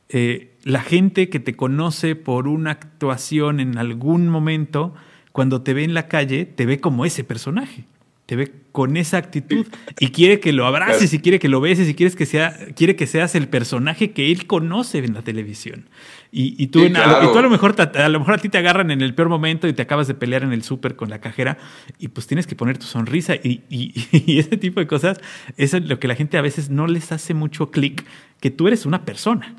eh, 0.09 0.55
la 0.65 0.81
gente 0.81 1.29
que 1.29 1.39
te 1.39 1.55
conoce 1.55 2.17
por 2.17 2.49
una 2.49 2.73
actuación 2.73 3.61
en 3.61 3.79
algún 3.79 4.29
momento, 4.29 4.95
cuando 5.33 5.63
te 5.63 5.75
ve 5.75 5.85
en 5.85 5.95
la 5.95 6.09
calle, 6.09 6.45
te 6.45 6.67
ve 6.67 6.81
como 6.81 7.05
ese 7.05 7.25
personaje 7.25 7.85
te 8.29 8.37
ve 8.37 8.53
con 8.73 8.99
esa 8.99 9.17
actitud 9.17 9.67
y 9.99 10.09
quiere 10.09 10.39
que 10.39 10.53
lo 10.53 10.67
abraces 10.67 11.15
y 11.15 11.19
quiere 11.19 11.39
que 11.39 11.49
lo 11.49 11.63
beses 11.63 11.89
y 11.89 11.95
quieres 11.95 12.15
que 12.15 12.27
sea, 12.27 12.55
quiere 12.77 12.95
que 12.95 13.07
seas 13.07 13.35
el 13.35 13.49
personaje 13.49 14.11
que 14.11 14.31
él 14.31 14.47
conoce 14.47 14.99
en 14.99 15.15
la 15.15 15.23
televisión. 15.23 15.89
Y, 16.31 16.67
tú, 16.67 16.81
a, 16.81 16.89
lo 16.89 17.21
mejor 17.49 17.75
a 17.81 18.09
lo 18.09 18.19
mejor 18.19 18.35
a 18.35 18.39
ti 18.39 18.51
te 18.51 18.59
agarran 18.59 18.91
en 18.91 19.01
el 19.01 19.15
peor 19.15 19.31
momento 19.31 19.67
y 19.67 19.73
te 19.73 19.81
acabas 19.81 20.09
de 20.09 20.15
pelear 20.15 20.43
en 20.43 20.53
el 20.53 20.63
súper 20.63 20.95
con 20.95 21.09
la 21.09 21.21
cajera 21.21 21.57
y 21.99 22.09
pues 22.09 22.27
tienes 22.27 22.47
que 22.47 22.55
poner 22.55 22.77
tu 22.77 22.85
sonrisa 22.85 23.35
y, 23.35 23.63
y, 23.71 24.39
ese 24.39 24.59
tipo 24.59 24.79
de 24.81 24.87
cosas, 24.87 25.19
eso 25.57 25.79
es 25.79 25.85
lo 25.87 25.99
que 25.99 26.07
la 26.07 26.15
gente 26.15 26.37
a 26.37 26.43
veces 26.43 26.69
no 26.69 26.87
les 26.87 27.13
hace 27.13 27.33
mucho 27.33 27.71
clic, 27.71 28.05
que 28.41 28.51
tú 28.51 28.69
eres 28.69 28.85
una 28.85 29.07
persona, 29.07 29.57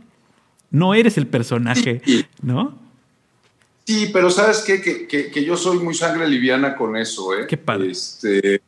no 0.69 0.93
eres 0.93 1.17
el 1.17 1.25
personaje, 1.25 2.01
¿no? 2.43 2.77
Sí, 3.85 4.11
pero 4.13 4.29
sabes 4.29 4.59
qué? 4.59 5.07
Que, 5.07 5.43
yo 5.43 5.57
soy 5.57 5.79
muy 5.79 5.95
sangre 5.95 6.27
liviana 6.27 6.75
con 6.75 6.95
eso, 6.95 7.33
¿eh? 7.35 7.47
Qué 7.47 7.57
padre. 7.57 7.89
Este, 7.89 8.61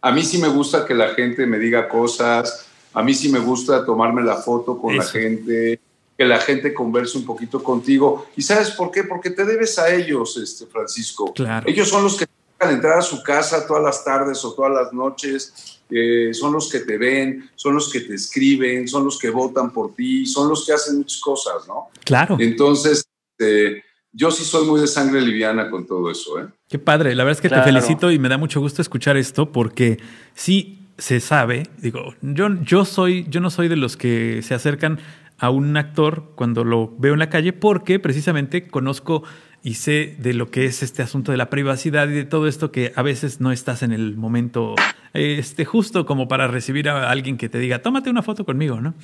a 0.00 0.10
mí 0.10 0.22
sí 0.22 0.38
me 0.38 0.48
gusta 0.48 0.86
que 0.86 0.94
la 0.94 1.10
gente 1.10 1.46
me 1.46 1.58
diga 1.58 1.86
cosas, 1.86 2.66
a 2.94 3.02
mí 3.02 3.12
sí 3.12 3.28
me 3.28 3.38
gusta 3.38 3.84
tomarme 3.84 4.22
la 4.22 4.36
foto 4.36 4.78
con 4.78 4.96
la 4.96 5.04
gente, 5.04 5.78
que 6.22 6.28
la 6.28 6.38
gente 6.38 6.72
converse 6.72 7.18
un 7.18 7.26
poquito 7.26 7.60
contigo. 7.62 8.26
¿Y 8.36 8.42
sabes 8.42 8.70
por 8.70 8.92
qué? 8.92 9.02
Porque 9.02 9.30
te 9.30 9.44
debes 9.44 9.76
a 9.80 9.92
ellos, 9.92 10.36
este, 10.36 10.66
Francisco. 10.66 11.32
Claro. 11.34 11.68
Ellos 11.68 11.88
son 11.88 12.04
los 12.04 12.16
que 12.16 12.26
te 12.26 12.32
dejan 12.60 12.76
entrar 12.76 12.98
a 12.98 13.02
su 13.02 13.24
casa 13.24 13.66
todas 13.66 13.82
las 13.82 14.04
tardes 14.04 14.44
o 14.44 14.54
todas 14.54 14.72
las 14.72 14.92
noches, 14.92 15.80
eh, 15.90 16.32
son 16.32 16.52
los 16.52 16.70
que 16.70 16.78
te 16.80 16.96
ven, 16.96 17.50
son 17.56 17.74
los 17.74 17.92
que 17.92 18.02
te 18.02 18.14
escriben, 18.14 18.86
son 18.86 19.04
los 19.04 19.18
que 19.18 19.30
votan 19.30 19.72
por 19.72 19.96
ti, 19.96 20.24
son 20.24 20.48
los 20.48 20.64
que 20.64 20.72
hacen 20.72 20.98
muchas 20.98 21.20
cosas, 21.20 21.66
¿no? 21.66 21.88
Claro. 22.04 22.36
Entonces, 22.38 23.04
este, 23.36 23.82
yo 24.12 24.30
sí 24.30 24.44
soy 24.44 24.64
muy 24.64 24.80
de 24.80 24.86
sangre 24.86 25.20
liviana 25.22 25.70
con 25.70 25.88
todo 25.88 26.08
eso. 26.08 26.38
¿eh? 26.38 26.46
Qué 26.68 26.78
padre, 26.78 27.16
la 27.16 27.24
verdad 27.24 27.38
es 27.38 27.42
que 27.42 27.54
te 27.54 27.62
felicito 27.62 28.12
y 28.12 28.20
me 28.20 28.28
da 28.28 28.38
mucho 28.38 28.60
gusto 28.60 28.80
escuchar 28.80 29.16
esto 29.16 29.50
porque 29.50 29.98
sí 30.34 30.78
se 30.98 31.18
sabe, 31.18 31.64
digo, 31.78 32.14
yo, 32.20 32.48
yo, 32.62 32.84
soy, 32.84 33.26
yo 33.28 33.40
no 33.40 33.50
soy 33.50 33.66
de 33.66 33.74
los 33.74 33.96
que 33.96 34.40
se 34.42 34.54
acercan 34.54 35.00
a 35.42 35.50
un 35.50 35.76
actor 35.76 36.30
cuando 36.36 36.62
lo 36.62 36.94
veo 36.98 37.14
en 37.14 37.18
la 37.18 37.28
calle 37.28 37.52
porque 37.52 37.98
precisamente 37.98 38.68
conozco 38.68 39.24
y 39.64 39.74
sé 39.74 40.14
de 40.20 40.34
lo 40.34 40.52
que 40.52 40.66
es 40.66 40.84
este 40.84 41.02
asunto 41.02 41.32
de 41.32 41.38
la 41.38 41.50
privacidad 41.50 42.08
y 42.08 42.12
de 42.12 42.24
todo 42.24 42.46
esto 42.46 42.70
que 42.70 42.92
a 42.94 43.02
veces 43.02 43.40
no 43.40 43.50
estás 43.50 43.82
en 43.82 43.90
el 43.90 44.16
momento 44.16 44.76
este, 45.14 45.64
justo 45.64 46.06
como 46.06 46.28
para 46.28 46.46
recibir 46.46 46.88
a 46.88 47.10
alguien 47.10 47.38
que 47.38 47.48
te 47.48 47.58
diga, 47.58 47.80
tómate 47.82 48.08
una 48.08 48.22
foto 48.22 48.44
conmigo, 48.44 48.80
¿no? 48.80 48.94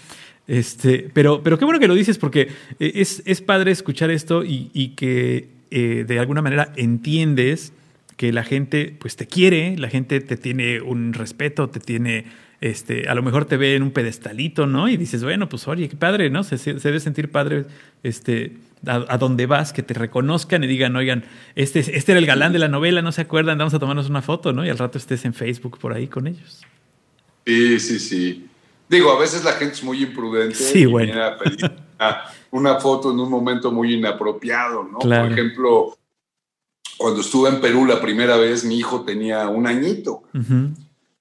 Este, 0.47 1.11
pero, 1.13 1.43
pero 1.43 1.59
qué 1.59 1.65
bueno 1.65 1.81
que 1.81 1.89
lo 1.89 1.97
dices 1.97 2.19
porque 2.19 2.43
eh, 2.79 2.93
es, 2.95 3.21
es 3.27 3.43
padre 3.43 3.73
escuchar 3.73 4.13
esto 4.13 4.45
y, 4.45 4.95
que 4.97 5.49
eh, 5.73 6.05
de 6.07 6.19
alguna 6.21 6.41
manera 6.41 6.73
entiendes 6.77 7.73
que 8.17 8.33
la 8.33 8.45
gente 8.45 8.95
pues 8.97 9.17
te 9.17 9.27
quiere, 9.27 9.77
la 9.77 9.89
gente 9.89 10.21
te 10.21 10.37
tiene 10.37 10.83
un 10.83 11.15
respeto, 11.15 11.69
te 11.69 11.81
tiene, 11.81 12.27
este, 12.61 13.09
a 13.09 13.15
lo 13.15 13.23
mejor 13.23 13.45
te 13.45 13.57
ve 13.57 13.77
en 13.77 13.83
un 13.83 13.91
pedestalito, 13.91 14.67
¿no? 14.67 14.89
Y 14.89 14.97
dices, 14.97 15.23
bueno, 15.23 15.49
pues 15.49 15.69
oye, 15.69 15.89
qué 15.89 15.97
padre, 15.97 16.31
¿no? 16.31 16.43
Se, 16.43 16.59
se 16.59 16.75
debe 16.75 17.01
sentir 17.01 17.31
padre, 17.31 17.67
este, 18.03 18.57
a, 18.87 19.19
donde 19.19 19.47
vas, 19.47 19.73
que 19.73 19.83
te 19.83 19.95
reconozcan 19.95 20.65
y 20.65 20.67
digan, 20.67 20.95
oigan, 20.97 21.25
este, 21.55 21.81
este 21.81 22.13
era 22.13 22.19
el 22.19 22.27
galán 22.27 22.53
de 22.53 22.59
la 22.59 22.69
novela, 22.69 23.03
¿no 23.03 23.13
se 23.13 23.23
acuerdan? 23.23 23.59
Vamos 23.59 23.75
a 23.75 23.79
tomarnos 23.79 24.09
una 24.09 24.23
foto, 24.23 24.53
¿no? 24.53 24.65
Y 24.65 24.69
al 24.69 24.79
rato 24.79 24.99
estés 24.99 25.25
en 25.25 25.35
Facebook 25.35 25.79
por 25.79 25.93
ahí 25.93 26.07
con 26.07 26.27
ellos. 26.27 26.63
Sí, 27.47 27.81
sí, 27.81 27.99
sí. 27.99 28.47
Digo, 28.89 29.13
a 29.13 29.19
veces 29.19 29.45
la 29.45 29.53
gente 29.53 29.75
es 29.75 29.85
muy 29.85 30.03
imprudente 30.03 30.55
sí, 30.55 30.87
bueno. 30.87 31.13
una, 32.51 32.81
foto 32.81 33.11
en 33.13 33.21
un 33.21 33.31
momento 33.31 33.71
muy 33.71 33.95
inapropiado, 33.95 34.85
¿no? 34.85 34.99
Por 34.99 35.33
ejemplo, 35.33 35.99
cuando 36.97 37.21
estuve 37.21 37.51
en 37.51 37.61
Perú 37.61 37.85
la 37.85 38.01
primera 38.01 38.37
vez, 38.37 38.65
mi 38.65 38.79
hijo 38.79 39.05
tenía 39.05 39.49
un 39.49 39.67
añito. 39.67 40.23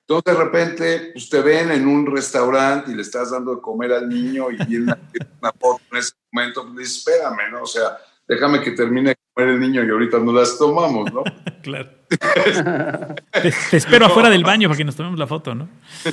Entonces, 0.09 0.37
de 0.37 0.43
repente, 0.43 1.09
pues, 1.11 1.29
te 1.29 1.41
ven 1.41 1.69
en 1.69 1.85
un 1.85 2.05
restaurante 2.05 2.91
y 2.91 2.95
le 2.95 3.01
estás 3.01 3.31
dando 3.31 3.55
de 3.55 3.61
comer 3.61 3.91
al 3.91 4.07
niño 4.07 4.49
y 4.49 4.55
viene 4.65 4.93
una, 5.41 5.51
foto 5.59 5.81
en 5.91 5.97
ese 5.97 6.13
momento, 6.31 6.63
pues 6.63 6.77
dices, 6.77 6.97
espérame, 6.99 7.51
¿no? 7.51 7.63
O 7.63 7.65
sea, 7.65 7.97
déjame 8.25 8.61
que 8.61 8.71
termine 8.71 9.09
de 9.09 9.17
comer 9.33 9.55
el 9.55 9.59
niño 9.59 9.83
y 9.83 9.89
ahorita 9.89 10.19
no 10.19 10.31
las 10.31 10.57
tomamos, 10.57 11.11
¿no? 11.11 11.23
claro. 11.61 11.89
te, 12.09 13.75
espero 13.75 14.05
afuera 14.05 14.29
del 14.29 14.45
baño 14.45 14.69
para 14.69 14.77
que 14.77 14.85
nos 14.85 14.95
tomemos 14.95 15.19
la 15.19 15.27
foto, 15.27 15.53
¿no? 15.53 15.67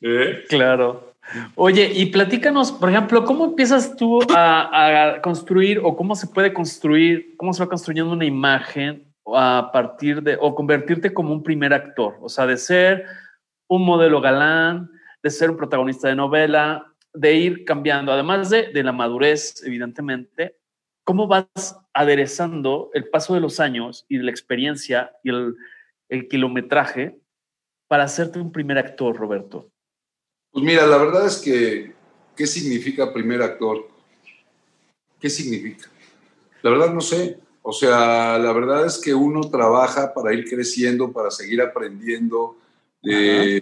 ¿Eh? 0.00 0.44
Claro. 0.48 1.12
Oye, 1.56 1.92
y 1.92 2.06
platícanos, 2.06 2.72
por 2.72 2.88
ejemplo, 2.88 3.22
¿cómo 3.26 3.44
empiezas 3.44 3.96
tú 3.96 4.20
a, 4.30 5.18
construir 5.22 5.82
o 5.84 5.94
cómo 5.94 6.16
se 6.16 6.26
puede 6.26 6.54
construir, 6.54 7.34
cómo 7.36 7.52
se 7.52 7.62
va 7.62 7.68
construyendo 7.68 8.14
una 8.14 8.24
imagen 8.24 9.05
a 9.34 9.70
partir 9.72 10.22
de, 10.22 10.36
o 10.40 10.54
convertirte 10.54 11.12
como 11.12 11.32
un 11.32 11.42
primer 11.42 11.72
actor? 11.72 12.16
O 12.20 12.28
sea, 12.28 12.46
de 12.46 12.56
ser 12.56 13.06
un 13.68 13.84
modelo 13.84 14.20
galán, 14.20 14.90
de 15.22 15.30
ser 15.30 15.50
un 15.50 15.56
protagonista 15.56 16.08
de 16.08 16.16
novela, 16.16 16.92
de 17.12 17.34
ir 17.34 17.64
cambiando, 17.64 18.12
además 18.12 18.50
de, 18.50 18.68
de 18.72 18.82
la 18.82 18.92
madurez, 18.92 19.62
evidentemente, 19.64 20.56
¿cómo 21.02 21.26
vas 21.26 21.78
aderezando 21.92 22.90
el 22.94 23.08
paso 23.08 23.34
de 23.34 23.40
los 23.40 23.58
años 23.58 24.04
y 24.08 24.18
de 24.18 24.24
la 24.24 24.30
experiencia 24.30 25.12
y 25.24 25.30
el, 25.30 25.54
el 26.08 26.28
kilometraje 26.28 27.18
para 27.88 28.04
hacerte 28.04 28.38
un 28.38 28.52
primer 28.52 28.78
actor, 28.78 29.16
Roberto? 29.16 29.70
Pues 30.50 30.64
mira, 30.64 30.86
la 30.86 30.98
verdad 30.98 31.26
es 31.26 31.38
que, 31.38 31.92
¿qué 32.36 32.46
significa 32.46 33.12
primer 33.12 33.42
actor? 33.42 33.88
¿Qué 35.20 35.30
significa? 35.30 35.88
La 36.62 36.70
verdad 36.70 36.92
no 36.92 37.00
sé. 37.00 37.38
O 37.68 37.72
sea, 37.72 38.38
la 38.38 38.52
verdad 38.52 38.86
es 38.86 38.96
que 38.96 39.12
uno 39.12 39.50
trabaja 39.50 40.14
para 40.14 40.32
ir 40.32 40.48
creciendo, 40.48 41.12
para 41.12 41.32
seguir 41.32 41.60
aprendiendo, 41.60 42.56
eh, 43.02 43.60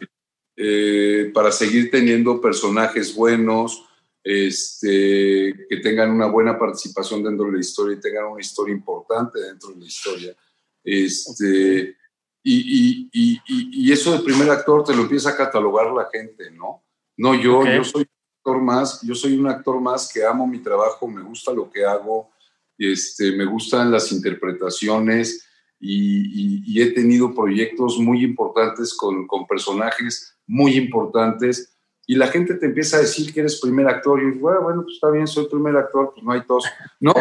eh, 0.58 1.30
para 1.32 1.50
seguir 1.50 1.90
teniendo 1.90 2.38
personajes 2.38 3.14
buenos, 3.14 3.82
este, 4.22 5.54
que 5.70 5.78
tengan 5.78 6.10
una 6.10 6.26
buena 6.26 6.58
participación 6.58 7.22
dentro 7.22 7.46
de 7.46 7.52
la 7.52 7.60
historia 7.60 7.96
y 7.96 8.00
tengan 8.00 8.26
una 8.26 8.42
historia 8.42 8.74
importante 8.74 9.40
dentro 9.40 9.70
de 9.70 9.80
la 9.80 9.86
historia. 9.86 10.36
Este, 10.84 11.96
y, 12.42 13.08
y, 13.10 13.40
y, 13.46 13.90
eso 13.90 14.12
de 14.12 14.22
primer 14.22 14.50
actor 14.50 14.84
te 14.84 14.94
lo 14.94 15.04
empieza 15.04 15.30
a 15.30 15.36
catalogar 15.36 15.90
la 15.92 16.10
gente, 16.12 16.50
¿no? 16.50 16.84
No 17.16 17.34
yo, 17.34 17.64
yo 17.64 17.82
soy 17.82 18.02
un 18.02 18.36
actor 18.36 18.60
más, 18.60 19.00
yo 19.00 19.14
soy 19.14 19.38
un 19.38 19.48
actor 19.48 19.80
más 19.80 20.12
que 20.12 20.26
amo 20.26 20.46
mi 20.46 20.58
trabajo, 20.58 21.08
me 21.08 21.22
gusta 21.22 21.54
lo 21.54 21.70
que 21.70 21.86
hago, 21.86 22.33
este, 22.78 23.36
me 23.36 23.44
gustan 23.44 23.90
las 23.90 24.12
interpretaciones 24.12 25.46
y, 25.80 26.80
he 26.80 26.92
tenido 26.92 27.34
proyectos 27.34 27.98
muy 27.98 28.24
importantes 28.24 28.94
con, 28.94 29.26
con, 29.26 29.46
personajes 29.46 30.36
muy 30.46 30.76
importantes 30.76 31.76
y 32.06 32.16
la 32.16 32.26
gente 32.26 32.54
te 32.54 32.66
empieza 32.66 32.98
a 32.98 33.00
decir 33.00 33.32
que 33.32 33.40
eres 33.40 33.60
primer 33.60 33.88
actor 33.88 34.22
y 34.22 34.38
bueno, 34.38 34.62
bueno, 34.62 34.82
pues 34.82 34.94
está 34.96 35.10
bien, 35.10 35.26
soy 35.26 35.46
primer 35.48 35.76
actor, 35.76 36.12
pues 36.12 36.24
no 36.24 36.32
hay 36.32 36.42
tos, 36.42 36.64
¿no? 37.00 37.14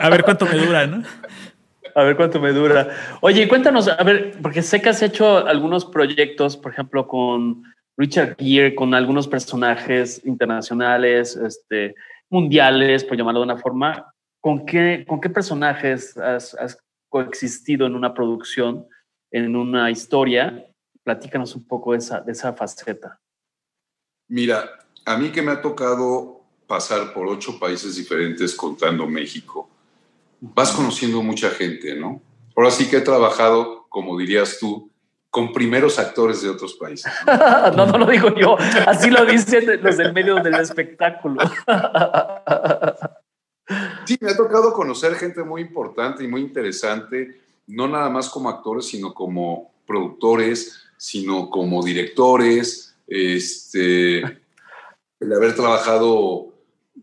A 0.00 0.08
ver 0.10 0.22
cuánto 0.22 0.46
me 0.46 0.58
dura, 0.58 0.86
¿no? 0.86 1.02
A 1.94 2.04
ver 2.04 2.16
cuánto 2.16 2.40
me 2.40 2.52
dura. 2.52 2.88
Oye, 3.20 3.48
cuéntanos, 3.48 3.88
a 3.88 4.02
ver, 4.02 4.36
porque 4.40 4.62
sé 4.62 4.80
que 4.80 4.88
has 4.88 5.02
hecho 5.02 5.46
algunos 5.46 5.84
proyectos, 5.84 6.56
por 6.56 6.72
ejemplo, 6.72 7.06
con 7.06 7.64
Richard 7.96 8.36
Gere, 8.38 8.74
con 8.74 8.94
algunos 8.94 9.28
personajes 9.28 10.24
internacionales, 10.24 11.36
este, 11.36 11.94
mundiales, 12.32 13.04
por 13.04 13.16
llamarlo 13.16 13.40
de 13.40 13.44
una 13.44 13.58
forma. 13.58 14.12
¿Con 14.40 14.64
qué, 14.64 15.04
con 15.06 15.20
qué 15.20 15.30
personajes 15.30 16.16
has, 16.16 16.56
coexistido 17.08 17.86
en 17.86 17.94
una 17.94 18.14
producción, 18.14 18.86
en 19.30 19.54
una 19.54 19.90
historia? 19.90 20.66
Platícanos 21.04 21.54
un 21.54 21.66
poco 21.66 21.92
de 21.92 21.98
esa, 21.98 22.20
de 22.20 22.32
esa 22.32 22.54
faceta. 22.54 23.20
Mira, 24.28 24.64
a 25.04 25.16
mí 25.18 25.30
que 25.30 25.42
me 25.42 25.52
ha 25.52 25.60
tocado 25.60 26.40
pasar 26.66 27.12
por 27.12 27.28
ocho 27.28 27.58
países 27.58 27.96
diferentes 27.96 28.54
contando 28.54 29.06
México, 29.06 29.68
vas 30.40 30.72
conociendo 30.72 31.22
mucha 31.22 31.50
gente, 31.50 31.94
¿no? 31.94 32.22
Ahora 32.56 32.70
sí 32.70 32.88
que 32.88 32.96
he 32.96 33.02
trabajado, 33.02 33.86
como 33.90 34.16
dirías 34.18 34.58
tú, 34.58 34.90
con 35.32 35.50
primeros 35.50 35.98
actores 35.98 36.42
de 36.42 36.50
otros 36.50 36.74
países. 36.74 37.10
No, 37.74 37.86
no, 37.86 37.96
lo 37.96 38.06
digo 38.06 38.34
yo, 38.36 38.54
así 38.86 39.10
lo 39.10 39.24
dicen 39.24 39.82
los 39.82 39.96
del 39.96 40.12
medio 40.12 40.36
del 40.36 40.54
espectáculo. 40.54 41.40
Sí, 44.04 44.18
me 44.20 44.32
ha 44.32 44.36
tocado 44.36 44.74
conocer 44.74 45.14
gente 45.14 45.42
muy 45.44 45.62
importante 45.62 46.22
y 46.22 46.28
muy 46.28 46.42
interesante, 46.42 47.40
no 47.68 47.88
nada 47.88 48.10
más 48.10 48.28
como 48.28 48.50
actores, 48.50 48.86
sino 48.86 49.14
como 49.14 49.72
productores, 49.86 50.82
sino 50.98 51.48
como 51.48 51.82
directores, 51.82 52.94
este, 53.06 54.18
el 54.18 55.32
haber 55.34 55.54
trabajado, 55.54 56.52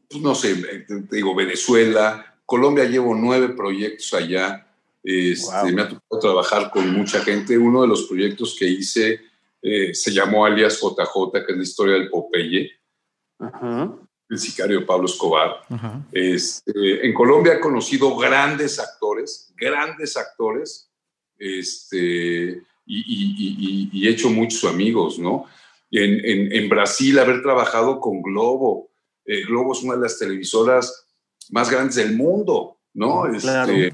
pues, 0.09 0.21
no 0.21 0.35
sé, 0.35 0.85
digo, 1.09 1.33
Venezuela, 1.33 2.35
Colombia 2.45 2.83
llevo 2.83 3.15
nueve 3.15 3.49
proyectos 3.49 4.13
allá. 4.13 4.67
Este, 5.03 5.71
me 5.71 5.81
ha 5.81 5.89
tocado 5.89 6.19
trabajar 6.19 6.69
con 6.71 6.91
mucha 6.91 7.21
gente. 7.21 7.57
Uno 7.57 7.81
de 7.81 7.87
los 7.87 8.03
proyectos 8.03 8.55
que 8.57 8.67
hice 8.67 9.21
eh, 9.61 9.93
se 9.93 10.11
llamó 10.11 10.45
alias 10.45 10.79
JJ, 10.79 11.31
que 11.45 11.51
es 11.51 11.57
la 11.57 11.63
historia 11.63 11.93
del 11.95 12.09
Popeye, 12.09 12.71
el 14.29 14.37
sicario 14.37 14.85
Pablo 14.85 15.05
Escobar. 15.05 15.61
Este, 16.11 17.05
en 17.05 17.13
Colombia 17.13 17.55
he 17.55 17.59
conocido 17.59 18.15
grandes 18.15 18.79
actores, 18.79 19.53
grandes 19.57 20.15
actores, 20.17 20.89
este, 21.37 22.61
y, 22.85 24.07
he 24.07 24.09
hecho 24.09 24.29
muchos 24.29 24.63
amigos, 24.65 25.19
¿no? 25.19 25.45
En, 25.91 26.53
en, 26.53 26.69
Brasil, 26.69 27.17
haber 27.17 27.41
trabajado 27.41 27.99
con 27.99 28.21
Globo. 28.21 28.91
Eh, 29.25 29.43
Globo 29.45 29.73
es 29.73 29.81
una 29.81 29.95
de 29.95 30.01
las 30.01 30.19
televisoras 30.19 31.07
más 31.49 31.69
grandes 31.69 31.95
del 31.95 32.15
mundo, 32.15 32.77
¿no? 32.93 33.25
Este, 33.25 33.91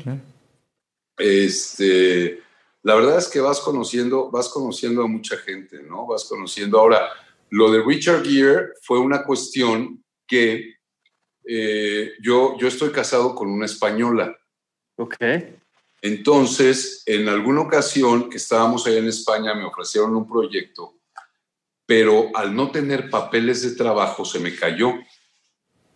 este, 1.18 2.42
la 2.84 2.96
verdad 2.96 3.18
es 3.18 3.28
que 3.28 3.40
vas 3.40 3.60
conociendo, 3.60 4.30
vas 4.30 4.50
conociendo 4.50 5.04
a 5.04 5.08
mucha 5.08 5.38
gente, 5.38 5.82
¿no? 5.84 6.06
Vas 6.06 6.26
conociendo. 6.26 6.80
Ahora, 6.80 7.10
lo 7.50 7.72
de 7.72 7.82
Richard 7.84 8.24
Gere 8.26 8.74
fue 8.82 9.00
una 9.00 9.24
cuestión 9.24 10.04
que 10.28 10.76
eh, 11.48 12.14
yo, 12.22 12.58
yo 12.58 12.68
estoy 12.68 12.92
casado 12.92 13.36
con 13.36 13.50
una 13.50 13.66
española. 13.66 14.36
Ok. 14.98 15.16
Entonces, 16.02 17.04
en 17.06 17.28
alguna 17.30 17.62
ocasión 17.62 18.30
que 18.30 18.38
estábamos 18.38 18.86
allá 18.86 19.00
en 19.00 19.08
España, 19.08 19.56
me 19.56 19.66
ofrecieron 19.66 20.16
un 20.16 20.28
proyecto, 20.28 21.00
pero 21.86 22.30
al 22.36 22.56
no 22.56 22.72
tener 22.72 23.10
papeles 23.10 23.64
de 23.64 23.76
trabajo 23.76 24.26
se 24.26 24.40
me 24.40 24.56
cayó, 24.56 24.94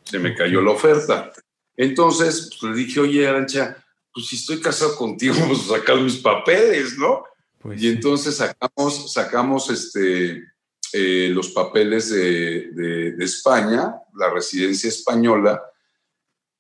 se 0.04 0.18
me 0.18 0.34
cayó 0.36 0.62
la 0.62 0.72
oferta. 0.72 1.32
Entonces, 1.78 2.50
pues, 2.60 2.72
le 2.72 2.78
dije, 2.78 3.00
oye, 3.00 3.28
Arancha, 3.28 3.78
pues 4.14 4.28
si 4.28 4.36
estoy 4.36 4.60
casado 4.60 4.96
contigo, 4.96 5.36
pues 5.48 5.64
sacar 5.64 5.98
mis 5.98 6.18
papeles, 6.18 6.98
¿no? 6.98 7.24
Pues 7.60 7.82
y 7.82 7.90
entonces 7.90 8.38
sacamos, 8.38 9.12
sacamos 9.12 9.70
este, 9.70 10.44
eh, 10.94 11.30
los 11.32 11.50
papeles 11.50 12.10
de, 12.10 13.16
España, 13.20 13.96
la 14.16 14.30
residencia 14.30 14.88
española, 14.88 15.62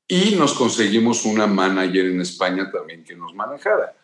y 0.08 0.36
nos 0.36 0.54
conseguimos 0.54 1.26
una 1.26 1.48
manager 1.48 2.08
en 2.08 2.22
España 2.22 2.70
también 2.72 3.04
que 3.04 3.16
nos 3.16 3.34
manejara. 3.34 3.96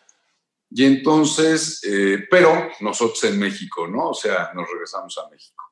Y 0.70 0.84
entonces, 0.84 1.80
eh, 1.84 2.26
pero 2.30 2.70
nosotros 2.80 3.22
en 3.24 3.38
México, 3.38 3.86
¿no? 3.86 4.10
O 4.10 4.14
sea, 4.14 4.52
nos 4.54 4.68
regresamos 4.68 5.16
a 5.18 5.28
México. 5.28 5.64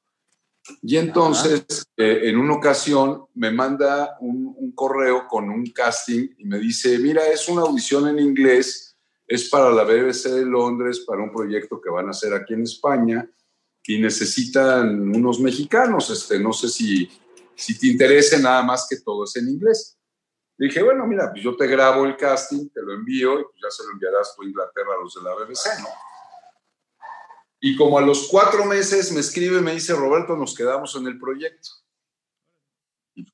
Y 0.82 0.96
entonces, 0.96 1.86
eh, 1.96 2.20
en 2.24 2.38
una 2.38 2.54
ocasión, 2.54 3.26
me 3.34 3.50
manda 3.50 4.16
un, 4.20 4.72
correo 4.74 5.28
con 5.28 5.50
un 5.50 5.66
casting 5.66 6.30
y 6.36 6.44
me 6.46 6.58
dice, 6.58 6.98
mira, 6.98 7.28
es 7.28 7.48
una 7.48 7.62
audición 7.62 8.08
en 8.08 8.18
inglés, 8.18 8.96
es 9.24 9.48
para 9.48 9.70
la 9.70 9.84
BBC 9.84 10.30
de 10.30 10.44
Londres, 10.44 11.04
para 11.06 11.22
un 11.22 11.32
proyecto 11.32 11.80
que 11.80 11.90
van 11.90 12.08
a 12.08 12.10
hacer 12.10 12.34
aquí 12.34 12.54
en 12.54 12.62
España 12.62 13.30
y 13.84 14.00
necesitan 14.00 15.14
unos 15.14 15.38
mexicanos. 15.38 16.10
Este, 16.10 16.40
no 16.40 16.52
sé 16.52 16.68
si, 16.68 17.08
si 17.54 17.78
te 17.78 17.86
interese 17.86 18.40
nada 18.40 18.64
más 18.64 18.88
que 18.90 18.96
todo 18.96 19.24
es 19.24 19.36
en 19.36 19.48
inglés. 19.48 19.96
dije, 20.58 20.82
bueno, 20.82 21.06
mira, 21.06 21.30
pues 21.30 21.44
yo 21.44 21.54
te 21.56 21.68
grabo 21.68 22.04
el 22.04 22.16
casting, 22.16 22.68
te 22.70 22.82
lo 22.82 22.94
envío 22.94 23.38
y 23.38 23.44
pues 23.44 23.56
ya 23.62 23.70
se 23.70 23.84
lo 23.84 23.92
enviarás 23.92 24.34
tú 24.34 24.42
a 24.42 24.46
Inglaterra 24.46 24.94
a 24.98 25.02
los 25.02 25.14
de 25.14 25.22
la 25.22 25.34
BBC, 25.34 25.80
¿no? 25.82 25.88
Y 27.66 27.76
como 27.76 27.98
a 27.98 28.02
los 28.02 28.28
cuatro 28.28 28.66
meses 28.66 29.10
me 29.10 29.20
escribe 29.20 29.56
y 29.56 29.62
me 29.62 29.72
dice, 29.72 29.94
Roberto, 29.94 30.36
nos 30.36 30.54
quedamos 30.54 30.94
en 30.96 31.06
el 31.06 31.18
proyecto. 31.18 31.70
Y 33.14 33.24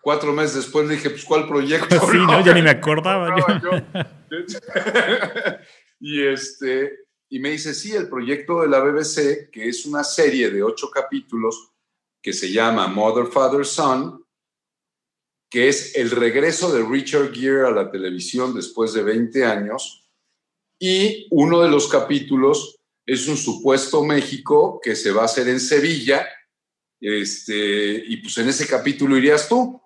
cuatro, 0.00 0.32
meses 0.32 0.54
después 0.54 0.86
le 0.86 0.94
dije, 0.94 1.10
pues, 1.10 1.24
¿cuál 1.24 1.48
proyecto? 1.48 1.96
Sí, 2.12 2.16
no, 2.16 2.44
ya 2.44 2.54
ni 2.54 2.62
me 2.62 2.70
acordaba. 2.70 3.28
y, 5.98 6.28
este, 6.28 7.06
y 7.28 7.40
me 7.40 7.50
dice, 7.50 7.74
sí, 7.74 7.90
el 7.90 8.08
proyecto 8.08 8.60
de 8.60 8.68
la 8.68 8.78
BBC, 8.78 9.50
que 9.50 9.68
es 9.68 9.84
una 9.84 10.04
serie 10.04 10.50
de 10.50 10.62
ocho 10.62 10.88
capítulos 10.88 11.72
que 12.22 12.32
se 12.32 12.52
llama 12.52 12.86
Mother, 12.86 13.26
Father, 13.32 13.66
Son, 13.66 14.24
que 15.50 15.66
es 15.66 15.96
el 15.96 16.12
regreso 16.12 16.72
de 16.72 16.88
Richard 16.88 17.34
Gere 17.34 17.66
a 17.66 17.72
la 17.72 17.90
televisión 17.90 18.54
después 18.54 18.92
de 18.92 19.02
20 19.02 19.44
años. 19.44 20.08
Y 20.78 21.26
uno 21.32 21.62
de 21.62 21.68
los 21.68 21.88
capítulos 21.88 22.76
es 23.06 23.28
un 23.28 23.36
supuesto 23.36 24.02
México 24.02 24.80
que 24.82 24.96
se 24.96 25.12
va 25.12 25.22
a 25.22 25.26
hacer 25.26 25.48
en 25.48 25.60
Sevilla, 25.60 26.26
este, 27.00 28.02
y 28.04 28.16
pues 28.18 28.36
en 28.38 28.48
ese 28.48 28.66
capítulo 28.66 29.16
irías 29.16 29.48
tú. 29.48 29.80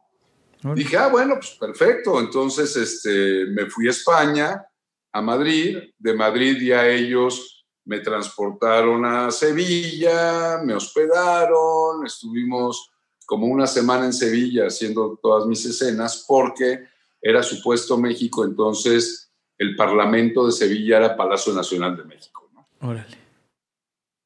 Dije, 0.75 0.97
ah, 0.97 1.09
bueno, 1.09 1.35
pues 1.37 1.57
perfecto. 1.59 2.21
Entonces 2.21 2.77
este, 2.77 3.47
me 3.47 3.67
fui 3.67 3.89
a 3.89 3.91
España, 3.91 4.67
a 5.13 5.23
Madrid. 5.23 5.79
De 5.99 6.15
Madrid 6.15 6.59
ya 6.61 6.87
ellos 6.87 7.67
me 7.85 8.01
transportaron 8.01 9.05
a 9.05 9.31
Sevilla, 9.31 10.61
me 10.63 10.75
hospedaron, 10.75 12.07
estuvimos 12.07 12.91
como 13.27 13.47
una 13.47 13.67
semana 13.67 14.05
en 14.07 14.13
Sevilla 14.13 14.67
haciendo 14.67 15.19
todas 15.23 15.47
mis 15.47 15.65
escenas 15.65 16.25
porque 16.27 16.85
era 17.21 17.43
supuesto 17.43 17.97
México, 17.97 18.45
entonces 18.45 19.33
el 19.59 19.77
Parlamento 19.77 20.47
de 20.47 20.53
Sevilla 20.53 20.99
era 20.99 21.17
Palacio 21.17 21.53
Nacional 21.53 21.97
de 21.97 22.05
México. 22.05 22.40
Órale. 22.81 23.19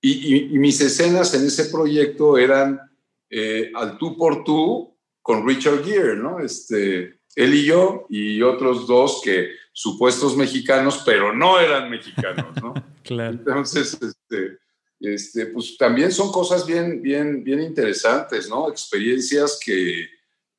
Y, 0.00 0.48
mis 0.58 0.80
escenas 0.80 1.32
en 1.34 1.46
ese 1.46 1.66
proyecto 1.66 2.36
eran 2.36 2.78
eh, 3.30 3.72
al 3.74 3.96
tú 3.96 4.16
por 4.16 4.44
tú 4.44 4.94
con 5.22 5.46
Richard 5.46 5.82
Gere, 5.82 6.16
¿no? 6.16 6.40
Este, 6.40 7.20
él 7.34 7.54
y 7.54 7.64
yo 7.64 8.06
y 8.10 8.42
otros 8.42 8.86
dos 8.86 9.22
que 9.24 9.50
supuestos 9.72 10.36
mexicanos, 10.36 11.02
pero 11.04 11.34
no 11.34 11.58
eran 11.58 11.90
mexicanos, 11.90 12.54
¿no? 12.62 12.74
claro. 13.02 13.32
Entonces, 13.32 13.98
este, 14.00 14.58
este, 15.00 15.46
pues 15.46 15.76
también 15.76 16.12
son 16.12 16.30
cosas 16.30 16.66
bien, 16.66 17.02
bien, 17.02 17.42
bien 17.42 17.60
interesantes, 17.60 18.48
¿no? 18.48 18.70
Experiencias 18.70 19.58
que, 19.64 20.08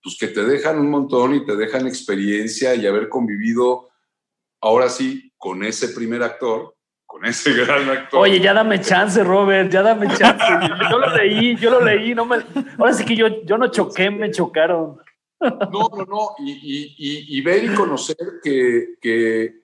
pues 0.03 0.17
que 0.19 0.27
te 0.27 0.43
dejan 0.43 0.79
un 0.79 0.89
montón 0.89 1.35
y 1.35 1.45
te 1.45 1.55
dejan 1.55 1.87
experiencia 1.87 2.75
y 2.75 2.85
haber 2.85 3.09
convivido 3.09 3.89
ahora 4.61 4.89
sí 4.89 5.31
con 5.37 5.63
ese 5.63 5.89
primer 5.89 6.23
actor, 6.23 6.74
con 7.15 7.23
ese 7.23 7.53
gran 7.53 7.89
actor. 7.89 8.19
Oye, 8.19 8.41
ya 8.41 8.53
dame 8.53 8.81
chance, 8.81 9.23
Robert, 9.23 9.71
ya 9.71 9.81
dame 9.81 10.05
chance. 10.17 10.43
Yo 10.91 10.99
lo 10.99 11.15
leí, 11.15 11.55
yo 11.55 11.71
lo 11.71 11.79
leí, 11.79 12.13
no 12.13 12.25
me... 12.25 12.43
Ahora 12.77 12.91
sí 12.91 13.05
que 13.05 13.15
yo, 13.15 13.41
yo 13.45 13.57
no 13.57 13.71
choqué, 13.71 14.11
me 14.11 14.29
chocaron. 14.31 14.97
No, 15.39 15.89
no, 15.95 16.05
no, 16.05 16.35
y, 16.39 17.41
ver 17.41 17.63
y 17.63 17.73
conocer 17.73 18.17
que, 18.43 18.95
que, 18.99 19.61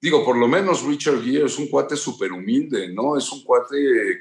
digo, 0.00 0.24
por 0.24 0.38
lo 0.38 0.48
menos 0.48 0.82
Richard 0.82 1.22
Gere 1.22 1.44
es 1.44 1.58
un 1.58 1.68
cuate 1.68 1.94
súper 1.94 2.32
humilde, 2.32 2.88
¿no? 2.88 3.18
Es 3.18 3.30
un 3.30 3.44
cuate 3.44 3.76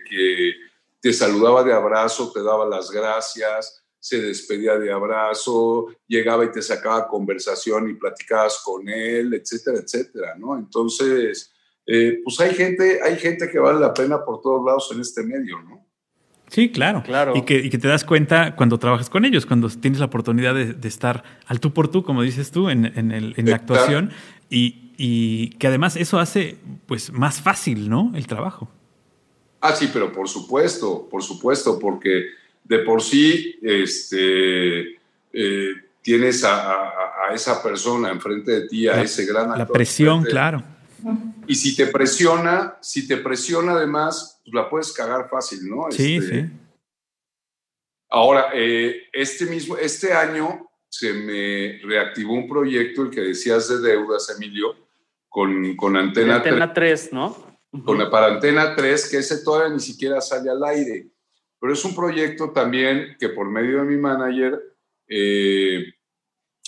que 0.10 0.52
te 1.00 1.14
saludaba 1.14 1.64
de 1.64 1.72
abrazo, 1.72 2.34
te 2.34 2.44
daba 2.44 2.66
las 2.66 2.92
gracias, 2.92 3.82
se 3.98 4.22
despedía 4.22 4.78
de 4.78 4.92
abrazo, 4.92 5.88
llegaba 6.06 6.44
y 6.44 6.52
te 6.52 6.62
sacaba 6.62 7.08
conversación 7.08 7.90
y 7.90 7.94
platicabas 7.94 8.62
con 8.62 8.90
él, 8.90 9.34
etcétera, 9.36 9.80
etcétera, 9.80 10.36
¿no? 10.38 10.58
Entonces, 10.58 11.53
eh, 11.88 12.20
pues 12.24 12.40
hay 12.40 12.54
gente, 12.54 13.00
hay 13.04 13.18
gente 13.18 13.50
que 13.50 13.60
vale 13.60 13.80
la 13.80 13.94
pena 13.94 14.24
por 14.24 14.42
todos 14.42 14.66
lados 14.66 14.90
en 14.94 15.02
este 15.02 15.24
medio, 15.24 15.62
¿no? 15.62 15.86
Sí, 16.50 16.72
claro. 16.72 17.02
claro. 17.04 17.34
Y, 17.36 17.42
que, 17.42 17.68
te 17.70 17.88
das 17.88 18.04
cuenta 18.04 18.56
cuando 18.56 18.78
trabajas 18.78 19.10
con 19.10 19.26
ellos, 19.26 19.46
cuando 19.48 19.70
tienes 19.70 20.00
la 20.00 20.06
oportunidad 20.06 20.54
de, 20.54 20.88
estar 20.88 21.24
al 21.48 21.60
tú 21.60 21.74
por 21.74 21.88
tú, 21.88 22.04
como 22.04 22.22
dices 22.22 22.52
tú, 22.52 22.70
en, 22.70 22.86
en 22.96 23.50
la 23.50 23.56
actuación, 23.56 24.12
y, 24.52 24.92
y, 24.98 25.50
que 25.58 25.66
además 25.66 25.96
eso 25.96 26.20
hace 26.20 26.58
pues 26.86 27.12
más 27.12 27.42
fácil, 27.42 27.90
¿no? 27.90 28.12
El 28.14 28.28
trabajo. 28.28 28.70
Ah, 29.62 29.74
sí, 29.74 29.90
pero 29.92 30.12
por 30.12 30.28
supuesto, 30.28 31.08
por 31.10 31.24
supuesto, 31.24 31.80
porque 31.80 32.26
de 32.66 32.80
por 32.80 33.02
sí 33.02 33.58
este, 33.62 34.98
eh, 35.32 35.74
tienes 36.02 36.44
a, 36.44 36.92
esa 37.34 37.64
persona 37.64 38.12
enfrente 38.12 38.52
de 38.52 38.68
ti, 38.68 38.88
a 38.90 39.02
ese 39.02 39.26
gran 39.26 39.46
actor. 39.46 39.58
La 39.60 39.68
presión, 39.68 40.24
claro. 40.24 40.64
Y 41.48 41.56
si 41.56 41.76
te 41.76 41.88
presiona, 41.88 42.78
si 42.82 43.08
te 43.08 43.18
presiona 43.18 43.74
además, 43.74 44.40
pues 44.44 44.54
la 44.54 44.70
puedes 44.70 44.92
cagar 44.94 45.30
fácil, 45.30 45.70
¿no? 45.70 45.92
Sí, 45.92 46.18
este, 46.18 46.42
sí. 46.42 46.50
Ahora, 48.10 48.50
eh, 48.54 49.04
este 49.12 49.46
mismo, 49.46 49.78
este 49.78 50.14
año 50.14 50.70
se 50.88 51.14
me 51.14 51.80
reactivó 51.84 52.34
un 52.34 52.48
proyecto, 52.48 53.04
el 53.04 53.10
que 53.10 53.22
decías 53.22 53.68
de 53.68 53.80
deudas, 53.80 54.30
Emilio, 54.30 54.76
con, 55.28 55.76
con 55.76 55.98
Antena, 55.98 56.36
Antena 56.36 56.72
3, 56.72 57.14
¿no? 57.14 57.54
con 57.84 57.98
la 57.98 58.10
para 58.10 58.28
Antena 58.28 58.76
3, 58.76 59.10
que 59.10 59.18
ese 59.18 59.44
todavía 59.44 59.74
ni 59.74 59.80
siquiera 59.80 60.22
sale 60.22 60.50
al 60.50 60.64
aire. 60.64 61.08
Pero 61.60 61.74
es 61.74 61.84
un 61.86 61.96
proyecto 61.96 62.52
también 62.52 63.16
que 63.20 63.30
por 63.30 63.50
medio 63.50 63.80
de 63.80 63.86
mi 63.86 63.98
manager 63.98 64.62
eh, 65.08 65.94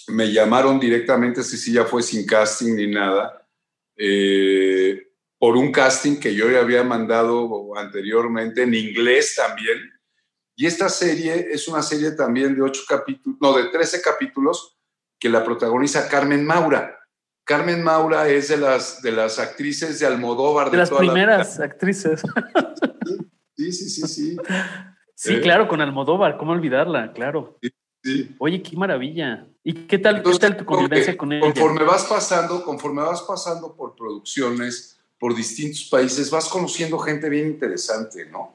me 0.07 0.31
llamaron 0.31 0.79
directamente, 0.79 1.43
si 1.43 1.57
sí 1.57 1.73
ya 1.73 1.86
fue 1.86 2.01
sin 2.01 2.25
casting 2.25 2.75
ni 2.75 2.88
nada, 2.88 3.44
eh, 3.97 5.07
por 5.37 5.57
un 5.57 5.71
casting 5.71 6.19
que 6.19 6.33
yo 6.33 6.49
ya 6.49 6.59
había 6.59 6.83
mandado 6.83 7.77
anteriormente 7.77 8.63
en 8.63 8.73
inglés 8.73 9.35
también. 9.35 9.77
Y 10.55 10.65
esta 10.65 10.89
serie 10.89 11.47
es 11.51 11.67
una 11.67 11.81
serie 11.81 12.11
también 12.11 12.55
de 12.55 12.61
ocho 12.61 12.83
capítulos, 12.87 13.37
no, 13.41 13.55
de 13.57 13.65
13 13.69 14.01
capítulos 14.01 14.77
que 15.19 15.29
la 15.29 15.43
protagoniza 15.43 16.07
Carmen 16.07 16.45
Maura. 16.45 16.99
Carmen 17.43 17.83
Maura 17.83 18.27
es 18.27 18.47
de 18.47 18.57
las, 18.57 19.01
de 19.01 19.11
las 19.11 19.37
actrices 19.37 19.99
de 19.99 20.07
Almodóvar. 20.07 20.71
De, 20.71 20.77
las 20.77 20.91
primeras 20.91 21.59
actrices. 21.59 22.23
Sí, 23.55 23.71
sí, 23.71 23.89
sí, 23.89 24.07
sí. 24.07 24.37
Sí, 25.15 25.35
eh. 25.35 25.41
claro, 25.41 25.67
con 25.67 25.79
Almodóvar, 25.79 26.37
¿cómo 26.37 26.51
olvidarla? 26.51 27.13
Claro. 27.13 27.57
Sí, 27.61 27.69
Oye, 28.38 28.62
qué 28.62 28.76
maravilla. 28.76 29.47
¿Y 29.64 29.74
qué 29.74 29.97
tal, 29.97 30.22
¿qué 30.22 30.38
tal 30.38 30.58
tu 30.58 30.66
convivencia 30.66 31.18
con 31.18 31.34
ella? 31.34 31.41
Conforme 31.41 31.84
vas 31.84 32.06
pasando, 32.06 32.64
conforme 32.64 33.01
vas 33.01 33.24
pasando 33.24 33.76
por 33.76 33.95
producciones, 33.95 34.99
por 35.20 35.36
distintos 35.36 35.86
países, 35.89 36.30
vas 36.30 36.47
conociendo 36.47 36.99
gente 36.99 37.30
bien 37.30 37.47
interesante, 37.47 38.26
¿no? 38.28 38.53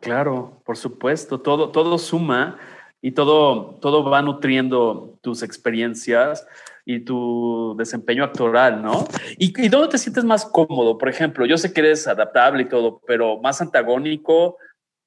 Claro, 0.00 0.60
por 0.64 0.76
supuesto. 0.76 1.40
Todo, 1.40 1.70
todo 1.70 1.96
suma 1.98 2.58
y 3.00 3.12
todo, 3.12 3.76
todo 3.80 4.08
va 4.08 4.20
nutriendo 4.20 5.18
tus 5.20 5.42
experiencias 5.42 6.46
y 6.84 7.00
tu 7.00 7.74
desempeño 7.78 8.24
actoral, 8.24 8.82
¿no? 8.82 9.06
¿Y, 9.38 9.64
¿Y, 9.64 9.68
dónde 9.68 9.88
te 9.88 9.98
sientes 9.98 10.24
más 10.24 10.44
cómodo? 10.44 10.98
Por 10.98 11.08
ejemplo, 11.08 11.46
yo 11.46 11.58
sé 11.58 11.72
que 11.72 11.80
eres 11.80 12.06
adaptable 12.06 12.62
y 12.62 12.68
todo, 12.68 13.00
pero 13.06 13.40
más 13.40 13.60
antagónico. 13.60 14.58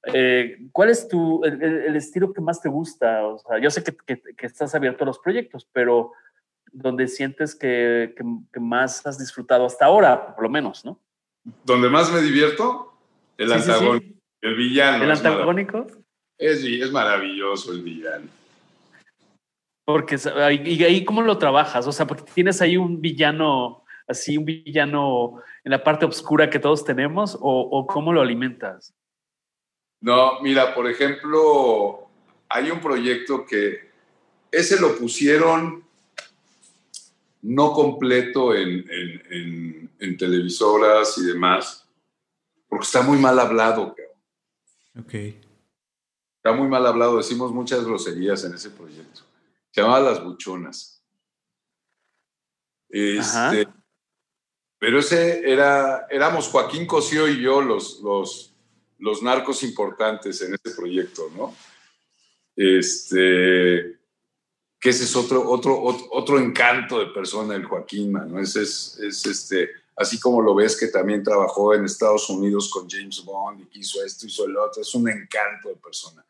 Eh, 0.06 0.58
¿Cuál 0.72 0.89
es 0.89 1.08
tu, 1.08 1.43
el, 1.43 1.95
estilo 1.95 2.32
que 2.32 2.41
más 2.41 2.62
te 2.62 2.70
gusta? 2.70 3.26
O 3.26 3.38
sea, 3.38 3.60
yo 3.60 3.70
sé 3.70 3.84
que, 3.84 4.22
que, 4.36 4.45
estás 4.45 4.74
abierto 4.74 5.04
a 5.04 5.08
los 5.08 5.20
proyectos, 5.20 5.68
pero 5.72 6.14
donde 6.72 7.08
sientes 7.08 7.56
que, 7.56 8.16
que, 8.16 8.60
más 8.60 9.06
has 9.06 9.20
disfrutado 9.20 9.66
hasta 9.66 9.86
ahora, 9.86 10.36
por 10.36 10.43
lo 10.43 10.50
menos, 10.50 10.86
¿no? 10.86 11.00
¿Donde 11.64 11.89
más 11.89 12.12
me 12.12 12.22
divierto? 12.22 12.93
El 13.38 13.52
antagónico, 13.52 14.16
el 14.41 14.56
villano. 14.56 15.04
¿El 15.04 15.12
antagónico? 15.12 15.88
Es, 16.38 16.64
es 16.64 16.91
maravilloso 16.91 17.74
el 17.74 17.82
villano. 17.82 18.28
Porque, 19.86 20.18
y 20.66 20.84
ahí 20.84 21.04
cómo 21.04 21.22
lo 21.24 21.38
trabajas, 21.38 21.88
o 21.88 21.91
sea, 21.91 22.06
porque 22.06 22.24
tienes 22.32 22.62
ahí 22.62 22.78
un 22.78 23.02
villano, 23.02 23.84
así 24.08 24.38
un 24.38 24.45
villano 24.45 25.41
en 25.64 25.72
la 25.72 25.84
parte 25.84 26.06
oscura 26.06 26.50
que 26.50 26.60
todos 26.60 26.86
tenemos, 26.86 27.36
o, 27.41 27.88
cómo 27.88 28.14
lo 28.14 28.22
alimentas. 28.22 28.93
No, 30.02 30.41
mira, 30.41 30.74
por 30.74 30.89
ejemplo, 30.89 32.08
hay 32.47 32.72
un 32.72 32.80
proyecto 32.80 33.45
que 33.45 33.89
ese 34.52 34.80
lo 34.80 34.97
pusieron 34.97 35.84
no 37.41 37.74
completo 37.74 38.54
en, 38.54 38.86
en, 40.00 40.18
televisoras 40.18 41.18
y 41.18 41.26
demás, 41.26 41.88
porque 42.68 42.86
está 42.86 43.02
muy 43.02 43.18
mal 43.18 43.39
hablado. 43.39 43.95
Ok. 45.00 45.14
Está 45.14 46.52
muy 46.54 46.68
mal 46.68 46.86
hablado, 46.86 47.18
decimos 47.18 47.52
muchas 47.52 47.86
groserías 47.86 48.43
en 48.43 48.54
ese 48.54 48.72
proyecto. 48.72 49.22
Se 49.72 49.82
llamaba 49.82 50.12
Las 50.12 50.24
Buchonas. 50.24 51.02
Este, 52.89 53.68
pero 54.80 55.00
ese 55.00 55.50
era, 55.50 56.08
éramos 56.10 56.47
Joaquín 56.47 56.88
Cosío 56.88 57.28
y 57.28 57.41
yo 57.41 57.62
los, 57.62 58.00
los, 58.02 58.56
los 59.00 59.24
narcos 59.24 59.64
importantes 59.64 60.41
en 60.41 60.54
ese 60.54 60.76
proyecto, 60.76 61.30
¿no? 61.36 61.56
Este, 62.56 63.97
que 64.80 64.89
ese 64.89 65.04
es 65.06 65.16
otro, 65.16 65.50
otro, 65.50 65.82
otro, 66.12 66.39
encanto 66.39 67.00
de 67.00 67.08
persona, 67.08 67.56
el 67.56 67.66
Joaquín, 67.66 68.12
¿no? 68.12 68.39
Es, 68.39 68.56
es, 68.56 69.26
este, 69.26 69.70
así 69.95 70.20
como 70.20 70.41
lo 70.41 70.54
ves 70.56 70.78
que 70.78 70.88
también 70.88 71.24
trabajó 71.24 71.74
en 71.74 71.86
Estados 71.86 72.30
Unidos 72.30 72.70
con 72.70 72.89
James 72.89 73.24
Bond 73.24 73.68
y 73.72 73.80
hizo 73.80 74.04
esto, 74.04 74.26
hizo 74.26 74.45
el 74.45 74.58
otro, 74.58 74.82
es 74.82 74.93
un 74.93 75.10
encanto 75.10 75.70
de 75.70 75.76
persona. 75.76 76.26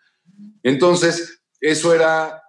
Entonces, 0.64 1.42
eso 1.60 1.94
era 1.94 2.42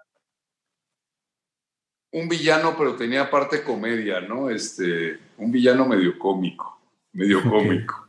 un 2.12 2.28
villano, 2.28 2.74
pero 2.76 2.96
tenía 2.96 3.30
parte 3.30 3.62
comedia, 3.62 4.20
¿no? 4.20 4.50
Este, 4.50 5.18
un 5.38 5.50
villano 5.50 5.86
medio 5.86 6.18
cómico, 6.18 6.78
medio 7.12 7.42
cómico. 7.42 8.06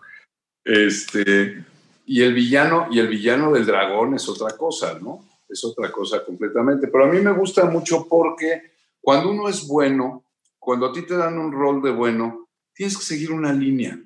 Este, 0.63 1.63
y 2.11 2.21
el 2.23 2.33
villano, 2.33 2.87
y 2.91 2.99
el 2.99 3.07
villano 3.07 3.53
del 3.53 3.65
dragón 3.65 4.15
es 4.15 4.27
otra 4.27 4.57
cosa, 4.57 4.99
¿no? 4.99 5.25
Es 5.47 5.63
otra 5.63 5.89
cosa 5.91 6.25
completamente. 6.25 6.87
Pero 6.87 7.05
a 7.05 7.07
mí 7.07 7.21
me 7.21 7.31
gusta 7.31 7.65
mucho 7.65 8.05
porque 8.09 8.73
cuando 8.99 9.31
uno 9.31 9.47
es 9.47 9.65
bueno, 9.65 10.25
cuando 10.59 10.87
a 10.87 10.91
ti 10.91 11.03
te 11.03 11.15
dan 11.15 11.37
un 11.37 11.53
rol 11.53 11.81
de 11.81 11.91
bueno, 11.91 12.49
tienes 12.73 12.97
que 12.97 13.03
seguir 13.03 13.31
una 13.31 13.53
línea. 13.53 13.97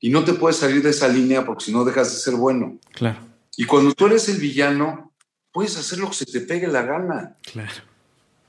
Y 0.00 0.10
no 0.10 0.24
te 0.24 0.32
puedes 0.32 0.56
salir 0.56 0.82
de 0.82 0.90
esa 0.90 1.06
línea 1.06 1.46
porque 1.46 1.66
si 1.66 1.72
no 1.72 1.84
dejas 1.84 2.12
de 2.12 2.18
ser 2.18 2.34
bueno. 2.34 2.78
Claro. 2.92 3.20
Y 3.56 3.66
cuando 3.66 3.92
tú 3.92 4.06
eres 4.06 4.28
el 4.28 4.38
villano, 4.38 5.12
puedes 5.52 5.78
hacer 5.78 6.00
lo 6.00 6.08
que 6.08 6.16
se 6.16 6.26
te 6.26 6.40
pegue 6.40 6.66
la 6.66 6.82
gana. 6.82 7.36
Claro 7.52 7.94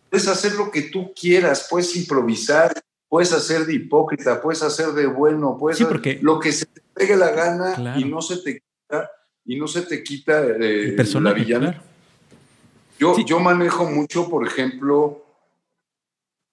puedes 0.10 0.28
hacer 0.30 0.53
lo 0.53 0.72
que 0.72 0.84
tú 0.84 1.14
quieras, 1.14 1.68
puedes 1.70 1.93
improvisar, 1.97 2.74
puedes 3.10 3.34
hacer 3.34 3.66
de 3.66 3.74
hipócrita, 3.74 4.41
puedes 4.41 4.64
hacer 4.64 4.93
de 4.93 5.08
bueno, 5.08 5.58
puedes 5.60 5.82
hacer 5.82 6.24
lo 6.24 6.39
que 6.39 6.53
se 6.53 6.66
te 6.68 6.82
pegue 6.93 7.18
la 7.18 7.32
gana 7.32 7.97
y 7.97 8.06
no 8.06 8.22
se 8.22 8.38
te 8.38 8.64
y 9.46 9.58
no 9.58 9.68
se 9.68 9.84
te 9.84 10.04
quita 10.04 10.46
eh, 10.60 10.96
la 11.22 11.34
villana. 11.34 11.82
Yo, 12.98 13.18
yo 13.26 13.40
manejo 13.40 13.86
mucho, 13.86 14.30
por 14.30 14.48
ejemplo, 14.48 15.26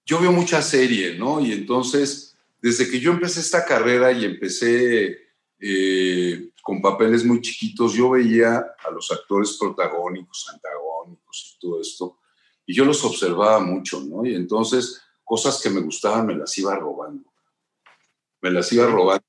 yo 0.05 0.21
veo 0.21 0.33
mucha 0.33 0.61
serie, 0.61 1.17
¿no? 1.17 1.41
Y 1.41 1.53
entonces, 1.53 2.37
desde 2.61 2.91
que 2.91 3.01
yo 3.01 3.13
empecé 3.13 3.41
esta 3.41 3.65
carrera 3.65 4.13
y 4.13 4.25
empecé 4.25 5.19
eh, 5.59 6.51
con 6.63 6.83
papeles 6.83 7.25
muy 7.25 7.41
chiquitos, 7.41 7.95
yo 7.95 8.11
veía 8.11 8.75
a 8.85 8.91
los 8.91 9.11
actores 9.13 9.57
protagónicos, 9.59 10.49
antagónicos 10.53 11.55
y 11.55 11.61
todo 11.61 11.81
esto, 11.81 12.19
y 12.67 12.75
yo 12.75 12.85
los 12.85 13.05
observaba 13.05 13.61
mucho, 13.61 14.01
¿no? 14.01 14.27
Y 14.27 14.35
entonces 14.35 15.01
cosas 15.25 15.61
que 15.63 15.71
me 15.71 15.81
gustaban 15.81 16.27
me 16.27 16.35
las 16.35 16.57
iba 16.59 16.75
robando. 16.77 17.33
Me 18.41 18.51
las 18.51 18.73
iba 18.73 18.87
robando 18.87 19.25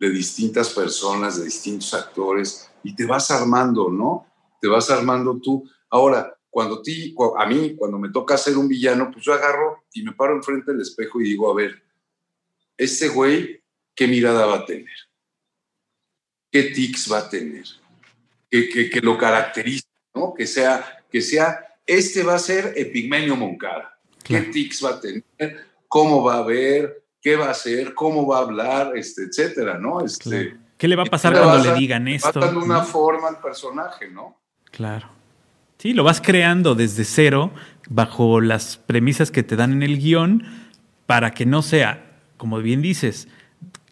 de 0.00 0.10
distintas 0.10 0.70
personas, 0.70 1.38
de 1.38 1.44
distintos 1.44 1.92
actores, 1.92 2.70
y 2.82 2.94
te 2.96 3.04
vas 3.04 3.30
armando, 3.30 3.90
¿no? 3.90 4.26
Te 4.60 4.66
vas 4.66 4.90
armando 4.90 5.38
tú. 5.38 5.68
Ahora, 5.90 6.34
cuando 6.48 6.80
ti, 6.80 7.14
a 7.38 7.46
mí, 7.46 7.76
cuando 7.76 7.98
me 7.98 8.08
toca 8.08 8.34
hacer 8.34 8.56
un 8.56 8.66
villano, 8.66 9.10
pues 9.12 9.24
yo 9.24 9.34
agarro 9.34 9.84
y 9.92 10.02
me 10.02 10.12
paro 10.12 10.34
enfrente 10.34 10.72
del 10.72 10.80
espejo 10.80 11.20
y 11.20 11.24
digo, 11.24 11.50
a 11.50 11.54
ver, 11.54 11.82
este 12.78 13.08
güey, 13.08 13.62
¿qué 13.94 14.08
mirada 14.08 14.46
va 14.46 14.56
a 14.56 14.66
tener? 14.66 14.88
¿Qué 16.50 16.64
tics 16.64 17.12
va 17.12 17.18
a 17.18 17.28
tener? 17.28 17.66
Que, 18.50 18.90
que, 18.90 19.00
lo 19.00 19.16
caracteriza, 19.16 19.86
¿no? 20.14 20.34
Que 20.34 20.46
sea, 20.46 21.04
que 21.10 21.20
sea, 21.20 21.76
este 21.86 22.24
va 22.24 22.34
a 22.34 22.38
ser 22.40 22.72
Epigmenio 22.74 23.36
Moncada. 23.36 24.00
¿Qué 24.24 24.40
tics 24.40 24.84
va 24.84 24.90
a 24.90 25.00
tener? 25.00 25.24
¿Cómo 25.86 26.24
va 26.24 26.38
a 26.38 26.42
ver? 26.42 27.04
¿Qué 27.20 27.36
va 27.36 27.46
a 27.46 27.50
hacer? 27.50 27.94
¿Cómo 27.94 28.26
va 28.26 28.38
a 28.38 28.42
hablar? 28.42 28.96
Este, 28.96 29.24
etcétera, 29.24 29.78
¿no? 29.78 30.04
Este, 30.04 30.56
¿Qué 30.76 30.88
le 30.88 30.96
va 30.96 31.02
a 31.02 31.06
pasar 31.06 31.32
cuando 31.38 31.58
le 31.58 31.78
digan 31.78 32.08
esto? 32.08 32.40
Va 32.40 32.46
dando 32.46 32.64
una 32.64 32.82
forma 32.82 33.28
al 33.28 33.38
personaje, 33.38 34.08
¿no? 34.08 34.38
Claro. 34.70 35.08
Sí, 35.78 35.92
lo 35.92 36.04
vas 36.04 36.20
creando 36.20 36.74
desde 36.74 37.04
cero, 37.04 37.52
bajo 37.88 38.40
las 38.40 38.76
premisas 38.76 39.30
que 39.30 39.42
te 39.42 39.56
dan 39.56 39.72
en 39.72 39.82
el 39.82 39.98
guion, 39.98 40.44
para 41.06 41.32
que 41.32 41.44
no 41.44 41.62
sea, 41.62 42.18
como 42.36 42.58
bien 42.60 42.82
dices, 42.82 43.28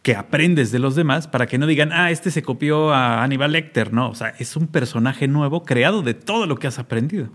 que 0.03 0.15
aprendes 0.15 0.71
de 0.71 0.79
los 0.79 0.95
demás, 0.95 1.29
para 1.29 1.47
que 1.47 1.59
no 1.59 1.67
digan, 1.67 1.93
ah, 1.93 2.11
este 2.11 2.31
se 2.31 2.43
copió 2.43 2.93
a 2.93 3.23
Aníbal 3.23 3.53
Lecter, 3.53 3.93
¿no? 3.93 4.09
O 4.09 4.15
sea, 4.15 4.35
es 4.39 4.57
un 4.57 4.67
personaje 4.69 5.29
nuevo 5.29 5.65
creado 5.65 6.03
de 6.03 6.15
todo 6.15 6.47
lo 6.47 6.57
que 6.57 6.67
has 6.67 6.79
aprendido. 6.79 7.29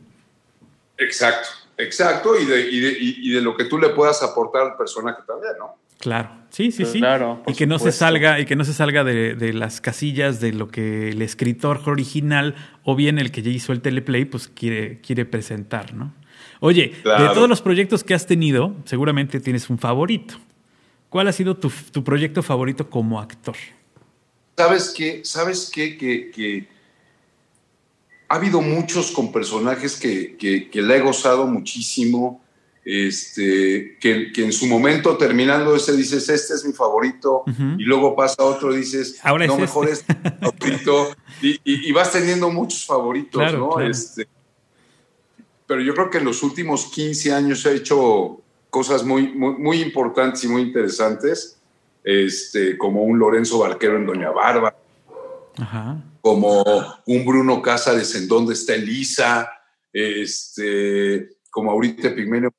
Exacto, 0.97 1.49
exacto, 1.77 2.39
y 2.39 2.45
de, 2.45 2.67
y 2.69 3.31
de 3.31 3.41
lo 3.41 3.55
que 3.55 3.65
tú 3.65 3.77
le 3.77 3.89
puedas 3.89 4.21
aportar 4.23 4.63
al 4.63 4.77
personaje 4.77 5.21
también, 5.27 5.53
¿no? 5.59 5.83
Claro, 6.03 6.31
sí, 6.49 6.73
sí, 6.73 6.83
sí. 6.83 6.99
Claro, 6.99 7.41
y 7.47 7.53
que 7.53 7.65
no 7.65 7.79
se 7.79 7.93
salga, 7.93 8.37
y 8.37 8.45
que 8.45 8.57
no 8.57 8.65
se 8.65 8.73
salga 8.73 9.05
de, 9.05 9.53
las 9.53 9.79
casillas 9.79 10.41
de 10.41 10.51
lo 10.51 10.67
que 10.67 11.07
el 11.07 11.21
escritor 11.21 11.79
original 11.85 12.55
o 12.83 12.97
bien 12.97 13.19
el 13.19 13.31
que 13.31 13.41
ya 13.41 13.51
hizo 13.51 13.71
el 13.71 13.79
teleplay, 13.79 14.25
pues 14.25 14.49
quiere, 14.49 14.99
quiere 14.99 15.23
presentar, 15.23 15.93
¿no? 15.93 16.13
Oye, 16.59 16.93
de 17.05 17.29
todos 17.33 17.47
los 17.47 17.61
proyectos 17.61 18.03
que 18.03 18.13
has 18.13 18.27
tenido, 18.27 18.75
seguramente 18.83 19.39
tienes 19.39 19.69
un 19.69 19.77
favorito. 19.77 20.35
¿Cuál 21.07 21.29
ha 21.29 21.31
sido 21.31 21.55
tu, 21.55 21.71
proyecto 22.03 22.43
favorito 22.43 22.89
como 22.89 23.21
actor? 23.21 23.55
¿Sabes 24.57 24.93
qué? 24.97 25.21
¿Sabes 25.23 25.71
qué? 25.73 25.97
Que, 25.97 26.67
ha 28.33 28.37
habido 28.37 28.61
muchos 28.61 29.11
con 29.11 29.31
personajes 29.31 29.95
que, 29.95 30.35
que, 30.37 30.67
que 30.67 30.81
le 30.81 30.97
he 30.97 31.01
gozado 31.01 31.45
muchísimo 31.45 32.41
este, 32.83 33.95
que, 33.99 34.31
en 34.35 34.51
su 34.51 34.65
momento 34.65 35.15
terminando 35.17 35.75
ese 35.75 35.95
dices, 35.95 36.27
este 36.27 36.55
es 36.55 36.65
mi 36.65 36.73
favorito, 36.73 37.43
y 37.77 37.83
luego 37.83 38.15
pasa 38.15 38.43
otro, 38.43 38.73
dices, 38.73 39.19
Ahora 39.21 39.45
no, 39.45 39.53
es 39.53 39.59
mejor 39.59 39.87
este. 39.87 40.11
es 40.11 40.39
favorito, 40.39 41.15
y, 41.41 41.91
vas 41.91 42.11
teniendo 42.11 42.49
muchos 42.49 42.83
favoritos, 42.85 43.53
¿no? 43.53 43.79
Este, 43.79 44.27
pero 45.67 45.81
yo 45.81 45.93
creo 45.93 46.09
que 46.09 46.17
en 46.17 46.25
los 46.25 46.41
últimos 46.41 46.87
15 46.87 47.33
años 47.33 47.63
he 47.67 47.75
hecho 47.75 48.41
cosas 48.71 49.05
muy, 49.05 49.31
muy, 49.31 49.79
importantes 49.79 50.43
y 50.43 50.47
muy 50.47 50.63
interesantes, 50.63 51.59
este, 52.03 52.79
como 52.79 53.03
un 53.03 53.19
Lorenzo 53.19 53.59
Barquero 53.59 53.95
en 53.95 54.07
Doña 54.07 54.31
Barba, 54.31 54.75
como 56.23 56.63
un 57.05 57.25
Bruno 57.25 57.61
Cázares 57.61 58.15
en 58.15 58.29
Dónde 58.29 58.53
está 58.53 58.75
Elisa, 58.75 59.51
este, 59.91 61.35
como 61.51 61.69
ahorita 61.69 62.15
Pigmenio 62.15 62.49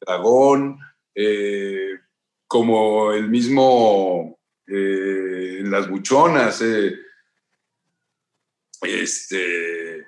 dragón, 0.00 0.78
eh, 1.14 1.98
como 2.46 3.12
el 3.12 3.28
mismo 3.28 4.38
eh, 4.66 5.58
en 5.60 5.70
las 5.70 5.86
buchonas. 5.86 6.62
Eh, 6.62 6.94
este, 8.80 10.06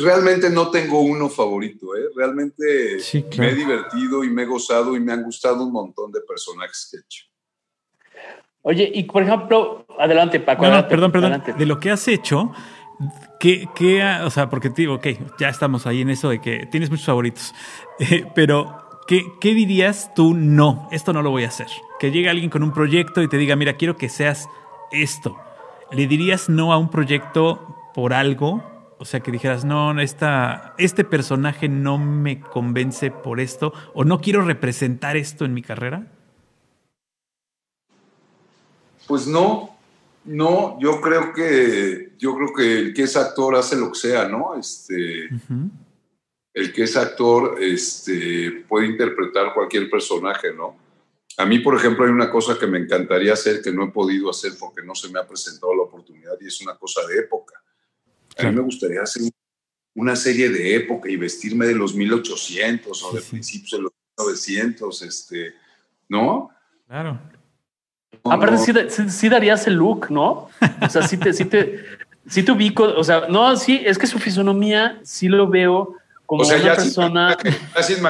realmente 0.00 0.50
no 0.50 0.70
tengo 0.70 1.00
uno 1.00 1.30
favorito, 1.30 1.92
realmente 2.14 2.98
me 3.38 3.48
he 3.48 3.54
divertido 3.54 4.22
y 4.22 4.28
me 4.28 4.42
he 4.42 4.46
gozado 4.46 4.94
y 4.94 5.00
me 5.00 5.12
han 5.14 5.22
gustado 5.22 5.64
un 5.64 5.72
montón 5.72 6.12
de 6.12 6.20
personajes 6.20 6.88
que 6.90 6.98
he 6.98 7.00
hecho. 7.00 7.31
Oye, 8.62 8.90
y 8.94 9.04
por 9.04 9.22
ejemplo, 9.22 9.84
adelante, 9.98 10.40
Paco. 10.40 10.62
perdón, 10.88 11.12
perdón. 11.12 11.42
De 11.58 11.66
lo 11.66 11.78
que 11.78 11.90
has 11.90 12.06
hecho, 12.08 12.52
¿Qué, 13.40 13.68
qué, 13.74 14.04
o 14.22 14.30
sea, 14.30 14.48
porque 14.48 14.70
te 14.70 14.82
digo, 14.82 14.94
ok, 14.94 15.06
ya 15.38 15.48
estamos 15.48 15.86
ahí 15.86 16.02
en 16.02 16.10
eso 16.10 16.28
de 16.28 16.40
que 16.40 16.66
tienes 16.66 16.90
muchos 16.90 17.06
favoritos, 17.06 17.52
eh, 17.98 18.24
pero 18.34 19.00
¿qué, 19.08 19.24
¿qué, 19.40 19.54
dirías 19.54 20.14
tú 20.14 20.34
no? 20.34 20.88
Esto 20.92 21.12
no 21.12 21.22
lo 21.22 21.30
voy 21.30 21.42
a 21.44 21.48
hacer. 21.48 21.66
Que 21.98 22.12
llegue 22.12 22.30
alguien 22.30 22.50
con 22.50 22.62
un 22.62 22.72
proyecto 22.72 23.20
y 23.20 23.28
te 23.28 23.38
diga, 23.38 23.56
mira, 23.56 23.74
quiero 23.74 23.96
que 23.96 24.08
seas 24.08 24.48
esto. 24.92 25.36
¿Le 25.90 26.06
dirías 26.06 26.48
no 26.48 26.72
a 26.72 26.78
un 26.78 26.88
proyecto 26.88 27.90
por 27.94 28.14
algo? 28.14 28.62
O 28.98 29.04
sea, 29.04 29.18
que 29.18 29.32
dijeras, 29.32 29.64
no, 29.64 29.98
esta, 30.00 30.74
este 30.78 31.02
personaje 31.02 31.68
no 31.68 31.98
me 31.98 32.38
convence 32.38 33.10
por 33.10 33.40
esto, 33.40 33.72
o 33.92 34.04
no 34.04 34.20
quiero 34.20 34.42
representar 34.42 35.16
esto 35.16 35.44
en 35.44 35.54
mi 35.54 35.62
carrera. 35.62 36.06
Pues 39.12 39.26
no, 39.26 39.76
no, 40.24 40.80
yo 40.80 40.98
creo 41.02 41.34
que 41.34 42.14
yo 42.16 42.34
creo 42.34 42.54
que 42.54 42.78
el 42.78 42.94
que 42.94 43.02
es 43.02 43.14
actor 43.14 43.54
hace 43.56 43.76
lo 43.76 43.92
que 43.92 43.98
sea, 43.98 44.26
¿no? 44.26 44.54
Este, 44.58 45.28
el 46.54 46.72
que 46.72 46.84
es 46.84 46.96
actor, 46.96 47.58
este, 47.60 48.64
puede 48.66 48.86
interpretar 48.86 49.52
cualquier 49.52 49.90
personaje, 49.90 50.54
¿no? 50.54 50.78
A 51.36 51.44
mí, 51.44 51.58
por 51.58 51.76
ejemplo, 51.76 52.06
hay 52.06 52.10
una 52.10 52.30
cosa 52.30 52.58
que 52.58 52.66
me 52.66 52.78
encantaría 52.78 53.34
hacer 53.34 53.60
que 53.60 53.70
no 53.70 53.84
he 53.84 53.90
podido 53.90 54.30
hacer 54.30 54.52
porque 54.58 54.80
no 54.82 54.94
se 54.94 55.10
me 55.10 55.20
ha 55.20 55.28
presentado 55.28 55.74
la 55.74 55.82
oportunidad 55.82 56.38
y 56.40 56.46
es 56.46 56.58
una 56.62 56.78
cosa 56.78 57.06
de 57.06 57.18
época. 57.18 57.62
A 58.38 58.44
mí 58.44 58.56
me 58.56 58.62
gustaría 58.62 59.02
hacer 59.02 59.24
una 59.94 60.16
serie 60.16 60.48
de 60.48 60.74
época 60.74 61.10
y 61.10 61.16
vestirme 61.16 61.66
de 61.66 61.74
los 61.74 61.94
1800 61.94 63.02
o 63.02 63.12
de 63.12 63.20
principios 63.20 63.72
de 63.72 63.78
los 63.78 63.92
1900, 64.16 65.02
este, 65.02 65.54
¿no? 66.08 66.48
Claro. 66.86 67.41
Aparte, 68.24 68.58
sí, 68.88 69.28
darías 69.28 69.66
el 69.66 69.74
look, 69.74 70.10
¿no? 70.10 70.48
O 70.80 70.88
sea, 70.88 71.02
sí 71.02 71.16
te, 71.16 71.32
sí 71.32 71.44
te, 71.44 71.84
sí 72.28 72.42
te 72.42 72.52
ubico. 72.52 72.84
O 72.84 73.04
sea, 73.04 73.26
no, 73.28 73.56
sí, 73.56 73.82
es 73.84 73.98
que 73.98 74.06
su 74.06 74.18
fisonomía 74.18 75.00
sí 75.02 75.28
lo 75.28 75.48
veo 75.48 75.96
como 76.26 76.44
una 76.44 76.74
persona. 76.74 77.36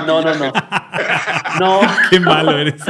no, 0.06 0.22
no, 0.22 0.34
no. 0.34 0.52
No. 1.58 1.80
Qué 2.10 2.20
malo 2.20 2.56
eres. 2.58 2.82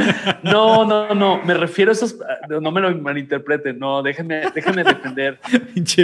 No, 0.43 0.85
no, 0.85 1.13
no. 1.15 1.41
Me 1.43 1.53
refiero 1.53 1.91
a 1.91 1.93
esos. 1.93 2.17
No 2.49 2.71
me 2.71 2.81
lo 2.81 2.95
malinterpreten. 2.97 3.79
No, 3.79 4.03
déjenme, 4.03 4.51
déjenme 4.53 4.83
defender. 4.83 5.39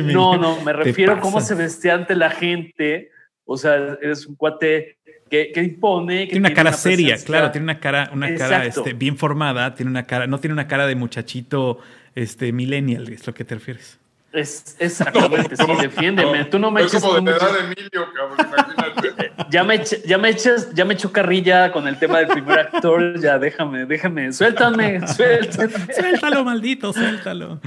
No, 0.05 0.37
no. 0.37 0.61
Me 0.61 0.73
refiero 0.73 1.13
a 1.13 1.19
cómo 1.19 1.41
se 1.41 1.53
vestía 1.55 1.95
ante 1.95 2.15
la 2.15 2.29
gente. 2.29 3.11
O 3.45 3.57
sea, 3.57 3.75
eres 4.01 4.25
un 4.25 4.35
cuate 4.35 4.98
que, 5.29 5.51
impone. 5.63 6.25
tiene 6.27 6.47
una 6.47 6.53
cara 6.53 6.73
seria, 6.73 7.17
claro, 7.17 7.51
tiene 7.51 7.63
una 7.63 7.79
cara, 7.79 8.09
una 8.13 8.33
cara 8.35 8.65
este, 8.65 8.93
bien 8.93 9.17
formada, 9.17 9.75
tiene 9.75 9.89
una 9.91 10.05
cara, 10.05 10.27
no 10.27 10.39
tiene 10.39 10.53
una 10.53 10.67
cara 10.67 10.87
de 10.87 10.95
muchachito 10.95 11.79
este, 12.15 12.51
millennial, 12.51 13.07
es 13.09 13.25
lo 13.25 13.33
que 13.33 13.45
te 13.45 13.55
refieres. 13.55 13.99
Es, 14.31 14.75
exactamente, 14.77 15.55
sí, 15.55 15.63
defiéndeme. 15.81 16.45
Tú 16.45 16.59
no 16.59 16.69
me 16.69 16.83
es 16.83 16.93
como 16.93 17.19
de 17.19 17.31
edad 17.31 17.51
de 17.51 17.59
Emilio, 17.61 18.13
cabrón, 18.13 18.37
imagínate. 18.39 19.31
ya 19.49 19.63
me, 19.63 19.83
ya 20.05 20.17
me 20.19 20.29
echas, 20.29 20.73
ya 20.73 20.85
me 20.85 20.93
echo 20.93 21.11
carrilla 21.11 21.71
con 21.71 21.87
el 21.87 21.97
tema 21.97 22.19
del 22.19 22.27
primer 22.27 22.59
actor, 22.59 23.19
ya 23.19 23.39
déjame, 23.39 23.85
déjame, 23.85 24.31
suéltame, 24.31 25.07
suéltame. 25.15 25.93
Suéltalo, 25.93 26.43
maldito, 26.43 26.93
suéltalo. 26.93 27.59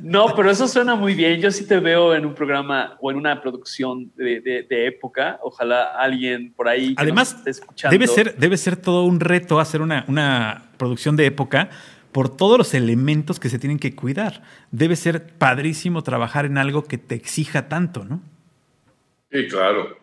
no, 0.00 0.34
pero 0.36 0.50
eso 0.52 0.68
suena 0.68 0.94
muy 0.94 1.14
bien. 1.14 1.40
Yo 1.40 1.50
sí 1.50 1.66
te 1.66 1.80
veo 1.80 2.14
en 2.14 2.24
un 2.24 2.34
programa 2.34 2.96
o 3.00 3.10
en 3.10 3.16
una 3.16 3.40
producción 3.42 4.12
de, 4.14 4.40
de, 4.40 4.86
época. 4.86 5.40
Ojalá 5.42 5.94
alguien 5.98 6.52
por 6.54 6.68
ahí. 6.68 6.94
Además, 6.96 7.34
esté 7.38 7.50
escuchando. 7.50 7.92
Debe 7.92 8.06
ser, 8.06 8.36
debe 8.36 8.56
ser 8.56 8.76
todo 8.76 9.04
un 9.04 9.18
reto 9.18 9.58
hacer 9.58 9.82
una, 9.82 10.04
una 10.06 10.62
producción 10.76 11.16
de 11.16 11.26
época 11.26 11.70
por 12.12 12.34
todos 12.34 12.58
los 12.58 12.74
elementos 12.74 13.38
que 13.38 13.48
se 13.48 13.58
tienen 13.58 13.78
que 13.78 13.94
cuidar. 13.94 14.42
Debe 14.70 14.96
ser 14.96 15.34
padrísimo 15.36 16.02
trabajar 16.02 16.46
en 16.46 16.58
algo 16.58 16.84
que 16.84 16.98
te 16.98 17.14
exija 17.14 17.68
tanto, 17.68 18.04
¿no? 18.04 18.22
Sí, 19.30 19.46
claro. 19.48 19.98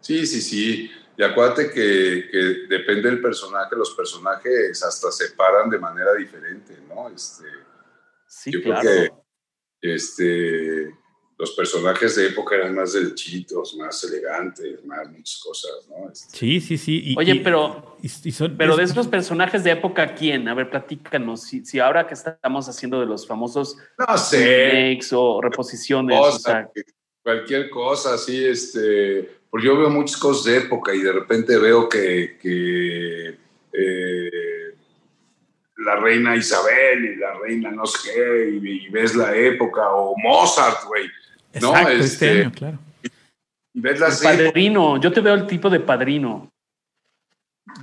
Sí, 0.00 0.26
sí, 0.26 0.40
sí. 0.40 0.90
Y 1.16 1.22
acuérdate 1.22 1.70
que, 1.70 2.28
que 2.30 2.38
depende 2.68 3.10
del 3.10 3.20
personaje, 3.20 3.74
los 3.74 3.94
personajes 3.94 4.82
hasta 4.82 5.10
se 5.10 5.30
paran 5.30 5.68
de 5.68 5.78
manera 5.78 6.14
diferente, 6.14 6.78
¿no? 6.88 7.08
Este, 7.08 7.44
sí, 8.28 8.52
claro. 8.62 9.24
este, 9.80 10.94
los 11.38 11.52
personajes 11.52 12.16
de 12.16 12.26
época 12.26 12.56
eran 12.56 12.74
más 12.74 12.92
derechitos, 12.94 13.76
más 13.76 14.02
elegantes, 14.02 14.84
más 14.84 15.08
muchas 15.08 15.40
cosas, 15.40 15.88
¿no? 15.88 16.10
Este, 16.10 16.36
sí, 16.36 16.60
sí, 16.60 16.76
sí. 16.76 17.14
Oye, 17.16 17.36
pero, 17.44 17.96
pero 18.56 18.76
de 18.76 18.82
esos 18.82 19.06
personajes 19.06 19.62
de 19.62 19.70
época, 19.70 20.14
¿quién? 20.16 20.48
A 20.48 20.54
ver, 20.54 20.68
platícanos. 20.68 21.42
Si, 21.42 21.78
ahora 21.78 22.08
que 22.08 22.14
estamos 22.14 22.68
haciendo 22.68 22.98
de 22.98 23.06
los 23.06 23.24
famosos 23.24 23.76
no 23.96 24.18
sé. 24.18 24.98
o 25.12 25.40
reposiciones. 25.40 26.18
Cualquier 27.22 27.70
cosa, 27.70 28.18
sí, 28.18 28.44
este. 28.44 29.38
Porque 29.48 29.66
yo 29.66 29.78
veo 29.78 29.90
muchas 29.90 30.16
cosas 30.16 30.44
de 30.44 30.56
época 30.58 30.92
y 30.92 31.00
de 31.00 31.12
repente 31.12 31.56
veo 31.56 31.88
que, 31.88 32.36
eh, 33.72 34.74
la 35.76 35.96
reina 35.96 36.36
Isabel 36.36 37.04
y 37.04 37.16
la 37.16 37.34
reina 37.38 37.70
no 37.70 37.86
sé 37.86 38.10
qué, 38.12 38.50
y, 38.60 38.88
ves 38.90 39.14
la 39.14 39.34
época, 39.34 39.88
o 39.94 40.16
Mozart, 40.18 40.84
güey 40.86 41.08
Exacto, 41.66 41.90
este, 41.90 42.04
este 42.04 42.40
año, 42.42 42.52
claro. 42.52 42.78
El 43.74 43.96
padrino, 44.22 45.00
yo 45.00 45.12
te 45.12 45.20
veo 45.20 45.34
el 45.34 45.46
tipo 45.46 45.70
de 45.70 45.80
padrino. 45.80 46.50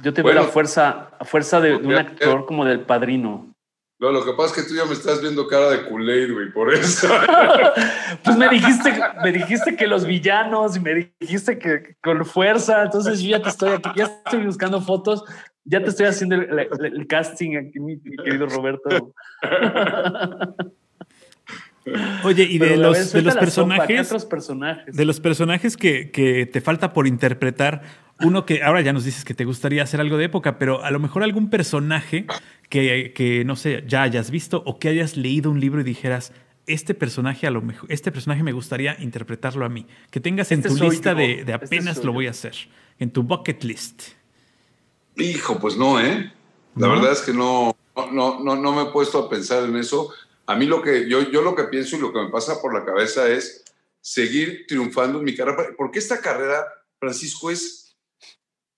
Yo 0.03 0.13
te 0.13 0.21
veo 0.21 0.33
la 0.33 0.43
fuerza, 0.43 1.11
a 1.19 1.25
fuerza 1.25 1.61
de, 1.61 1.75
un 1.75 1.93
actor 1.93 2.45
como 2.45 2.65
del 2.65 2.81
padrino. 2.81 3.55
No, 3.97 4.11
lo 4.11 4.25
que 4.25 4.33
pasa 4.33 4.55
es 4.55 4.63
que 4.63 4.69
tú 4.69 4.75
ya 4.75 4.83
me 4.85 4.91
estás 4.93 5.21
viendo 5.21 5.47
cara 5.47 5.69
de 5.69 5.87
Kool-Aid, 5.87 6.33
güey, 6.33 6.51
por 6.51 6.73
eso. 6.73 7.07
pues 8.23 8.35
me 8.35 8.49
dijiste, 8.49 8.93
me 9.23 9.31
dijiste 9.31 9.77
que 9.77 9.87
los 9.87 10.05
villanos 10.05 10.75
y 10.75 10.79
me 10.81 11.13
dijiste 11.19 11.57
que, 11.57 11.95
con 12.03 12.25
fuerza, 12.25 12.83
entonces 12.83 13.21
yo 13.21 13.29
ya 13.29 13.41
te 13.41 13.49
estoy 13.49 13.71
aquí, 13.71 13.89
ya 13.95 14.05
estoy 14.05 14.45
buscando 14.45 14.81
fotos, 14.81 15.23
ya 15.63 15.81
te 15.81 15.89
estoy 15.89 16.07
haciendo 16.07 16.35
el, 16.35 17.07
casting 17.07 17.55
aquí, 17.55 17.79
mi, 17.79 18.01
querido 18.01 18.47
Roberto. 18.47 19.13
Oye, 22.23 22.43
y 22.43 22.57
de 22.57 22.77
los, 22.77 23.11
de 23.11 23.21
los 23.21 23.35
personajes, 23.35 24.25
personajes, 24.25 24.95
de 24.95 25.05
los 25.05 25.19
personajes 25.19 25.77
que, 25.77 26.09
que 26.09 26.47
te 26.47 26.59
falta 26.59 26.93
por 26.93 27.05
interpretar, 27.05 27.83
uno 28.21 28.45
que 28.45 28.63
ahora 28.63 28.81
ya 28.81 28.91
nos 28.91 29.03
dices 29.03 29.23
que 29.23 29.33
te 29.33 29.45
gustaría 29.45 29.83
hacer 29.83 30.01
algo 30.01 30.17
de 30.17 30.25
época, 30.25 30.57
pero 30.57 30.83
a 30.83 30.89
lo 30.89 30.99
mejor 30.99 31.21
algún 31.21 31.49
personaje 31.49 32.25
que, 32.69 33.13
que, 33.13 33.45
no 33.45 33.55
sé, 33.55 33.83
ya 33.87 34.01
hayas 34.01 34.31
visto 34.31 34.63
o 34.65 34.79
que 34.79 34.89
hayas 34.89 35.15
leído 35.15 35.51
un 35.51 35.59
libro 35.59 35.81
y 35.81 35.83
dijeras, 35.83 36.33
este 36.65 36.95
personaje 36.95 37.45
a 37.45 37.51
lo 37.51 37.61
mejor, 37.61 37.91
este 37.91 38.11
personaje 38.11 38.41
me 38.41 38.51
gustaría 38.51 38.97
interpretarlo 38.99 39.65
a 39.65 39.69
mí. 39.69 39.85
Que 40.09 40.19
tengas 40.19 40.51
en 40.51 40.59
este 40.59 40.69
tu 40.69 40.89
lista 40.89 41.13
de, 41.13 41.43
de, 41.43 41.53
este 41.53 41.53
apenas 41.53 42.03
lo 42.03 42.13
voy 42.13 42.25
a 42.27 42.31
hacer, 42.31 42.55
en 42.97 43.11
tu 43.11 43.21
bucket 43.21 43.63
list. 43.63 44.03
Hijo, 45.17 45.59
pues 45.59 45.77
no, 45.77 45.99
¿eh? 45.99 46.31
La 46.75 46.87
verdad 46.87 47.11
es 47.11 47.21
que 47.21 47.31
no, 47.31 47.75
no, 48.11 48.39
no, 48.39 48.55
no 48.55 48.71
me 48.73 48.81
he 48.83 48.85
puesto 48.91 49.19
a 49.19 49.29
pensar 49.29 49.63
en 49.63 49.77
eso. 49.77 50.11
A 50.47 50.55
mí 50.55 50.65
lo 50.65 50.81
que 50.81 51.09
yo, 51.09 51.21
yo 51.31 51.41
lo 51.41 51.55
que 51.55 51.65
pienso 51.65 51.95
y 51.95 51.99
lo 51.99 52.13
que 52.13 52.21
me 52.21 52.29
pasa 52.29 52.61
por 52.61 52.73
la 52.73 52.85
cabeza 52.85 53.27
es 53.27 53.63
seguir 54.01 54.65
triunfando 54.67 55.19
en 55.19 55.25
mi 55.25 55.35
carrera, 55.35 55.69
porque 55.75 55.99
esta 55.99 56.21
carrera, 56.21 56.63
Francisco, 56.99 57.49
es, 57.49 57.97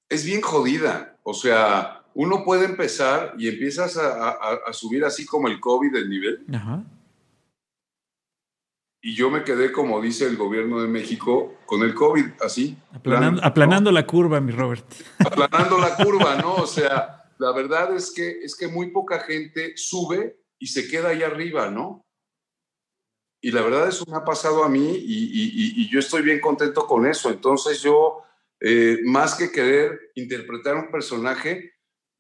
es 0.10 0.24
bien 0.24 0.42
jodida. 0.42 1.18
O 1.24 1.34
sea, 1.34 2.06
uno 2.14 2.46
puede 2.46 2.66
empezar 2.66 3.34
y 3.38 3.50
empiezas 3.50 3.98
a, 3.98 4.62
subir 4.72 5.04
así 5.04 5.26
como 5.26 5.50
el 5.50 5.60
COVID 5.60 5.92
del 5.92 6.10
nivel. 6.10 6.46
Y 9.02 9.14
yo 9.16 9.30
me 9.30 9.44
quedé, 9.44 9.72
como 9.72 10.02
dice 10.02 10.26
el 10.26 10.38
gobierno 10.38 10.82
de 10.82 10.88
México, 10.88 11.56
con 11.66 11.84
el 11.84 11.94
COVID, 11.94 12.26
así. 12.42 12.78
Aplanando, 12.94 13.92
la 13.92 14.08
curva, 14.08 14.40
mi 14.40 14.52
Robert. 14.52 14.86
Aplanando 15.20 15.78
la 15.78 15.96
curva, 15.96 16.38
¿no? 16.38 16.56
O 16.56 16.68
sea, 16.68 17.26
la 17.38 17.52
verdad 17.52 17.96
es 17.96 18.12
que, 18.12 18.40
es 18.42 18.56
que 18.56 18.68
muy 18.68 18.92
poca 18.92 19.20
gente 19.20 19.74
sube 19.76 20.40
y 20.60 20.68
se 20.68 20.88
queda 20.88 21.10
ahí 21.10 21.24
arriba, 21.24 21.70
¿no? 21.70 22.06
Y 23.42 23.52
la 23.52 23.62
verdad 23.62 23.88
eso 23.88 24.06
me 24.10 24.18
ha 24.18 24.24
pasado 24.24 24.64
a 24.64 24.70
mí 24.70 24.94
y, 24.98 25.90
yo 25.90 26.00
estoy 26.00 26.22
bien 26.22 26.40
contento 26.40 26.86
con 26.86 27.06
eso. 27.06 27.30
Entonces 27.30 27.82
yo, 27.82 28.24
eh, 28.60 29.00
más 29.06 29.36
que 29.36 29.52
querer 29.52 30.12
interpretar 30.16 30.76
un 30.76 30.92
personaje, 30.92 31.74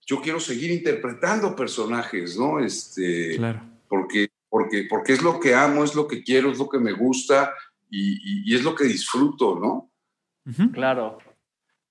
yo 0.06 0.22
quiero 0.22 0.40
seguir 0.40 0.72
interpretando 0.72 1.56
personajes, 1.56 2.38
¿no? 2.38 2.60
Este, 2.60 3.36
claro. 3.36 3.62
Porque, 3.90 4.30
porque, 4.48 4.86
porque 4.90 5.14
es 5.14 5.22
lo 5.22 5.40
que 5.40 5.54
amo, 5.54 5.84
es 5.84 5.96
lo 5.96 6.08
que 6.08 6.24
quiero, 6.24 6.52
es 6.52 6.60
lo 6.60 6.70
que 6.70 6.80
me 6.80 6.94
gusta 6.94 7.54
y, 7.90 8.54
es 8.54 8.64
lo 8.64 8.76
que 8.76 8.86
disfruto, 8.86 9.60
¿no? 9.60 9.92
Claro, 10.72 11.18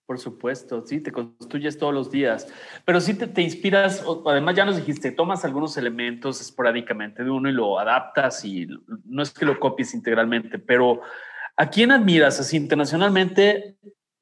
por 0.07 0.19
supuesto, 0.19 0.87
sí, 0.87 1.01
te 1.01 1.11
construyes 1.11 1.79
todos 1.79 1.93
los 1.93 2.11
días, 2.11 2.47
pero 2.85 3.01
sí 3.01 3.15
te, 3.15 3.27
te, 3.27 3.43
inspiras, 3.43 4.05
además 4.25 4.55
ya 4.55 4.65
nos 4.65 4.77
dijiste, 4.77 5.11
tomas 5.11 5.45
algunos 5.45 5.77
elementos 5.77 6.41
esporádicamente 6.41 7.25
de 7.25 7.31
uno 7.31 7.49
y 7.49 7.53
lo 7.53 7.79
adaptas 7.79 8.45
y 8.45 8.69
no 9.05 9.23
es 9.23 9.33
que 9.33 9.45
lo 9.45 9.59
copies 9.59 9.95
integralmente, 9.95 10.59
pero 10.61 11.01
¿a 11.57 11.69
quién 11.69 11.91
admiras 11.91 12.39
así 12.39 12.57
internacionalmente 12.57 13.77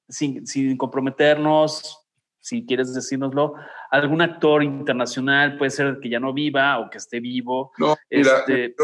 sin, 0.08 0.46
sin 0.46 0.76
comprometernos? 0.76 2.00
si 2.44 2.66
quieres 2.66 2.92
decírnoslo, 2.92 3.54
algún 3.90 4.20
actor 4.20 4.62
internacional, 4.62 5.56
puede 5.56 5.70
ser 5.70 5.98
que 5.98 6.10
ya 6.10 6.20
no 6.20 6.34
viva 6.34 6.78
o 6.78 6.90
que 6.90 6.98
esté 6.98 7.18
vivo. 7.18 7.72
No, 7.78 7.96
mira, 8.10 8.40
este, 8.40 8.76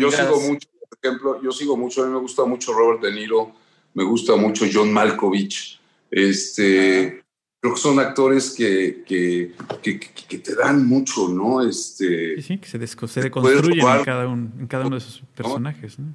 yo, 0.00 0.10
sigo 0.10 0.40
mucho, 0.40 0.68
por 0.88 0.98
ejemplo, 1.02 1.42
yo 1.42 1.52
sigo 1.52 1.76
mucho, 1.76 2.02
a 2.02 2.06
mí 2.06 2.12
me 2.12 2.20
gusta 2.20 2.46
mucho 2.46 2.72
Robert 2.72 3.02
De 3.02 3.12
Niro, 3.12 3.52
me 3.92 4.02
gusta 4.02 4.34
mucho 4.36 4.64
John 4.72 4.90
Malkovich, 4.90 5.78
este, 6.12 7.24
creo 7.58 7.74
que 7.74 7.80
son 7.80 7.98
actores 7.98 8.50
que, 8.50 9.02
que, 9.06 9.52
que, 9.82 10.38
te 10.38 10.54
dan 10.54 10.86
mucho, 10.86 11.28
¿no? 11.28 11.66
Este, 11.66 12.36
sí, 12.36 12.42
sí, 12.42 12.58
que 12.58 12.68
se, 12.68 13.08
se 13.08 13.20
deconstruyen 13.22 13.80
en 13.80 14.04
cada, 14.04 14.24
en 14.24 14.66
cada 14.68 14.86
uno 14.86 14.96
de 14.96 14.98
esos 14.98 15.22
personajes, 15.34 15.98
¿no? 15.98 16.14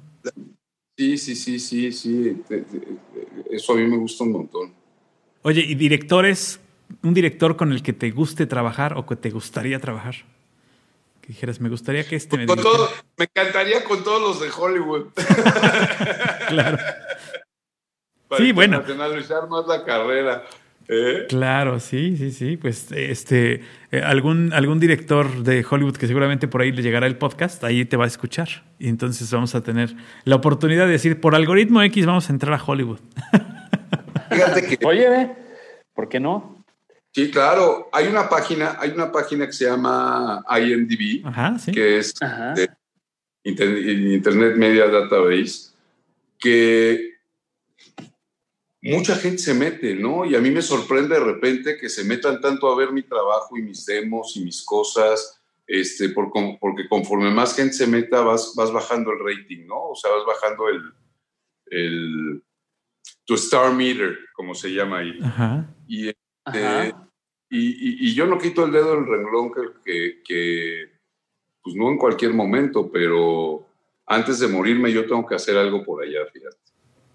Sí, 0.96 1.18
sí, 1.18 1.36
sí, 1.36 1.58
sí, 1.58 1.92
sí, 1.92 2.42
eso 3.50 3.72
a 3.72 3.76
mí 3.76 3.86
me 3.86 3.96
gusta 3.96 4.24
un 4.24 4.32
montón. 4.32 4.74
Oye, 5.42 5.60
¿y 5.60 5.74
directores 5.74 6.60
un 7.02 7.14
director 7.14 7.56
con 7.56 7.72
el 7.72 7.82
que 7.82 7.92
te 7.92 8.10
guste 8.10 8.46
trabajar 8.46 8.96
o 8.96 9.06
que 9.06 9.16
te 9.16 9.30
gustaría 9.30 9.80
trabajar? 9.80 10.16
Que 11.20 11.28
dijeras, 11.28 11.60
me 11.60 11.68
gustaría 11.68 12.06
que 12.06 12.16
este 12.16 12.36
me, 12.36 12.46
todo, 12.46 12.90
me 13.16 13.26
encantaría 13.26 13.84
con 13.84 14.02
todos 14.02 14.20
los 14.22 14.40
de 14.40 14.50
Hollywood. 14.50 15.06
claro. 16.48 16.78
Para 18.28 18.44
sí, 18.44 18.52
bueno. 18.52 18.82
Más 18.96 19.66
la 19.66 19.84
carrera. 19.84 20.44
¿eh? 20.88 21.26
Claro, 21.28 21.80
sí, 21.80 22.16
sí, 22.16 22.30
sí. 22.30 22.56
Pues 22.56 22.90
este, 22.92 23.62
eh, 23.90 24.02
algún, 24.02 24.52
algún 24.52 24.80
director 24.80 25.42
de 25.42 25.64
Hollywood 25.68 25.96
que 25.96 26.06
seguramente 26.06 26.48
por 26.48 26.62
ahí 26.62 26.72
le 26.72 26.82
llegará 26.82 27.06
el 27.06 27.16
podcast, 27.16 27.62
ahí 27.64 27.84
te 27.84 27.96
va 27.96 28.04
a 28.04 28.08
escuchar. 28.08 28.48
Y 28.78 28.88
entonces 28.88 29.30
vamos 29.30 29.54
a 29.54 29.62
tener 29.62 29.94
la 30.24 30.36
oportunidad 30.36 30.86
de 30.86 30.92
decir, 30.92 31.20
por 31.20 31.34
algoritmo 31.34 31.82
X 31.82 32.06
vamos 32.06 32.28
a 32.28 32.32
entrar 32.32 32.54
a 32.54 32.62
Hollywood. 32.62 33.00
Fíjate 34.30 34.66
que... 34.66 34.86
Oye, 34.86 35.30
¿por 35.94 36.08
qué 36.08 36.20
no? 36.20 36.64
Sí, 37.12 37.30
claro. 37.30 37.88
Hay 37.92 38.06
una 38.06 38.28
página, 38.28 38.76
hay 38.78 38.90
una 38.90 39.10
página 39.10 39.46
que 39.46 39.52
se 39.52 39.64
llama 39.64 40.44
IMDb, 40.48 41.24
que 41.72 41.98
es 41.98 42.14
Internet 43.42 44.56
Media 44.56 44.86
Database, 44.88 45.70
que 46.38 47.07
mucha 48.82 49.16
gente 49.16 49.38
se 49.38 49.54
mete, 49.54 49.94
¿no? 49.94 50.24
Y 50.24 50.34
a 50.34 50.40
mí 50.40 50.50
me 50.50 50.62
sorprende 50.62 51.14
de 51.14 51.24
repente 51.24 51.76
que 51.76 51.88
se 51.88 52.04
metan 52.04 52.40
tanto 52.40 52.70
a 52.70 52.76
ver 52.76 52.92
mi 52.92 53.02
trabajo 53.02 53.56
y 53.56 53.62
mis 53.62 53.84
demos 53.86 54.36
y 54.36 54.44
mis 54.44 54.62
cosas, 54.64 55.40
este, 55.66 56.10
porque 56.10 56.88
conforme 56.88 57.30
más 57.30 57.54
gente 57.54 57.74
se 57.74 57.86
meta, 57.86 58.20
vas, 58.20 58.54
vas 58.56 58.72
bajando 58.72 59.12
el 59.12 59.18
rating, 59.18 59.66
¿no? 59.66 59.90
O 59.90 59.94
sea, 59.94 60.10
vas 60.12 60.24
bajando 60.26 60.68
el, 60.68 60.82
el 61.66 62.42
tu 63.24 63.34
star 63.34 63.74
meter, 63.74 64.18
como 64.34 64.54
se 64.54 64.70
llama 64.70 64.98
ahí. 64.98 65.18
Y 65.86 66.08
este, 66.08 66.94
y, 67.50 68.14
yo 68.14 68.26
no 68.26 68.38
quito 68.38 68.64
el 68.64 68.72
dedo 68.72 68.94
del 68.94 69.06
renglón 69.06 69.52
que, 69.84 70.22
que, 70.24 70.90
pues 71.62 71.76
no 71.76 71.90
en 71.90 71.98
cualquier 71.98 72.32
momento, 72.32 72.90
pero 72.90 73.66
antes 74.06 74.38
de 74.38 74.48
morirme 74.48 74.92
yo 74.92 75.06
tengo 75.06 75.26
que 75.26 75.34
hacer 75.34 75.56
algo 75.56 75.84
por 75.84 76.02
allá, 76.02 76.20
fíjate. 76.32 76.56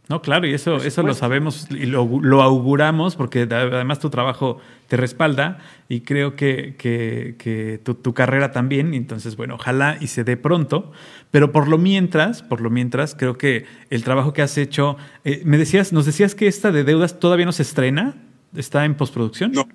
No, 0.09 0.21
claro, 0.21 0.45
y 0.45 0.53
eso, 0.53 0.77
eso 0.77 1.01
lo 1.01 1.13
sabemos 1.13 1.67
y 1.71 1.85
lo, 1.85 2.01
auguramos 2.41 3.15
porque 3.15 3.43
además 3.43 3.99
tu 3.99 4.09
trabajo 4.09 4.59
te 4.89 4.97
respalda 4.97 5.59
y 5.87 6.01
creo 6.01 6.35
que, 6.35 6.75
que, 6.77 7.79
tu, 7.83 8.13
carrera 8.13 8.51
también, 8.51 8.93
entonces 8.93 9.37
bueno, 9.37 9.55
ojalá 9.55 9.97
y 10.01 10.07
se 10.07 10.25
dé 10.25 10.35
pronto, 10.35 10.91
pero 11.31 11.53
por 11.53 11.69
lo 11.69 11.77
mientras, 11.77 12.43
por 12.43 12.59
lo 12.59 12.69
mientras, 12.69 13.15
creo 13.15 13.37
que 13.37 13.65
el 13.89 14.03
trabajo 14.03 14.33
que 14.33 14.41
has 14.41 14.57
hecho, 14.57 14.97
eh, 15.23 15.41
me 15.45 15.57
decías, 15.57 15.93
nos 15.93 16.05
decías 16.05 16.35
que 16.35 16.47
esta 16.47 16.73
de 16.73 16.83
deudas 16.83 17.17
todavía 17.19 17.45
no 17.45 17.53
se 17.53 17.63
estrena, 17.63 18.15
está 18.53 18.83
en 18.83 18.95
postproducción. 18.95 19.53
No, 19.53 19.69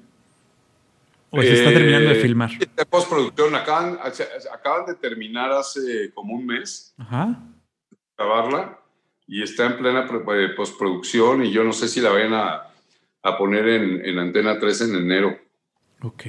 ¿O 1.31 1.41
se 1.41 1.55
está 1.55 1.73
terminando 1.73 2.11
de 2.11 2.19
eh, 2.19 2.23
filmar? 2.23 2.51
Postproducción, 2.91 3.55
acaban, 3.55 3.99
acaban 4.53 4.87
de 4.87 4.95
terminar 4.95 5.53
hace 5.53 6.11
como 6.13 6.35
un 6.35 6.47
mes. 6.47 6.95
Ajá. 6.99 7.43
Grabarla 8.17 8.79
y 9.29 9.43
está 9.43 9.67
en 9.67 9.77
plena 9.77 10.09
eh, 10.09 10.49
postproducción 10.57 11.45
y 11.45 11.53
yo 11.53 11.63
no 11.63 11.73
sé 11.73 11.87
si 11.87 12.01
la 12.01 12.11
vayan 12.11 12.33
a, 12.33 12.63
a 13.23 13.39
poner 13.39 13.69
en, 13.69 14.05
en, 14.05 14.19
Antena 14.19 14.59
3 14.59 14.81
en 14.81 14.95
enero. 14.97 15.39
Ok. 16.03 16.25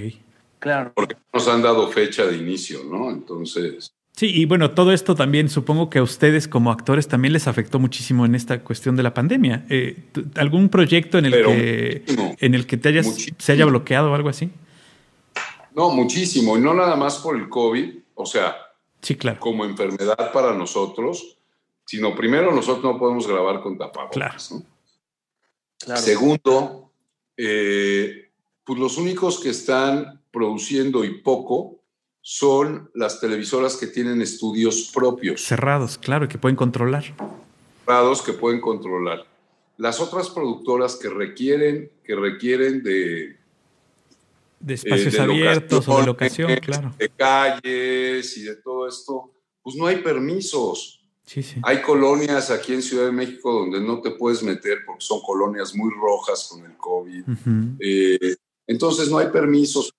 Claro. 0.59 0.91
Porque 0.93 1.15
nos 1.33 1.47
han 1.47 1.61
dado 1.61 1.87
fecha 1.87 2.25
de 2.25 2.37
inicio, 2.37 2.83
¿no? 2.83 3.09
Entonces. 3.09 3.93
Sí, 4.11 4.29
y 4.35 4.43
bueno, 4.43 4.71
todo 4.71 4.91
esto 4.91 5.15
también 5.15 5.47
supongo 5.47 5.89
que 5.89 5.99
a 5.99 6.03
ustedes 6.03 6.49
como 6.49 6.71
actores 6.71 7.07
también 7.07 7.31
les 7.31 7.47
afectó 7.47 7.79
muchísimo 7.79 8.25
en 8.25 8.35
esta 8.35 8.61
cuestión 8.61 8.97
de 8.97 9.03
la 9.03 9.13
pandemia. 9.13 9.65
Eh, 9.69 9.95
¿Algún 10.35 10.67
proyecto 10.67 11.17
en 11.17 11.25
el 11.27 11.31
que 11.31 12.03
en 12.39 12.53
el 12.53 12.67
que 12.67 12.75
te 12.75 12.89
hayas, 12.89 13.29
se 13.37 13.51
haya 13.53 13.65
bloqueado 13.65 14.11
o 14.11 14.15
algo 14.15 14.27
así? 14.27 14.49
No, 15.73 15.91
muchísimo, 15.91 16.57
y 16.57 16.61
no 16.61 16.73
nada 16.73 16.97
más 16.97 17.19
por 17.19 17.37
el 17.37 17.47
COVID, 17.47 17.89
o 18.15 18.25
sea, 18.25 18.57
sí, 19.01 19.15
claro. 19.15 19.39
como 19.39 19.63
enfermedad 19.63 20.33
para 20.33 20.53
nosotros, 20.53 21.37
sino 21.89 22.15
primero 22.15 22.53
nosotros 22.53 22.83
no 22.83 22.99
podemos 22.99 23.27
grabar 23.27 23.63
con 23.63 23.75
tapabocas. 23.75 24.53
Claro. 25.79 25.99
Segundo, 25.99 26.91
eh, 27.35 28.29
pues 28.63 28.77
los 28.77 28.99
únicos 28.99 29.39
que 29.39 29.49
están 29.49 30.21
produciendo 30.29 31.03
y 31.03 31.19
poco 31.23 31.79
son 32.21 32.91
las 32.93 33.19
televisoras 33.19 33.75
que 33.75 33.87
tienen 33.87 34.21
estudios 34.21 34.91
propios. 34.93 35.41
Cerrados, 35.41 35.97
claro, 35.97 36.27
que 36.27 36.37
pueden 36.37 36.55
controlar. 36.55 37.05
cerrados 37.83 38.21
que 38.21 38.33
pueden 38.33 38.61
controlar. 38.61 39.25
Las 39.77 39.99
otras 39.99 40.29
productoras 40.29 40.95
que 40.95 41.09
requieren, 41.09 41.91
que 42.03 42.13
requieren 42.13 42.83
de, 42.83 43.35
de 44.59 44.73
espacios 44.75 45.15
eh, 45.15 45.21
abiertos 45.21 45.87
o 45.87 45.99
de 46.01 46.05
locación, 46.05 46.55
claro. 46.57 46.93
De 46.99 47.09
calles 47.09 48.37
y 48.37 48.43
de 48.43 48.57
todo 48.57 48.87
esto, 48.87 49.31
pues 49.63 49.75
no 49.75 49.87
hay 49.87 50.03
permisos. 50.03 50.98
Hay 51.63 51.81
colonias 51.81 52.49
aquí 52.49 52.73
en 52.73 52.81
Ciudad 52.81 53.05
de 53.05 53.11
México 53.11 53.51
donde 53.51 53.79
no 53.79 54.01
te 54.01 54.11
puedes 54.11 54.41
meter 54.41 54.79
porque 54.85 55.03
son 55.03 55.21
colonias 55.21 55.75
muy 55.75 55.91
rojas 55.93 56.49
con 56.51 56.65
el 56.65 56.75
COVID. 56.77 57.23
Eh, 57.79 58.35
entonces 58.67 59.09
no 59.09 59.17
hay 59.17 59.27
permisos 59.27 59.93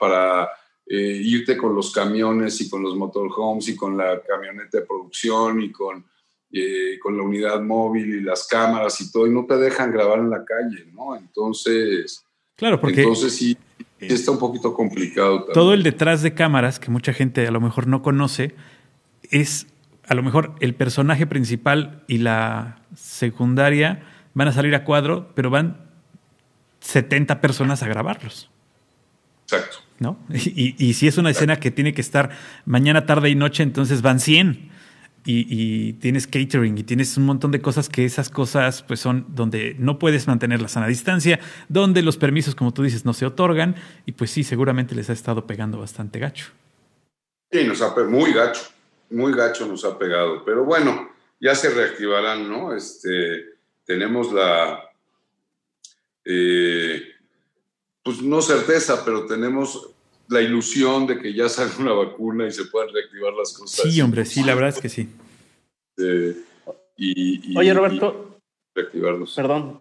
para, 0.00 0.48
eh, 0.86 1.20
irte 1.22 1.56
con 1.56 1.74
los 1.74 1.92
camiones 1.92 2.60
y 2.60 2.70
con 2.70 2.82
los 2.82 2.94
motorhomes 2.96 3.68
y 3.68 3.76
con 3.76 3.96
la 3.96 4.22
camioneta 4.22 4.78
de 4.78 4.86
producción 4.86 5.60
y 5.60 5.72
con, 5.72 6.04
con 7.02 7.16
la 7.16 7.22
unidad 7.22 7.60
móvil 7.60 8.14
y 8.14 8.20
las 8.20 8.46
cámaras 8.46 9.00
y 9.00 9.10
todo, 9.10 9.26
y 9.26 9.30
no 9.30 9.44
te 9.46 9.56
dejan 9.56 9.90
grabar 9.90 10.20
en 10.20 10.30
la 10.30 10.44
calle, 10.44 10.86
¿no? 10.92 11.16
Entonces, 11.16 12.24
claro, 12.54 12.80
porque 12.80 13.02
entonces 13.02 13.34
sí, 13.34 13.58
está 13.98 14.30
un 14.30 14.38
poquito 14.38 14.72
complicado. 14.72 15.44
Todo 15.52 15.74
el 15.74 15.82
detrás 15.82 16.22
de 16.22 16.34
cámaras, 16.34 16.78
que 16.78 16.90
mucha 16.90 17.12
gente 17.12 17.46
a 17.46 17.50
lo 17.50 17.60
mejor 17.60 17.88
no 17.88 18.02
conoce, 18.02 18.54
es 19.30 19.66
a 20.08 20.14
lo 20.14 20.22
mejor 20.22 20.54
el 20.60 20.74
personaje 20.74 21.26
principal 21.26 22.02
y 22.06 22.18
la 22.18 22.78
secundaria 22.94 24.02
van 24.34 24.48
a 24.48 24.52
salir 24.52 24.74
a 24.74 24.84
cuadro, 24.84 25.32
pero 25.34 25.50
van 25.50 25.78
70 26.80 27.40
personas 27.40 27.82
a 27.82 27.88
grabarlos. 27.88 28.50
Exacto. 29.44 29.78
¿No? 29.98 30.18
Y, 30.30 30.74
y, 30.78 30.92
si 30.92 31.08
es 31.08 31.16
una 31.16 31.30
escena 31.30 31.56
que 31.56 31.70
tiene 31.70 31.94
que 31.94 32.02
estar 32.02 32.30
mañana, 32.66 33.06
tarde 33.06 33.30
y 33.30 33.34
noche, 33.34 33.62
entonces 33.62 34.02
van 34.02 34.20
100 34.20 34.70
y, 35.26 35.92
tienes 35.94 36.26
catering 36.26 36.78
y 36.78 36.82
tienes 36.84 37.16
un 37.16 37.26
montón 37.26 37.50
de 37.50 37.60
cosas 37.60 37.88
que 37.88 38.04
esas 38.04 38.30
cosas 38.30 38.82
pues 38.82 39.00
son 39.00 39.26
donde 39.28 39.74
no 39.78 39.98
puedes 39.98 40.26
mantener 40.26 40.62
la 40.62 40.68
sana 40.68 40.86
distancia, 40.86 41.40
donde 41.68 42.02
los 42.02 42.16
permisos, 42.16 42.54
como 42.54 42.72
tú 42.72 42.82
dices, 42.82 43.04
no 43.04 43.12
se 43.12 43.26
otorgan 43.26 43.74
y 44.04 44.12
pues 44.12 44.30
sí, 44.30 44.44
seguramente 44.44 44.94
les 44.94 45.10
ha 45.10 45.12
estado 45.12 45.46
pegando 45.46 45.78
bastante 45.78 46.18
gacho. 46.18 46.46
Sí, 47.50 47.64
nos 47.64 47.82
ha 47.82 47.94
muy 48.08 48.32
gacho, 48.32 48.62
muy 49.10 49.32
gacho 49.32 49.66
nos 49.66 49.84
ha 49.84 49.98
pegado, 49.98 50.44
pero 50.44 50.64
bueno, 50.64 51.10
ya 51.40 51.54
se 51.54 51.70
reactivarán, 51.70 52.48
¿no? 52.48 52.74
Este, 52.74 53.54
tenemos 53.84 54.32
la, 54.32 54.90
eh, 56.24 57.02
pues 58.02 58.22
no 58.22 58.42
certeza, 58.42 59.04
pero 59.04 59.26
tenemos 59.26 59.90
la 60.28 60.40
ilusión 60.40 61.06
de 61.06 61.18
que 61.18 61.32
ya 61.32 61.48
salga 61.48 61.76
una 61.78 61.92
vacuna 61.92 62.46
y 62.46 62.52
se 62.52 62.64
puedan 62.64 62.92
reactivar 62.92 63.32
las 63.32 63.52
cosas. 63.52 63.90
Sí, 63.90 64.00
hombre, 64.00 64.24
sí, 64.24 64.42
la 64.42 64.54
verdad 64.54 64.70
es 64.70 64.80
que 64.80 64.88
sí. 64.88 65.08
Eh, 65.98 66.36
y, 66.96 67.56
Oye, 67.56 67.72
Roberto. 67.72 68.40
reactivarlos. 68.74 69.34
Perdón. 69.34 69.80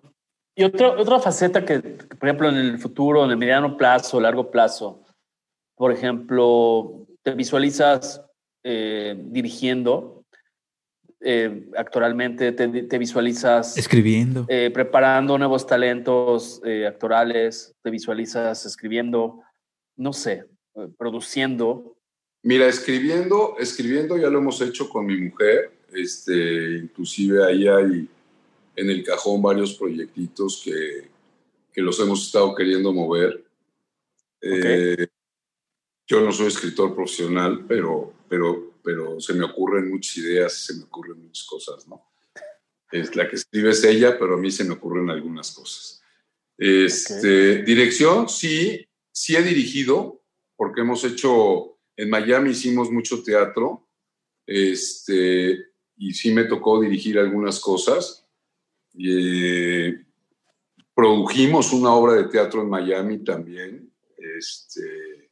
Y 0.55 0.63
otra, 0.63 0.91
otra 0.91 1.19
faceta 1.19 1.65
que, 1.65 1.79
por 1.79 2.29
ejemplo, 2.29 2.49
en 2.49 2.57
el 2.57 2.79
futuro, 2.79 3.25
en 3.25 3.31
el 3.31 3.37
mediano 3.37 3.75
plazo, 3.75 4.21
largo 4.21 4.51
plazo, 4.51 5.03
por 5.75 5.91
ejemplo, 5.91 7.07
te 7.23 7.31
visualizas 7.31 8.21
eh, 8.65 9.15
dirigiendo 9.17 10.25
eh, 11.21 11.69
actualmente, 11.77 12.51
te, 12.51 12.97
visualizas 12.97 13.77
escribiendo, 13.77 14.45
preparando 14.73 15.37
nuevos 15.37 15.65
talentos 15.65 16.61
actorales, 16.85 17.73
te 17.81 17.89
visualizas 17.89 18.65
escribiendo 18.65 19.39
no 19.97 20.13
sé, 20.13 20.45
eh, 20.75 20.87
produciendo? 20.97 21.97
Mira, 22.43 22.67
escribiendo, 22.67 23.55
escribiendo 23.59 24.17
ya 24.17 24.29
lo 24.29 24.39
hemos 24.39 24.61
hecho 24.61 24.89
con 24.89 25.05
mi 25.05 25.17
mujer, 25.17 25.71
este, 25.93 26.77
inclusive 26.77 27.43
ahí 27.43 27.67
hay 27.67 28.09
en 28.75 28.89
el 28.89 29.03
cajón 29.03 29.41
varios 29.41 29.73
proyectitos 29.75 30.61
que, 30.63 31.07
que 31.71 31.81
los 31.81 31.99
hemos 31.99 32.25
estado 32.25 32.53
queriendo 32.53 32.91
mover. 32.93 33.43
Eh, 34.41 35.07
yo 36.07 36.21
no 36.21 36.31
soy 36.31 36.47
escritor 36.47 36.93
profesional, 36.93 37.65
pero, 37.67 38.13
pero, 38.27 38.79
pero 38.83 39.19
se 39.19 39.33
me 39.33 39.45
ocurren 39.45 39.89
muchas 39.89 40.17
ideas, 40.17 40.53
se 40.53 40.75
me 40.75 40.83
ocurren 40.83 41.21
muchas 41.21 41.45
cosas, 41.45 41.87
¿no? 41.87 42.11
Es 42.91 43.15
la 43.15 43.27
que 43.27 43.35
escribe 43.35 43.71
es 43.71 43.83
ella, 43.83 44.17
pero 44.17 44.35
a 44.35 44.37
mí 44.37 44.51
se 44.51 44.63
me 44.63 44.73
ocurren 44.73 45.09
algunas 45.09 45.51
cosas. 45.51 46.01
Este, 46.57 47.63
Dirección, 47.63 48.29
sí, 48.29 48.87
sí 49.11 49.35
he 49.35 49.41
dirigido, 49.41 50.23
porque 50.55 50.81
hemos 50.81 51.03
hecho, 51.03 51.77
en 51.97 52.09
Miami 52.09 52.51
hicimos 52.51 52.91
mucho 52.91 53.23
teatro, 53.23 53.87
este, 54.45 55.65
y 55.97 56.13
sí 56.13 56.31
me 56.31 56.45
tocó 56.45 56.79
dirigir 56.79 57.17
algunas 57.19 57.59
cosas. 57.59 58.27
Eh, 58.97 60.05
produjimos 60.93 61.73
una 61.73 61.93
obra 61.93 62.13
de 62.13 62.29
teatro 62.29 62.61
en 62.61 62.69
Miami 62.69 63.23
también. 63.23 63.91
Este, 64.17 65.29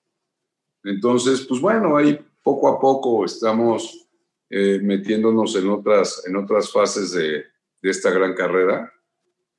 entonces, 0.83 1.41
pues 1.41 1.61
bueno, 1.61 1.95
ahí 1.95 2.19
poco 2.43 2.67
a 2.67 2.79
poco 2.79 3.25
estamos 3.25 4.07
eh, 4.49 4.79
metiéndonos 4.83 5.55
en 5.55 5.69
otras, 5.69 6.23
en 6.27 6.35
otras 6.35 6.71
fases 6.71 7.11
de, 7.13 7.45
esta 7.81 8.11
gran 8.11 8.33
carrera 8.33 8.93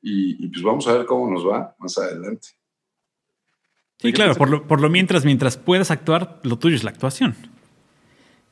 y, 0.01 0.49
pues 0.49 0.62
vamos 0.62 0.87
a 0.89 0.95
ver 0.95 1.05
cómo 1.05 1.30
nos 1.30 1.47
va 1.47 1.74
más 1.78 1.99
adelante. 1.99 2.49
Sí, 3.99 4.12
claro, 4.14 4.35
por 4.35 4.49
lo, 4.49 4.66
por 4.66 4.80
lo 4.80 4.89
mientras, 4.89 5.26
mientras 5.26 5.59
puedas 5.59 5.91
actuar, 5.91 6.41
lo 6.43 6.59
tuyo 6.59 6.74
es 6.74 6.85
la 6.85 6.91
actuación. 6.91 7.35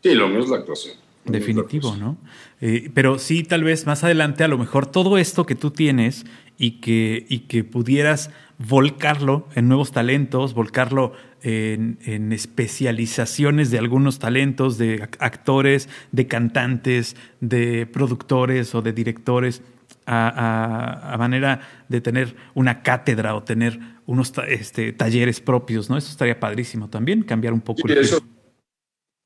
Sí, 0.02 0.14
lo 0.14 0.28
mío 0.28 0.40
es 0.40 0.50
la 0.50 0.58
actuación. 0.58 0.96
Definitivo, 1.24 1.96
¿no? 1.96 2.18
Eh, 2.60 2.90
pero 2.92 3.18
sí, 3.18 3.44
tal 3.44 3.64
vez 3.64 3.86
más 3.86 4.02
adelante, 4.04 4.44
a 4.44 4.48
lo 4.48 4.58
mejor 4.58 4.86
todo 4.86 5.16
esto 5.16 5.46
que 5.46 5.54
tú 5.54 5.70
tienes 5.70 6.26
y 6.58 6.80
que, 6.80 7.24
y 7.28 7.40
que 7.40 7.64
pudieras 7.64 8.30
volcarlo 8.68 9.48
en 9.54 9.68
nuevos 9.68 9.92
talentos, 9.92 10.54
volcarlo 10.54 11.12
en, 11.42 11.98
en, 12.04 12.32
especializaciones 12.32 13.70
de 13.70 13.78
algunos 13.78 14.18
talentos, 14.18 14.78
de 14.78 15.08
actores, 15.18 15.88
de 16.12 16.26
cantantes, 16.26 17.16
de 17.40 17.86
productores 17.86 18.74
o 18.74 18.82
de 18.82 18.92
directores, 18.92 19.62
a, 20.06 21.16
manera 21.18 21.84
de 21.88 22.00
tener 22.00 22.34
una 22.54 22.82
cátedra 22.82 23.34
o 23.34 23.42
tener 23.42 23.78
unos 24.06 24.32
este, 24.48 24.92
talleres 24.92 25.40
propios, 25.40 25.88
¿no? 25.88 25.96
Eso 25.96 26.10
estaría 26.10 26.38
padrísimo 26.38 26.88
también, 26.90 27.22
cambiar 27.22 27.52
un 27.52 27.60
poco. 27.60 27.86
el 27.86 27.98
eso, 27.98 28.20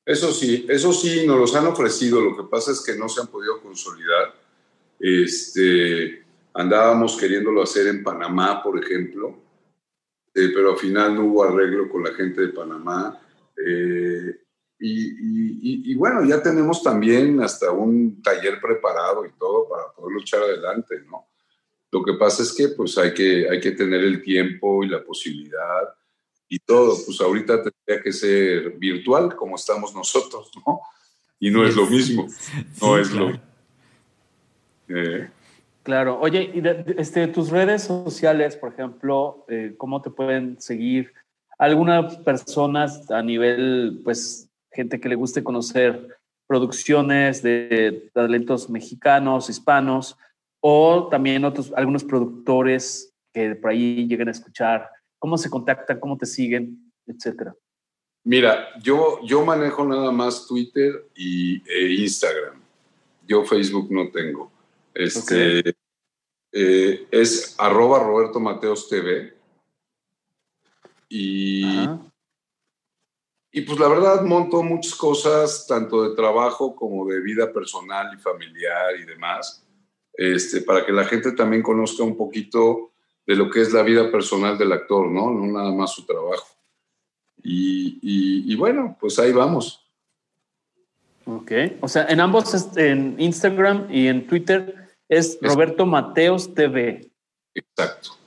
eso 0.05 0.31
sí, 0.31 0.65
eso 0.69 0.93
sí, 0.93 1.25
nos 1.25 1.39
los 1.39 1.55
han 1.55 1.67
ofrecido, 1.67 2.21
lo 2.21 2.35
que 2.37 2.43
pasa 2.43 2.71
es 2.71 2.83
que 2.83 2.95
no 2.95 3.09
se 3.09 3.21
han 3.21 3.27
podido 3.27 3.59
consolidar. 3.61 4.35
Este, 4.99 6.26
andábamos 6.57 7.15
queriéndolo 7.17 7.61
hacer 7.61 7.87
en 7.87 8.03
Panamá, 8.03 8.61
por 8.63 8.83
ejemplo, 8.83 9.37
eh, 10.33 10.49
pero 10.53 10.71
al 10.71 10.77
final 10.77 11.15
no 11.15 11.25
hubo 11.25 11.43
arreglo 11.43 11.87
con 11.87 12.03
la 12.03 12.13
gente 12.13 12.41
de 12.41 12.49
Panamá. 12.49 13.19
Eh, 13.63 14.41
y, 14.79 15.95
bueno, 15.95 16.23
ya 16.23 16.41
tenemos 16.41 16.83
también 16.83 17.41
hasta 17.41 17.71
un 17.71 18.21
taller 18.21 18.59
preparado 18.61 19.25
y 19.25 19.31
todo 19.31 19.67
para 19.67 19.91
poder 19.91 20.13
luchar 20.13 20.43
adelante, 20.43 21.01
¿no? 21.09 21.27
Lo 21.91 22.03
que 22.03 22.13
pasa 22.13 22.43
es 22.43 22.53
que 22.53 22.69
pues 22.69 22.97
hay 22.97 23.13
que, 23.13 23.49
hay 23.49 23.59
que 23.59 23.71
tener 23.71 24.03
el 24.03 24.21
tiempo 24.21 24.83
y 24.83 24.89
la 24.89 25.03
posibilidad 25.03 25.95
y 26.47 26.59
todo. 26.59 26.95
Pues 27.05 27.19
ahorita 27.21 27.63
tendría 27.63 28.03
que 28.03 28.11
ser 28.11 28.71
virtual 28.71 29.35
como 29.35 29.55
estamos 29.55 29.95
nosotros, 29.95 30.51
¿no? 30.65 30.81
Y 31.39 31.49
no 31.49 31.65
es 31.65 31.75
lo 31.75 31.87
mismo, 31.87 32.27
no 32.81 32.97
es 32.97 33.11
lo 33.11 33.31
eh. 34.89 35.29
Claro, 35.87 36.19
oye, 36.19 36.51
y 36.53 36.61
este, 36.99 37.27
tus 37.27 37.49
redes 37.49 37.83
sociales, 37.83 38.57
por 38.57 38.73
ejemplo, 38.73 39.45
eh, 39.47 39.73
¿cómo 39.77 40.01
te 40.01 40.09
pueden 40.09 40.59
seguir? 40.59 41.13
Algunas 41.57 42.17
personas 42.17 43.09
a 43.09 43.21
nivel, 43.21 44.01
pues, 44.03 44.49
gente 44.69 44.99
que 44.99 45.07
le 45.07 45.15
guste 45.15 45.45
conocer 45.45 46.17
producciones 46.45 47.41
de 47.41 48.09
talentos 48.13 48.69
mexicanos, 48.69 49.49
hispanos, 49.49 50.17
o 50.59 51.07
también 51.07 51.45
otros, 51.45 51.71
algunos 51.73 52.03
productores 52.03 53.13
que 53.33 53.55
por 53.55 53.71
ahí 53.71 54.05
lleguen 54.09 54.27
a 54.27 54.31
escuchar, 54.31 54.89
cómo 55.17 55.37
se 55.37 55.49
contactan, 55.49 56.01
cómo 56.01 56.17
te 56.17 56.25
siguen, 56.25 56.91
etcétera. 57.05 57.55
Mira, 58.25 58.77
yo, 58.83 59.21
yo 59.23 59.45
manejo 59.45 59.85
nada 59.85 60.11
más 60.11 60.47
Twitter 60.47 61.07
y 61.15 61.63
e 61.65 61.93
Instagram. 62.01 62.61
Yo 63.25 63.45
Facebook 63.45 63.89
no 63.89 64.11
tengo. 64.11 64.56
Este, 64.97 65.75
eh, 66.51 67.07
es 67.11 67.55
arroba 67.59 67.99
Roberto 67.99 68.39
Mateos 68.39 68.89
TV. 68.89 69.31
Y, 71.07 71.87
y 73.51 73.61
pues 73.61 73.79
la 73.79 73.87
verdad 73.87 74.23
monto 74.23 74.63
muchas 74.63 74.95
cosas, 74.95 75.67
tanto 75.67 76.09
de 76.09 76.15
trabajo 76.15 76.75
como 76.75 77.05
de 77.05 77.21
vida 77.21 77.53
personal 77.53 78.11
y 78.11 78.19
familiar 78.19 78.95
y 78.99 79.05
demás, 79.05 79.63
este, 80.13 80.61
para 80.61 80.83
que 80.83 80.91
la 80.91 81.05
gente 81.05 81.31
también 81.33 81.61
conozca 81.61 82.03
un 82.03 82.17
poquito 82.17 82.91
de 83.27 83.35
lo 83.35 83.51
que 83.51 83.61
es 83.61 83.71
la 83.71 83.83
vida 83.83 84.11
personal 84.11 84.57
del 84.57 84.71
actor, 84.71 85.07
¿no? 85.07 85.29
No 85.29 85.45
nada 85.45 85.71
más 85.71 85.91
su 85.91 86.07
trabajo. 86.07 86.47
Y, 87.43 87.99
y, 88.51 88.55
bueno, 88.55 88.97
pues 88.99 89.19
ahí 89.19 89.31
vamos. 89.31 89.87
Ok, 91.25 91.51
o 91.81 91.87
sea, 91.87 92.07
en 92.07 92.19
ambos, 92.19 92.75
en 92.77 93.15
Instagram 93.19 93.87
y 93.91 94.07
en 94.07 94.25
Twitter, 94.25 94.86
Es 95.09 95.37
Roberto 95.41 95.85
Mateos 95.85 96.53
TV. 96.53 97.09
Exacto. 97.55 98.17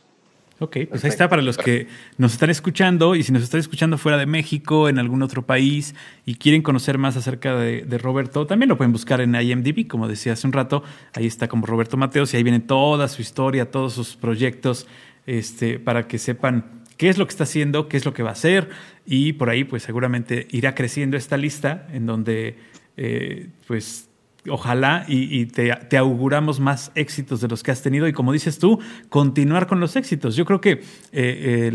Ok, 0.62 0.76
pues 0.90 1.02
ahí 1.04 1.08
está 1.08 1.30
para 1.30 1.40
los 1.40 1.56
que 1.56 1.86
nos 2.18 2.34
están 2.34 2.50
escuchando 2.50 3.14
y 3.14 3.22
si 3.22 3.32
nos 3.32 3.42
están 3.42 3.60
escuchando 3.60 3.96
fuera 3.96 4.18
de 4.18 4.26
México, 4.26 4.90
en 4.90 4.98
algún 4.98 5.22
otro 5.22 5.46
país 5.46 5.94
y 6.26 6.34
quieren 6.34 6.60
conocer 6.60 6.98
más 6.98 7.16
acerca 7.16 7.56
de, 7.56 7.80
de, 7.80 7.96
Roberto, 7.96 8.46
también 8.46 8.68
lo 8.68 8.76
pueden 8.76 8.92
buscar 8.92 9.22
en 9.22 9.34
IMDb, 9.34 9.88
como 9.88 10.06
decía 10.06 10.34
hace 10.34 10.46
un 10.46 10.52
rato, 10.52 10.82
ahí 11.14 11.26
está 11.26 11.48
como 11.48 11.64
Roberto 11.64 11.96
Mateos 11.96 12.34
y 12.34 12.36
ahí 12.36 12.42
viene 12.42 12.60
toda 12.60 13.08
su 13.08 13.22
historia, 13.22 13.70
todos 13.70 13.94
sus 13.94 14.16
proyectos, 14.16 14.86
este, 15.24 15.78
para 15.78 16.06
que 16.06 16.18
sepan 16.18 16.82
qué 16.98 17.08
es 17.08 17.16
lo 17.16 17.26
que 17.26 17.30
está 17.30 17.44
haciendo, 17.44 17.88
qué 17.88 17.96
es 17.96 18.04
lo 18.04 18.12
que 18.12 18.22
va 18.22 18.28
a 18.28 18.32
hacer 18.32 18.68
y 19.06 19.32
por 19.32 19.48
ahí 19.48 19.64
pues 19.64 19.82
seguramente 19.82 20.46
irá 20.50 20.74
creciendo 20.74 21.16
esta 21.16 21.38
lista 21.38 21.88
en 21.90 22.04
donde 22.04 22.58
eh, 22.98 23.48
pues 23.66 24.09
ojalá 24.48 25.04
y, 25.08 25.46
te, 25.46 25.96
auguramos 25.96 26.60
más 26.60 26.92
éxitos 26.94 27.40
de 27.40 27.48
los 27.48 27.62
que 27.62 27.70
has 27.70 27.82
tenido 27.82 28.08
y 28.08 28.12
como 28.12 28.32
dices 28.32 28.58
tú, 28.58 28.78
continuar 29.08 29.66
con 29.66 29.80
los 29.80 29.96
éxitos. 29.96 30.36
Yo 30.36 30.44
creo 30.44 30.60
que 30.60 30.82
eh, 31.12 31.70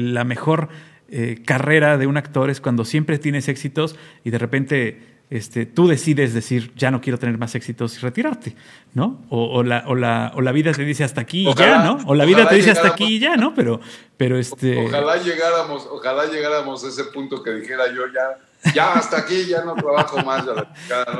la 0.00 0.24
mejor 0.24 0.68
eh, 1.08 1.42
carrera 1.44 1.98
de 1.98 2.06
un 2.06 2.16
actor 2.16 2.50
es 2.50 2.60
cuando 2.60 2.84
siempre 2.84 3.18
tienes 3.18 3.48
éxitos 3.48 3.96
y 4.24 4.30
de 4.30 4.38
repente 4.38 5.14
este, 5.30 5.66
tú 5.66 5.88
decides 5.88 6.34
decir, 6.34 6.72
ya 6.76 6.90
no 6.90 7.00
quiero 7.00 7.18
tener 7.18 7.38
más 7.38 7.54
éxitos 7.54 7.96
y 7.96 8.00
retirarte, 8.00 8.54
¿no? 8.92 9.22
O, 9.30 9.62
la, 9.62 9.84
o, 9.86 9.94
la, 9.94 10.32
o 10.34 10.42
la 10.42 10.52
vida 10.52 10.72
te 10.72 10.84
dice 10.84 11.02
hasta 11.02 11.22
aquí 11.22 11.48
y 11.48 11.54
ya, 11.54 11.82
¿no? 11.82 11.98
O 12.06 12.14
la 12.14 12.24
vida 12.24 12.48
te 12.48 12.54
dice 12.56 12.70
hasta 12.70 12.88
aquí 12.88 13.16
y 13.16 13.18
ya, 13.18 13.36
¿no? 13.36 13.54
Pero, 13.54 13.80
pero 14.16 14.38
este... 14.38 14.86
Ojalá 14.86 15.16
llegáramos, 15.16 15.88
ojalá 15.90 16.26
llegáramos 16.26 16.84
a 16.84 16.88
ese 16.88 17.04
punto 17.04 17.42
que 17.42 17.52
dijera 17.52 17.92
yo 17.92 18.02
ya 18.12 18.38
ya 18.72 18.94
hasta 18.94 19.18
aquí, 19.18 19.46
ya 19.46 19.64
no 19.64 19.74
trabajo 19.74 20.18
más. 20.22 20.44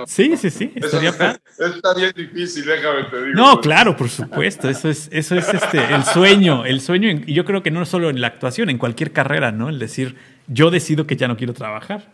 Sí, 0.07 0.37
sí, 0.37 0.51
sí. 0.51 0.73
Eso 0.75 0.99
está 0.99 1.95
bien 1.95 2.13
difícil, 2.17 2.65
déjame 2.65 3.05
te 3.05 3.25
digo. 3.25 3.35
No, 3.35 3.61
claro, 3.61 3.97
por 3.97 4.09
supuesto. 4.09 4.69
Eso 4.69 4.89
es, 4.89 5.09
eso 5.13 5.35
es 5.35 5.53
este, 5.53 5.95
el 5.95 6.05
sueño, 6.05 6.65
el 6.65 6.81
sueño. 6.81 7.11
Y 7.27 7.35
yo 7.35 7.45
creo 7.45 7.63
que 7.63 7.71
no 7.71 7.85
solo 7.85 8.11
en 8.11 8.21
la 8.21 8.29
actuación, 8.29 8.71
en 8.71 8.79
cualquier 8.79 9.13
carrera, 9.13 9.53
¿no? 9.53 9.69
El 9.69 9.79
decir, 9.79 10.17
yo 10.47 10.71
decido 10.71 11.07
que 11.07 11.17
ya 11.17 11.29
no 11.29 11.37
quiero 11.37 11.53
trabajar. 11.53 12.11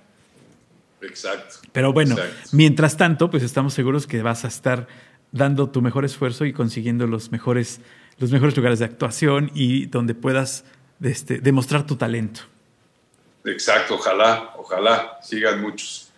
Exacto. 1.02 1.56
Pero 1.72 1.92
bueno, 1.92 2.16
mientras 2.52 2.96
tanto, 2.96 3.30
pues 3.30 3.42
estamos 3.42 3.74
seguros 3.74 4.06
que 4.06 4.22
vas 4.22 4.44
a 4.44 4.48
estar 4.48 4.86
dando 5.32 5.70
tu 5.70 5.82
mejor 5.82 6.04
esfuerzo 6.04 6.44
y 6.44 6.52
consiguiendo 6.52 7.06
los 7.06 7.30
mejores, 7.30 7.80
los 8.18 8.30
mejores 8.30 8.56
lugares 8.56 8.78
de 8.80 8.84
actuación 8.84 9.50
y 9.54 9.86
donde 9.86 10.14
puedas 10.14 10.64
este, 11.00 11.38
demostrar 11.38 11.86
tu 11.86 11.96
talento. 11.96 12.42
Exacto, 13.50 13.94
ojalá, 13.94 14.54
ojalá 14.56 15.18
sigan 15.22 15.60
muchos. 15.60 16.12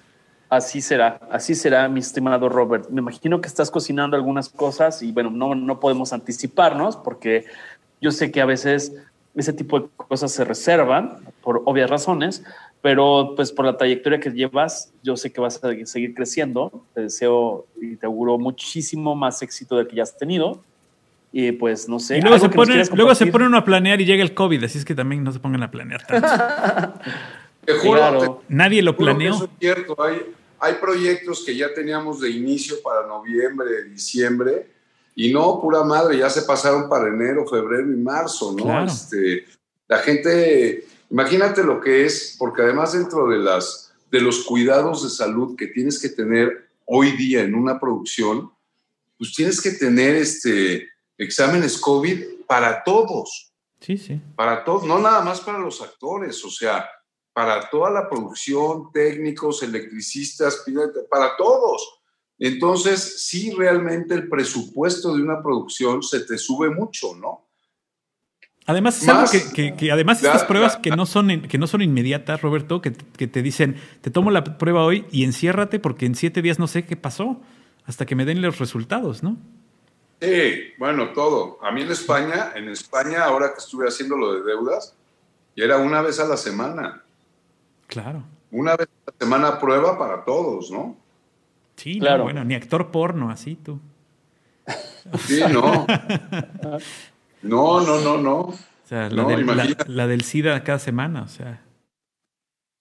Así 0.48 0.82
será, 0.82 1.18
así 1.30 1.54
será, 1.54 1.88
mi 1.88 2.00
estimado 2.00 2.48
Robert. 2.48 2.90
Me 2.90 3.00
imagino 3.00 3.40
que 3.40 3.48
estás 3.48 3.70
cocinando 3.70 4.16
algunas 4.16 4.50
cosas 4.50 5.02
y 5.02 5.10
bueno, 5.10 5.30
no, 5.30 5.54
no 5.54 5.80
podemos 5.80 6.12
anticiparnos 6.12 6.96
porque 6.96 7.46
yo 8.02 8.10
sé 8.10 8.30
que 8.30 8.42
a 8.42 8.44
veces 8.44 8.92
ese 9.34 9.54
tipo 9.54 9.80
de 9.80 9.88
cosas 9.96 10.30
se 10.30 10.44
reservan 10.44 11.20
por 11.40 11.62
obvias 11.64 11.88
razones, 11.88 12.44
pero 12.82 13.32
pues 13.34 13.50
por 13.50 13.64
la 13.64 13.78
trayectoria 13.78 14.20
que 14.20 14.30
llevas, 14.30 14.92
yo 15.02 15.16
sé 15.16 15.32
que 15.32 15.40
vas 15.40 15.62
a 15.64 15.86
seguir 15.86 16.14
creciendo. 16.14 16.84
Te 16.92 17.02
deseo 17.02 17.66
y 17.80 17.96
te 17.96 18.04
auguro 18.04 18.36
muchísimo 18.36 19.14
más 19.14 19.40
éxito 19.40 19.76
del 19.76 19.88
que 19.88 19.96
ya 19.96 20.02
has 20.02 20.18
tenido 20.18 20.62
y 21.32 21.52
pues 21.52 21.88
no 21.88 21.98
sé. 21.98 22.18
Y 22.18 22.20
luego, 22.20 22.38
se 22.38 22.50
pone, 22.50 22.84
luego 22.94 23.14
se 23.14 23.26
ponen 23.26 23.54
a 23.54 23.64
planear 23.64 24.00
y 24.00 24.04
llega 24.04 24.22
el 24.22 24.34
COVID, 24.34 24.64
así 24.64 24.78
es 24.78 24.84
que 24.84 24.94
también 24.94 25.24
no 25.24 25.32
se 25.32 25.40
pongan 25.40 25.62
a 25.62 25.70
planear 25.70 26.06
tanto. 26.06 26.28
te 27.64 27.72
juro, 27.74 28.42
Nadie 28.48 28.82
lo 28.82 28.94
planeó. 28.94 29.34
Eso 29.34 29.44
es 29.44 29.50
cierto, 29.58 29.96
hay, 30.02 30.20
hay 30.60 30.74
proyectos 30.74 31.42
que 31.44 31.56
ya 31.56 31.72
teníamos 31.72 32.20
de 32.20 32.30
inicio 32.30 32.76
para 32.82 33.06
noviembre, 33.06 33.84
diciembre, 33.84 34.70
y 35.14 35.32
no, 35.32 35.58
pura 35.60 35.82
madre, 35.84 36.18
ya 36.18 36.28
se 36.28 36.42
pasaron 36.42 36.88
para 36.88 37.08
enero, 37.08 37.46
febrero 37.46 37.90
y 37.90 37.96
marzo, 37.96 38.54
¿no? 38.56 38.84
Este, 38.84 39.46
la 39.88 39.98
gente, 39.98 40.86
imagínate 41.10 41.64
lo 41.64 41.80
que 41.80 42.04
es, 42.04 42.36
porque 42.38 42.62
además 42.62 42.92
dentro 42.92 43.28
de, 43.28 43.38
las, 43.38 43.92
de 44.10 44.20
los 44.20 44.44
cuidados 44.44 45.02
de 45.02 45.10
salud 45.10 45.56
que 45.56 45.66
tienes 45.66 45.98
que 45.98 46.10
tener 46.10 46.68
hoy 46.84 47.12
día 47.12 47.42
en 47.42 47.54
una 47.54 47.78
producción, 47.78 48.50
pues 49.18 49.34
tienes 49.34 49.60
que 49.60 49.72
tener 49.72 50.16
este 50.16 50.91
exámenes 51.22 51.78
COVID 51.78 52.46
para 52.46 52.82
todos. 52.84 53.52
Sí, 53.80 53.96
sí. 53.96 54.20
Para 54.36 54.64
todos, 54.64 54.84
no 54.84 54.98
nada 54.98 55.22
más 55.22 55.40
para 55.40 55.58
los 55.58 55.80
actores, 55.80 56.44
o 56.44 56.50
sea, 56.50 56.88
para 57.32 57.68
toda 57.70 57.90
la 57.90 58.08
producción, 58.08 58.92
técnicos, 58.92 59.62
electricistas, 59.62 60.64
para 61.10 61.36
todos. 61.36 62.00
Entonces, 62.38 63.24
sí, 63.24 63.52
realmente 63.52 64.14
el 64.14 64.28
presupuesto 64.28 65.14
de 65.14 65.22
una 65.22 65.42
producción 65.42 66.02
se 66.02 66.20
te 66.20 66.38
sube 66.38 66.70
mucho, 66.70 67.14
¿no? 67.16 67.48
Además, 68.66 69.02
es 69.02 69.08
algo 69.08 69.28
que, 69.54 69.90
además 69.90 70.22
estas 70.22 70.44
pruebas 70.44 70.76
que, 70.76 70.90
no 70.90 71.04
son, 71.04 71.42
que 71.42 71.58
no 71.58 71.66
son 71.66 71.82
inmediatas, 71.82 72.40
Roberto, 72.42 72.80
que, 72.80 72.92
que, 72.92 73.26
te 73.26 73.42
dicen, 73.42 73.76
te 74.02 74.10
tomo 74.10 74.30
la 74.30 74.44
prueba 74.44 74.84
hoy 74.84 75.04
y 75.10 75.24
enciérrate 75.24 75.80
porque 75.80 76.06
en 76.06 76.14
siete 76.14 76.42
días 76.42 76.60
no 76.60 76.68
sé 76.68 76.84
qué 76.84 76.96
pasó, 76.96 77.40
hasta 77.84 78.06
que 78.06 78.14
me 78.14 78.24
den 78.24 78.40
los 78.40 78.58
resultados, 78.58 79.24
¿no? 79.24 79.36
Sí, 80.22 80.72
bueno, 80.78 81.08
todo. 81.08 81.58
A 81.62 81.72
mí 81.72 81.82
en 81.82 81.90
España, 81.90 82.52
en 82.54 82.68
España, 82.68 83.24
ahora 83.24 83.48
que 83.52 83.58
estuve 83.58 83.88
haciendo 83.88 84.16
lo 84.16 84.34
de 84.34 84.42
deudas, 84.44 84.94
y 85.56 85.62
era 85.62 85.78
una 85.78 86.00
vez 86.00 86.20
a 86.20 86.28
la 86.28 86.36
semana. 86.36 87.02
Claro. 87.88 88.22
Una 88.52 88.76
vez 88.76 88.86
a 89.04 89.10
la 89.10 89.16
semana 89.18 89.58
prueba 89.58 89.98
para 89.98 90.24
todos, 90.24 90.70
¿no? 90.70 90.96
Sí, 91.74 91.98
claro. 91.98 92.22
bueno, 92.22 92.44
ni 92.44 92.54
actor 92.54 92.92
porno, 92.92 93.30
así 93.30 93.56
tú. 93.56 93.80
Sí, 95.26 95.40
no. 95.52 95.86
No, 97.42 97.80
no, 97.80 98.00
no, 98.00 98.18
no. 98.18 98.38
O 98.38 98.54
sea, 98.84 99.10
la, 99.10 99.24
del, 99.24 99.76
la, 99.88 100.06
del 100.06 100.22
SIDA 100.22 100.62
cada 100.62 100.78
semana, 100.78 101.22
o 101.22 101.28
sea. 101.28 101.60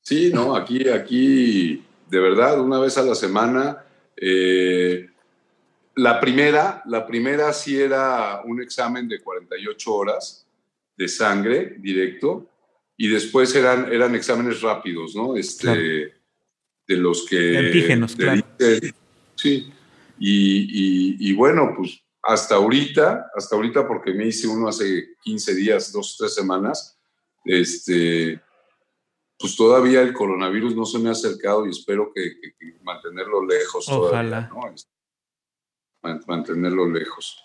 Sí, 0.04 0.30
no, 0.32 0.56
aquí, 0.56 0.88
aquí, 0.88 1.84
de 2.08 2.20
verdad, 2.20 2.62
una 2.62 2.78
vez 2.78 2.96
a 3.00 3.02
la 3.02 3.16
semana. 3.16 3.84
Eh, 4.16 5.11
la 5.96 6.20
primera, 6.20 6.82
la 6.86 7.06
primera 7.06 7.52
sí 7.54 7.80
era 7.80 8.42
un 8.46 8.62
examen 8.62 9.08
de 9.08 9.22
48 9.22 9.94
horas 9.94 10.48
de 10.96 11.08
sangre 11.08 11.76
directo 11.80 12.50
y 12.98 13.08
después 13.08 13.54
eran, 13.56 13.92
eran 13.92 14.16
exámenes 14.16 14.62
rápidos, 14.62 15.16
¿no? 15.16 15.36
Este, 15.36 16.14
De 16.88 16.98
los 16.98 17.26
que... 17.26 17.58
Antígenos, 17.58 18.16
claro. 18.16 18.44
Sí. 19.36 19.72
Y, 20.20 21.30
y, 21.30 21.34
bueno, 21.34 21.74
pues 21.76 22.00
hasta 22.22 22.56
ahorita, 22.56 23.32
hasta 23.36 23.56
ahorita 23.56 23.88
porque 23.88 24.14
me 24.14 24.28
hice 24.28 24.48
uno 24.48 24.68
hace 24.68 25.16
15 25.24 25.56
días, 25.56 25.92
dos, 25.92 26.16
tres 26.16 26.36
semanas, 26.36 27.00
este, 27.44 28.39
pues 29.39 29.56
todavía 29.56 30.02
el 30.02 30.14
coronavirus 30.14 30.76
no 30.76 30.86
se 30.86 31.00
me 31.00 31.10
ha 31.10 31.14
acercado 31.14 31.66
y 31.66 31.72
espero 31.72 32.12
que, 32.14 32.34
mantenerlo 32.84 33.43
lejos. 33.43 33.89
Ojalá. 33.89 34.47
Todavía, 34.47 34.70
¿no? 34.70 34.76
Mantenerlo 36.28 36.90
lejos. 36.90 37.44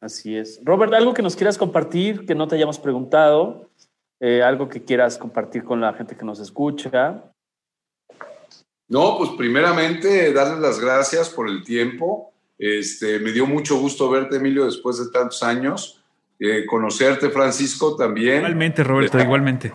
Así 0.00 0.36
es. 0.36 0.60
Robert, 0.64 0.92
algo 0.94 1.14
que 1.14 1.22
nos 1.22 1.36
quieras 1.36 1.56
compartir, 1.56 2.26
que 2.26 2.34
no 2.34 2.48
te 2.48 2.56
hayamos 2.56 2.78
preguntado, 2.78 3.70
eh, 4.18 4.42
algo 4.42 4.68
que 4.68 4.84
quieras 4.84 5.16
compartir 5.18 5.64
con 5.64 5.80
la 5.80 5.92
gente 5.94 6.16
que 6.16 6.24
nos 6.24 6.40
escucha. 6.40 7.32
No, 8.88 9.16
pues 9.16 9.30
primeramente 9.38 10.32
darles 10.32 10.58
las 10.58 10.80
gracias 10.80 11.30
por 11.30 11.48
el 11.48 11.64
tiempo. 11.64 12.32
Este, 12.58 13.18
me 13.20 13.32
dio 13.32 13.46
mucho 13.46 13.78
gusto 13.78 14.10
verte, 14.10 14.36
Emilio, 14.36 14.64
después 14.64 14.98
de 14.98 15.10
tantos 15.10 15.42
años. 15.42 16.02
Eh, 16.38 16.66
conocerte, 16.66 17.30
Francisco, 17.30 17.96
también. 17.96 18.38
Igualmente, 18.38 18.82
Roberto, 18.82 19.18
igualmente. 19.20 19.72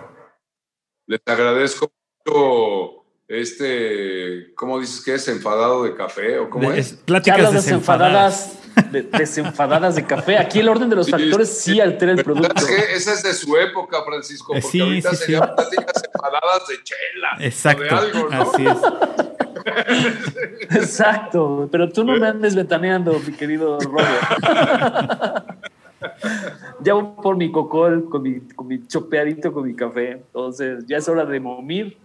Les 1.06 1.22
agradezco 1.26 1.92
mucho 2.26 2.97
este, 3.28 4.54
¿cómo 4.56 4.80
dices 4.80 5.04
que 5.04 5.16
es? 5.16 5.28
¿Enfadado 5.28 5.84
de 5.84 5.95
café 5.95 6.40
o 6.40 6.49
cómo 6.49 6.72
es? 6.72 6.94
Pláticas 6.94 7.52
desenfadadas. 7.54 8.60
De, 8.91 9.02
desenfadadas 9.02 9.95
de 9.95 10.06
café. 10.06 10.38
Aquí 10.38 10.60
el 10.60 10.70
orden 10.70 10.88
de 10.88 10.95
los 10.95 11.10
factores 11.10 11.49
sí, 11.49 11.82
altera 11.82 12.12
el 12.12 12.24
producto. 12.24 12.54
Es 12.56 12.66
que 12.66 12.94
esa 12.94 13.14
es 13.14 13.24
de 13.24 13.34
su 13.34 13.58
época, 13.58 14.04
Francisco, 14.06 14.54
porque 14.54 14.62
sí, 14.62 14.80
ahorita 14.80 15.16
sí, 15.16 15.26
se 15.26 15.32
llaman 15.32 15.56
pláticas 15.56 16.04
enfadadas 16.14 16.68
de 16.68 16.84
chela. 16.84 17.30
Exacto. 17.40 17.84
De 17.84 17.90
algo, 17.90 18.30
¿no? 18.30 18.41
Así 18.44 18.68
es. 18.68 18.78
Exacto, 20.78 21.68
pero 21.72 21.90
tú 21.90 22.04
no 22.04 22.16
me 22.18 22.28
andes 22.28 22.56
ventaneando, 22.56 23.20
mi 23.20 23.34
querido 23.34 23.80
Robert. 23.80 24.08
ya 26.82 26.94
voy 26.94 27.08
por 27.22 27.38
mi 27.38 27.52
cocol, 27.52 28.10
con 28.10 28.22
mi, 28.22 28.40
con 28.41 28.68
mi 28.68 28.86
chopeadito, 28.86 29.52
con 29.52 29.66
mi 29.66 29.76
café. 29.76 30.12
Entonces, 30.12 30.86
ya 30.86 30.98
es 30.98 31.08
hora 31.08 31.26
de 31.26 31.40
momir. 31.40 31.98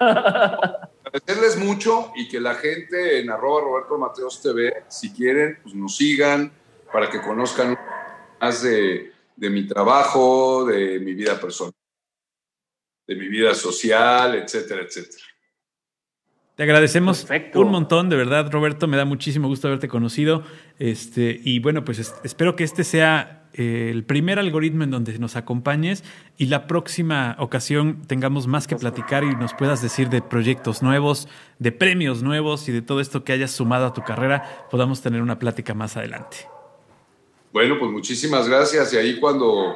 Agradecerles 0.00 1.56
mucho 1.58 2.12
y 2.16 2.28
que 2.28 2.40
la 2.40 2.54
gente 2.54 3.20
en 3.20 3.30
arroba 3.30 3.62
Roberto 3.62 3.98
Mateos 3.98 4.42
TV, 4.42 4.84
si 4.88 5.12
quieren, 5.12 5.58
pues 5.62 5.74
nos 5.74 5.96
sigan 5.96 6.52
para 6.92 7.08
que 7.08 7.20
conozcan 7.20 7.78
más 8.40 8.62
de, 8.62 9.12
de 9.36 9.50
mi 9.50 9.66
trabajo, 9.66 10.64
de 10.66 10.98
mi 11.00 11.14
vida 11.14 11.40
personal, 11.40 11.72
de 13.06 13.14
mi 13.16 13.28
vida 13.28 13.54
social, 13.54 14.34
etcétera, 14.34 14.82
etcétera. 14.82 15.24
Te 16.58 16.64
agradecemos 16.64 17.24
un 17.54 17.70
montón, 17.70 18.08
de 18.08 18.16
verdad, 18.16 18.50
Roberto. 18.50 18.88
Me 18.88 18.96
da 18.96 19.04
muchísimo 19.04 19.46
gusto 19.46 19.68
haberte 19.68 19.86
conocido. 19.86 20.42
Este, 20.80 21.40
y 21.44 21.60
bueno, 21.60 21.84
pues 21.84 22.12
espero 22.24 22.56
que 22.56 22.64
este 22.64 22.82
sea 22.82 23.37
el 23.58 24.04
primer 24.04 24.38
algoritmo 24.38 24.84
en 24.84 24.92
donde 24.92 25.18
nos 25.18 25.34
acompañes 25.34 26.04
y 26.36 26.46
la 26.46 26.68
próxima 26.68 27.34
ocasión 27.40 28.02
tengamos 28.06 28.46
más 28.46 28.68
que 28.68 28.76
platicar 28.76 29.24
y 29.24 29.34
nos 29.34 29.52
puedas 29.52 29.82
decir 29.82 30.08
de 30.10 30.22
proyectos 30.22 30.80
nuevos, 30.80 31.28
de 31.58 31.72
premios 31.72 32.22
nuevos 32.22 32.68
y 32.68 32.72
de 32.72 32.82
todo 32.82 33.00
esto 33.00 33.24
que 33.24 33.32
hayas 33.32 33.50
sumado 33.50 33.86
a 33.86 33.92
tu 33.92 34.02
carrera, 34.02 34.68
podamos 34.70 35.02
tener 35.02 35.22
una 35.22 35.40
plática 35.40 35.74
más 35.74 35.96
adelante. 35.96 36.48
Bueno, 37.52 37.76
pues 37.78 37.90
muchísimas 37.90 38.48
gracias. 38.48 38.92
Y 38.92 38.96
ahí 38.98 39.18
cuando 39.18 39.74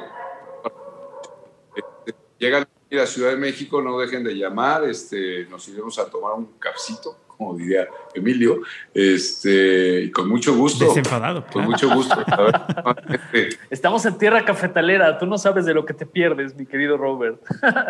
este, 1.75 2.15
llegan 2.39 2.65
a 3.01 3.05
Ciudad 3.05 3.31
de 3.31 3.37
México, 3.37 3.81
no 3.81 3.99
dejen 3.99 4.23
de 4.23 4.33
llamar, 4.35 4.85
este, 4.85 5.45
nos 5.47 5.67
iremos 5.67 5.99
a 5.99 6.09
tomar 6.09 6.33
un 6.33 6.45
cafecito, 6.59 7.17
como 7.37 7.55
diría 7.55 7.87
Emilio, 8.13 8.61
este, 8.93 10.11
con 10.11 10.29
mucho 10.29 10.55
gusto. 10.55 10.85
Desenfadado. 10.85 11.45
Con 11.51 11.65
mucho 11.65 11.93
gusto. 11.93 12.15
Estamos 13.69 14.05
en 14.05 14.17
tierra 14.17 14.45
cafetalera, 14.45 15.17
tú 15.17 15.25
no 15.25 15.37
sabes 15.37 15.65
de 15.65 15.73
lo 15.73 15.85
que 15.85 15.93
te 15.93 16.05
pierdes, 16.05 16.55
mi 16.55 16.65
querido 16.65 16.97
Robert. 16.97 17.41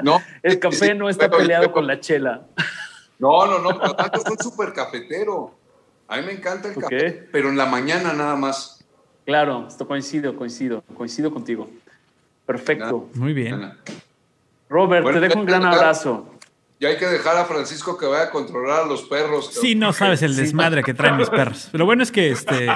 No. 0.04 0.22
El 0.44 0.60
café 0.60 0.96
no 0.96 1.10
está 1.10 1.30
peleado 1.30 1.72
con 1.72 1.88
la 1.88 2.00
chela. 2.00 2.42
No, 3.20 3.46
no, 3.46 3.60
no, 3.60 3.78
por 3.78 3.90
lo 3.90 3.96
tanto 3.96 4.20
soy 4.20 4.38
súper 4.40 4.74
cafetero. 4.74 5.56
A 6.08 6.18
mí 6.18 6.26
me 6.26 6.34
encanta 6.34 6.68
el 6.68 6.76
café, 6.76 7.28
pero 7.32 7.50
en 7.50 7.58
la 7.58 7.66
mañana 7.66 8.14
nada 8.14 8.36
más. 8.36 8.86
Claro, 9.26 9.66
esto 9.68 9.88
coincido, 9.88 10.36
coincido, 10.36 10.84
coincido 10.96 11.32
contigo. 11.32 11.70
Perfecto. 12.46 13.10
Muy 13.16 13.34
bien. 13.34 13.74
Robert, 14.70 15.06
te 15.06 15.20
dejo 15.20 15.40
un 15.40 15.46
gran 15.46 15.64
abrazo. 15.66 16.33
Y 16.80 16.86
hay 16.86 16.98
que 16.98 17.06
dejar 17.06 17.38
a 17.38 17.46
Francisco 17.46 17.98
que 17.98 18.06
vaya 18.06 18.24
a 18.24 18.30
controlar 18.30 18.84
a 18.84 18.86
los 18.86 19.04
perros. 19.04 19.52
Sí, 19.54 19.74
no 19.76 19.94
sabes 19.94 20.22
el 20.22 20.36
desmadre 20.36 20.84
que 20.84 20.94
traen 20.94 21.18
mis 21.18 21.30
perros. 21.30 21.70
Pero 21.72 21.86
bueno 21.86 22.04
es 22.04 22.12
que 22.12 22.30
este 22.30 22.68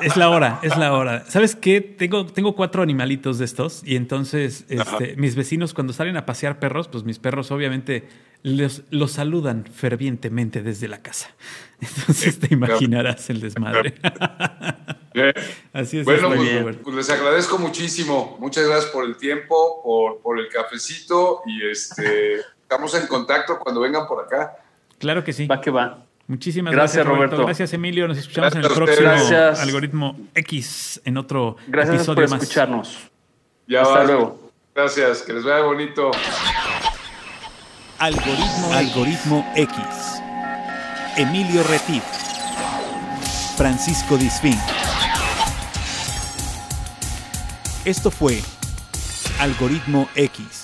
es 0.00 0.16
la 0.16 0.30
hora, 0.30 0.60
es 0.62 0.76
la 0.78 0.94
hora. 0.94 1.24
¿Sabes 1.28 1.54
qué? 1.54 1.80
Tengo, 1.80 2.26
tengo 2.26 2.54
cuatro 2.54 2.82
animalitos 2.82 3.38
de 3.38 3.44
estos 3.44 3.82
y 3.84 3.96
entonces 3.96 4.64
este, 4.68 5.16
mis 5.16 5.34
vecinos 5.34 5.74
cuando 5.74 5.92
salen 5.92 6.16
a 6.16 6.24
pasear 6.24 6.58
perros, 6.58 6.88
pues 6.88 7.04
mis 7.04 7.18
perros 7.18 7.50
obviamente 7.50 8.08
los, 8.42 8.82
los 8.90 9.12
saludan 9.12 9.64
fervientemente 9.64 10.62
desde 10.62 10.88
la 10.88 11.02
casa. 11.02 11.34
Entonces 11.80 12.38
te 12.38 12.52
imaginarás 12.52 13.30
el 13.30 13.40
desmadre. 13.40 13.94
Así 15.72 15.98
es. 15.98 16.04
Bueno, 16.04 16.28
pues, 16.34 16.76
pues, 16.82 16.96
les 16.96 17.10
agradezco 17.10 17.58
muchísimo. 17.58 18.36
Muchas 18.40 18.66
gracias 18.66 18.90
por 18.90 19.04
el 19.04 19.16
tiempo, 19.16 19.82
por, 19.82 20.20
por 20.20 20.38
el 20.38 20.48
cafecito 20.48 21.42
y 21.46 21.68
este, 21.68 22.40
estamos 22.68 22.94
en 22.94 23.06
contacto 23.06 23.58
cuando 23.58 23.80
vengan 23.80 24.06
por 24.06 24.22
acá. 24.22 24.58
Claro 24.98 25.24
que 25.24 25.32
sí. 25.32 25.46
Va 25.46 25.58
que 25.58 25.70
va. 25.70 26.04
Muchísimas 26.26 26.74
gracias, 26.74 27.06
Roberto. 27.06 27.42
Gracias, 27.46 27.72
Emilio. 27.72 28.06
Nos 28.06 28.18
escuchamos 28.18 28.54
en 28.54 28.62
el 28.62 28.70
próximo 28.70 29.10
algoritmo 29.58 30.18
X 30.34 31.00
en 31.06 31.16
otro 31.16 31.56
gracias 31.66 31.96
episodio 31.96 32.26
por 32.28 32.36
escucharnos. 32.36 32.98
Ya 33.66 33.80
Hasta 33.80 34.04
luego. 34.04 34.50
Gracias, 34.74 35.22
que 35.22 35.32
les 35.32 35.44
vaya 35.44 35.64
bonito. 35.64 36.10
Algoritmo, 37.98 38.72
algoritmo 38.74 39.52
X. 39.56 39.78
Emilio 41.16 41.62
Retif. 41.64 42.04
Francisco 43.56 44.18
Disfín. 44.18 44.58
Esto 47.86 48.10
fue 48.10 48.42
Algoritmo 49.40 50.06
X 50.14 50.57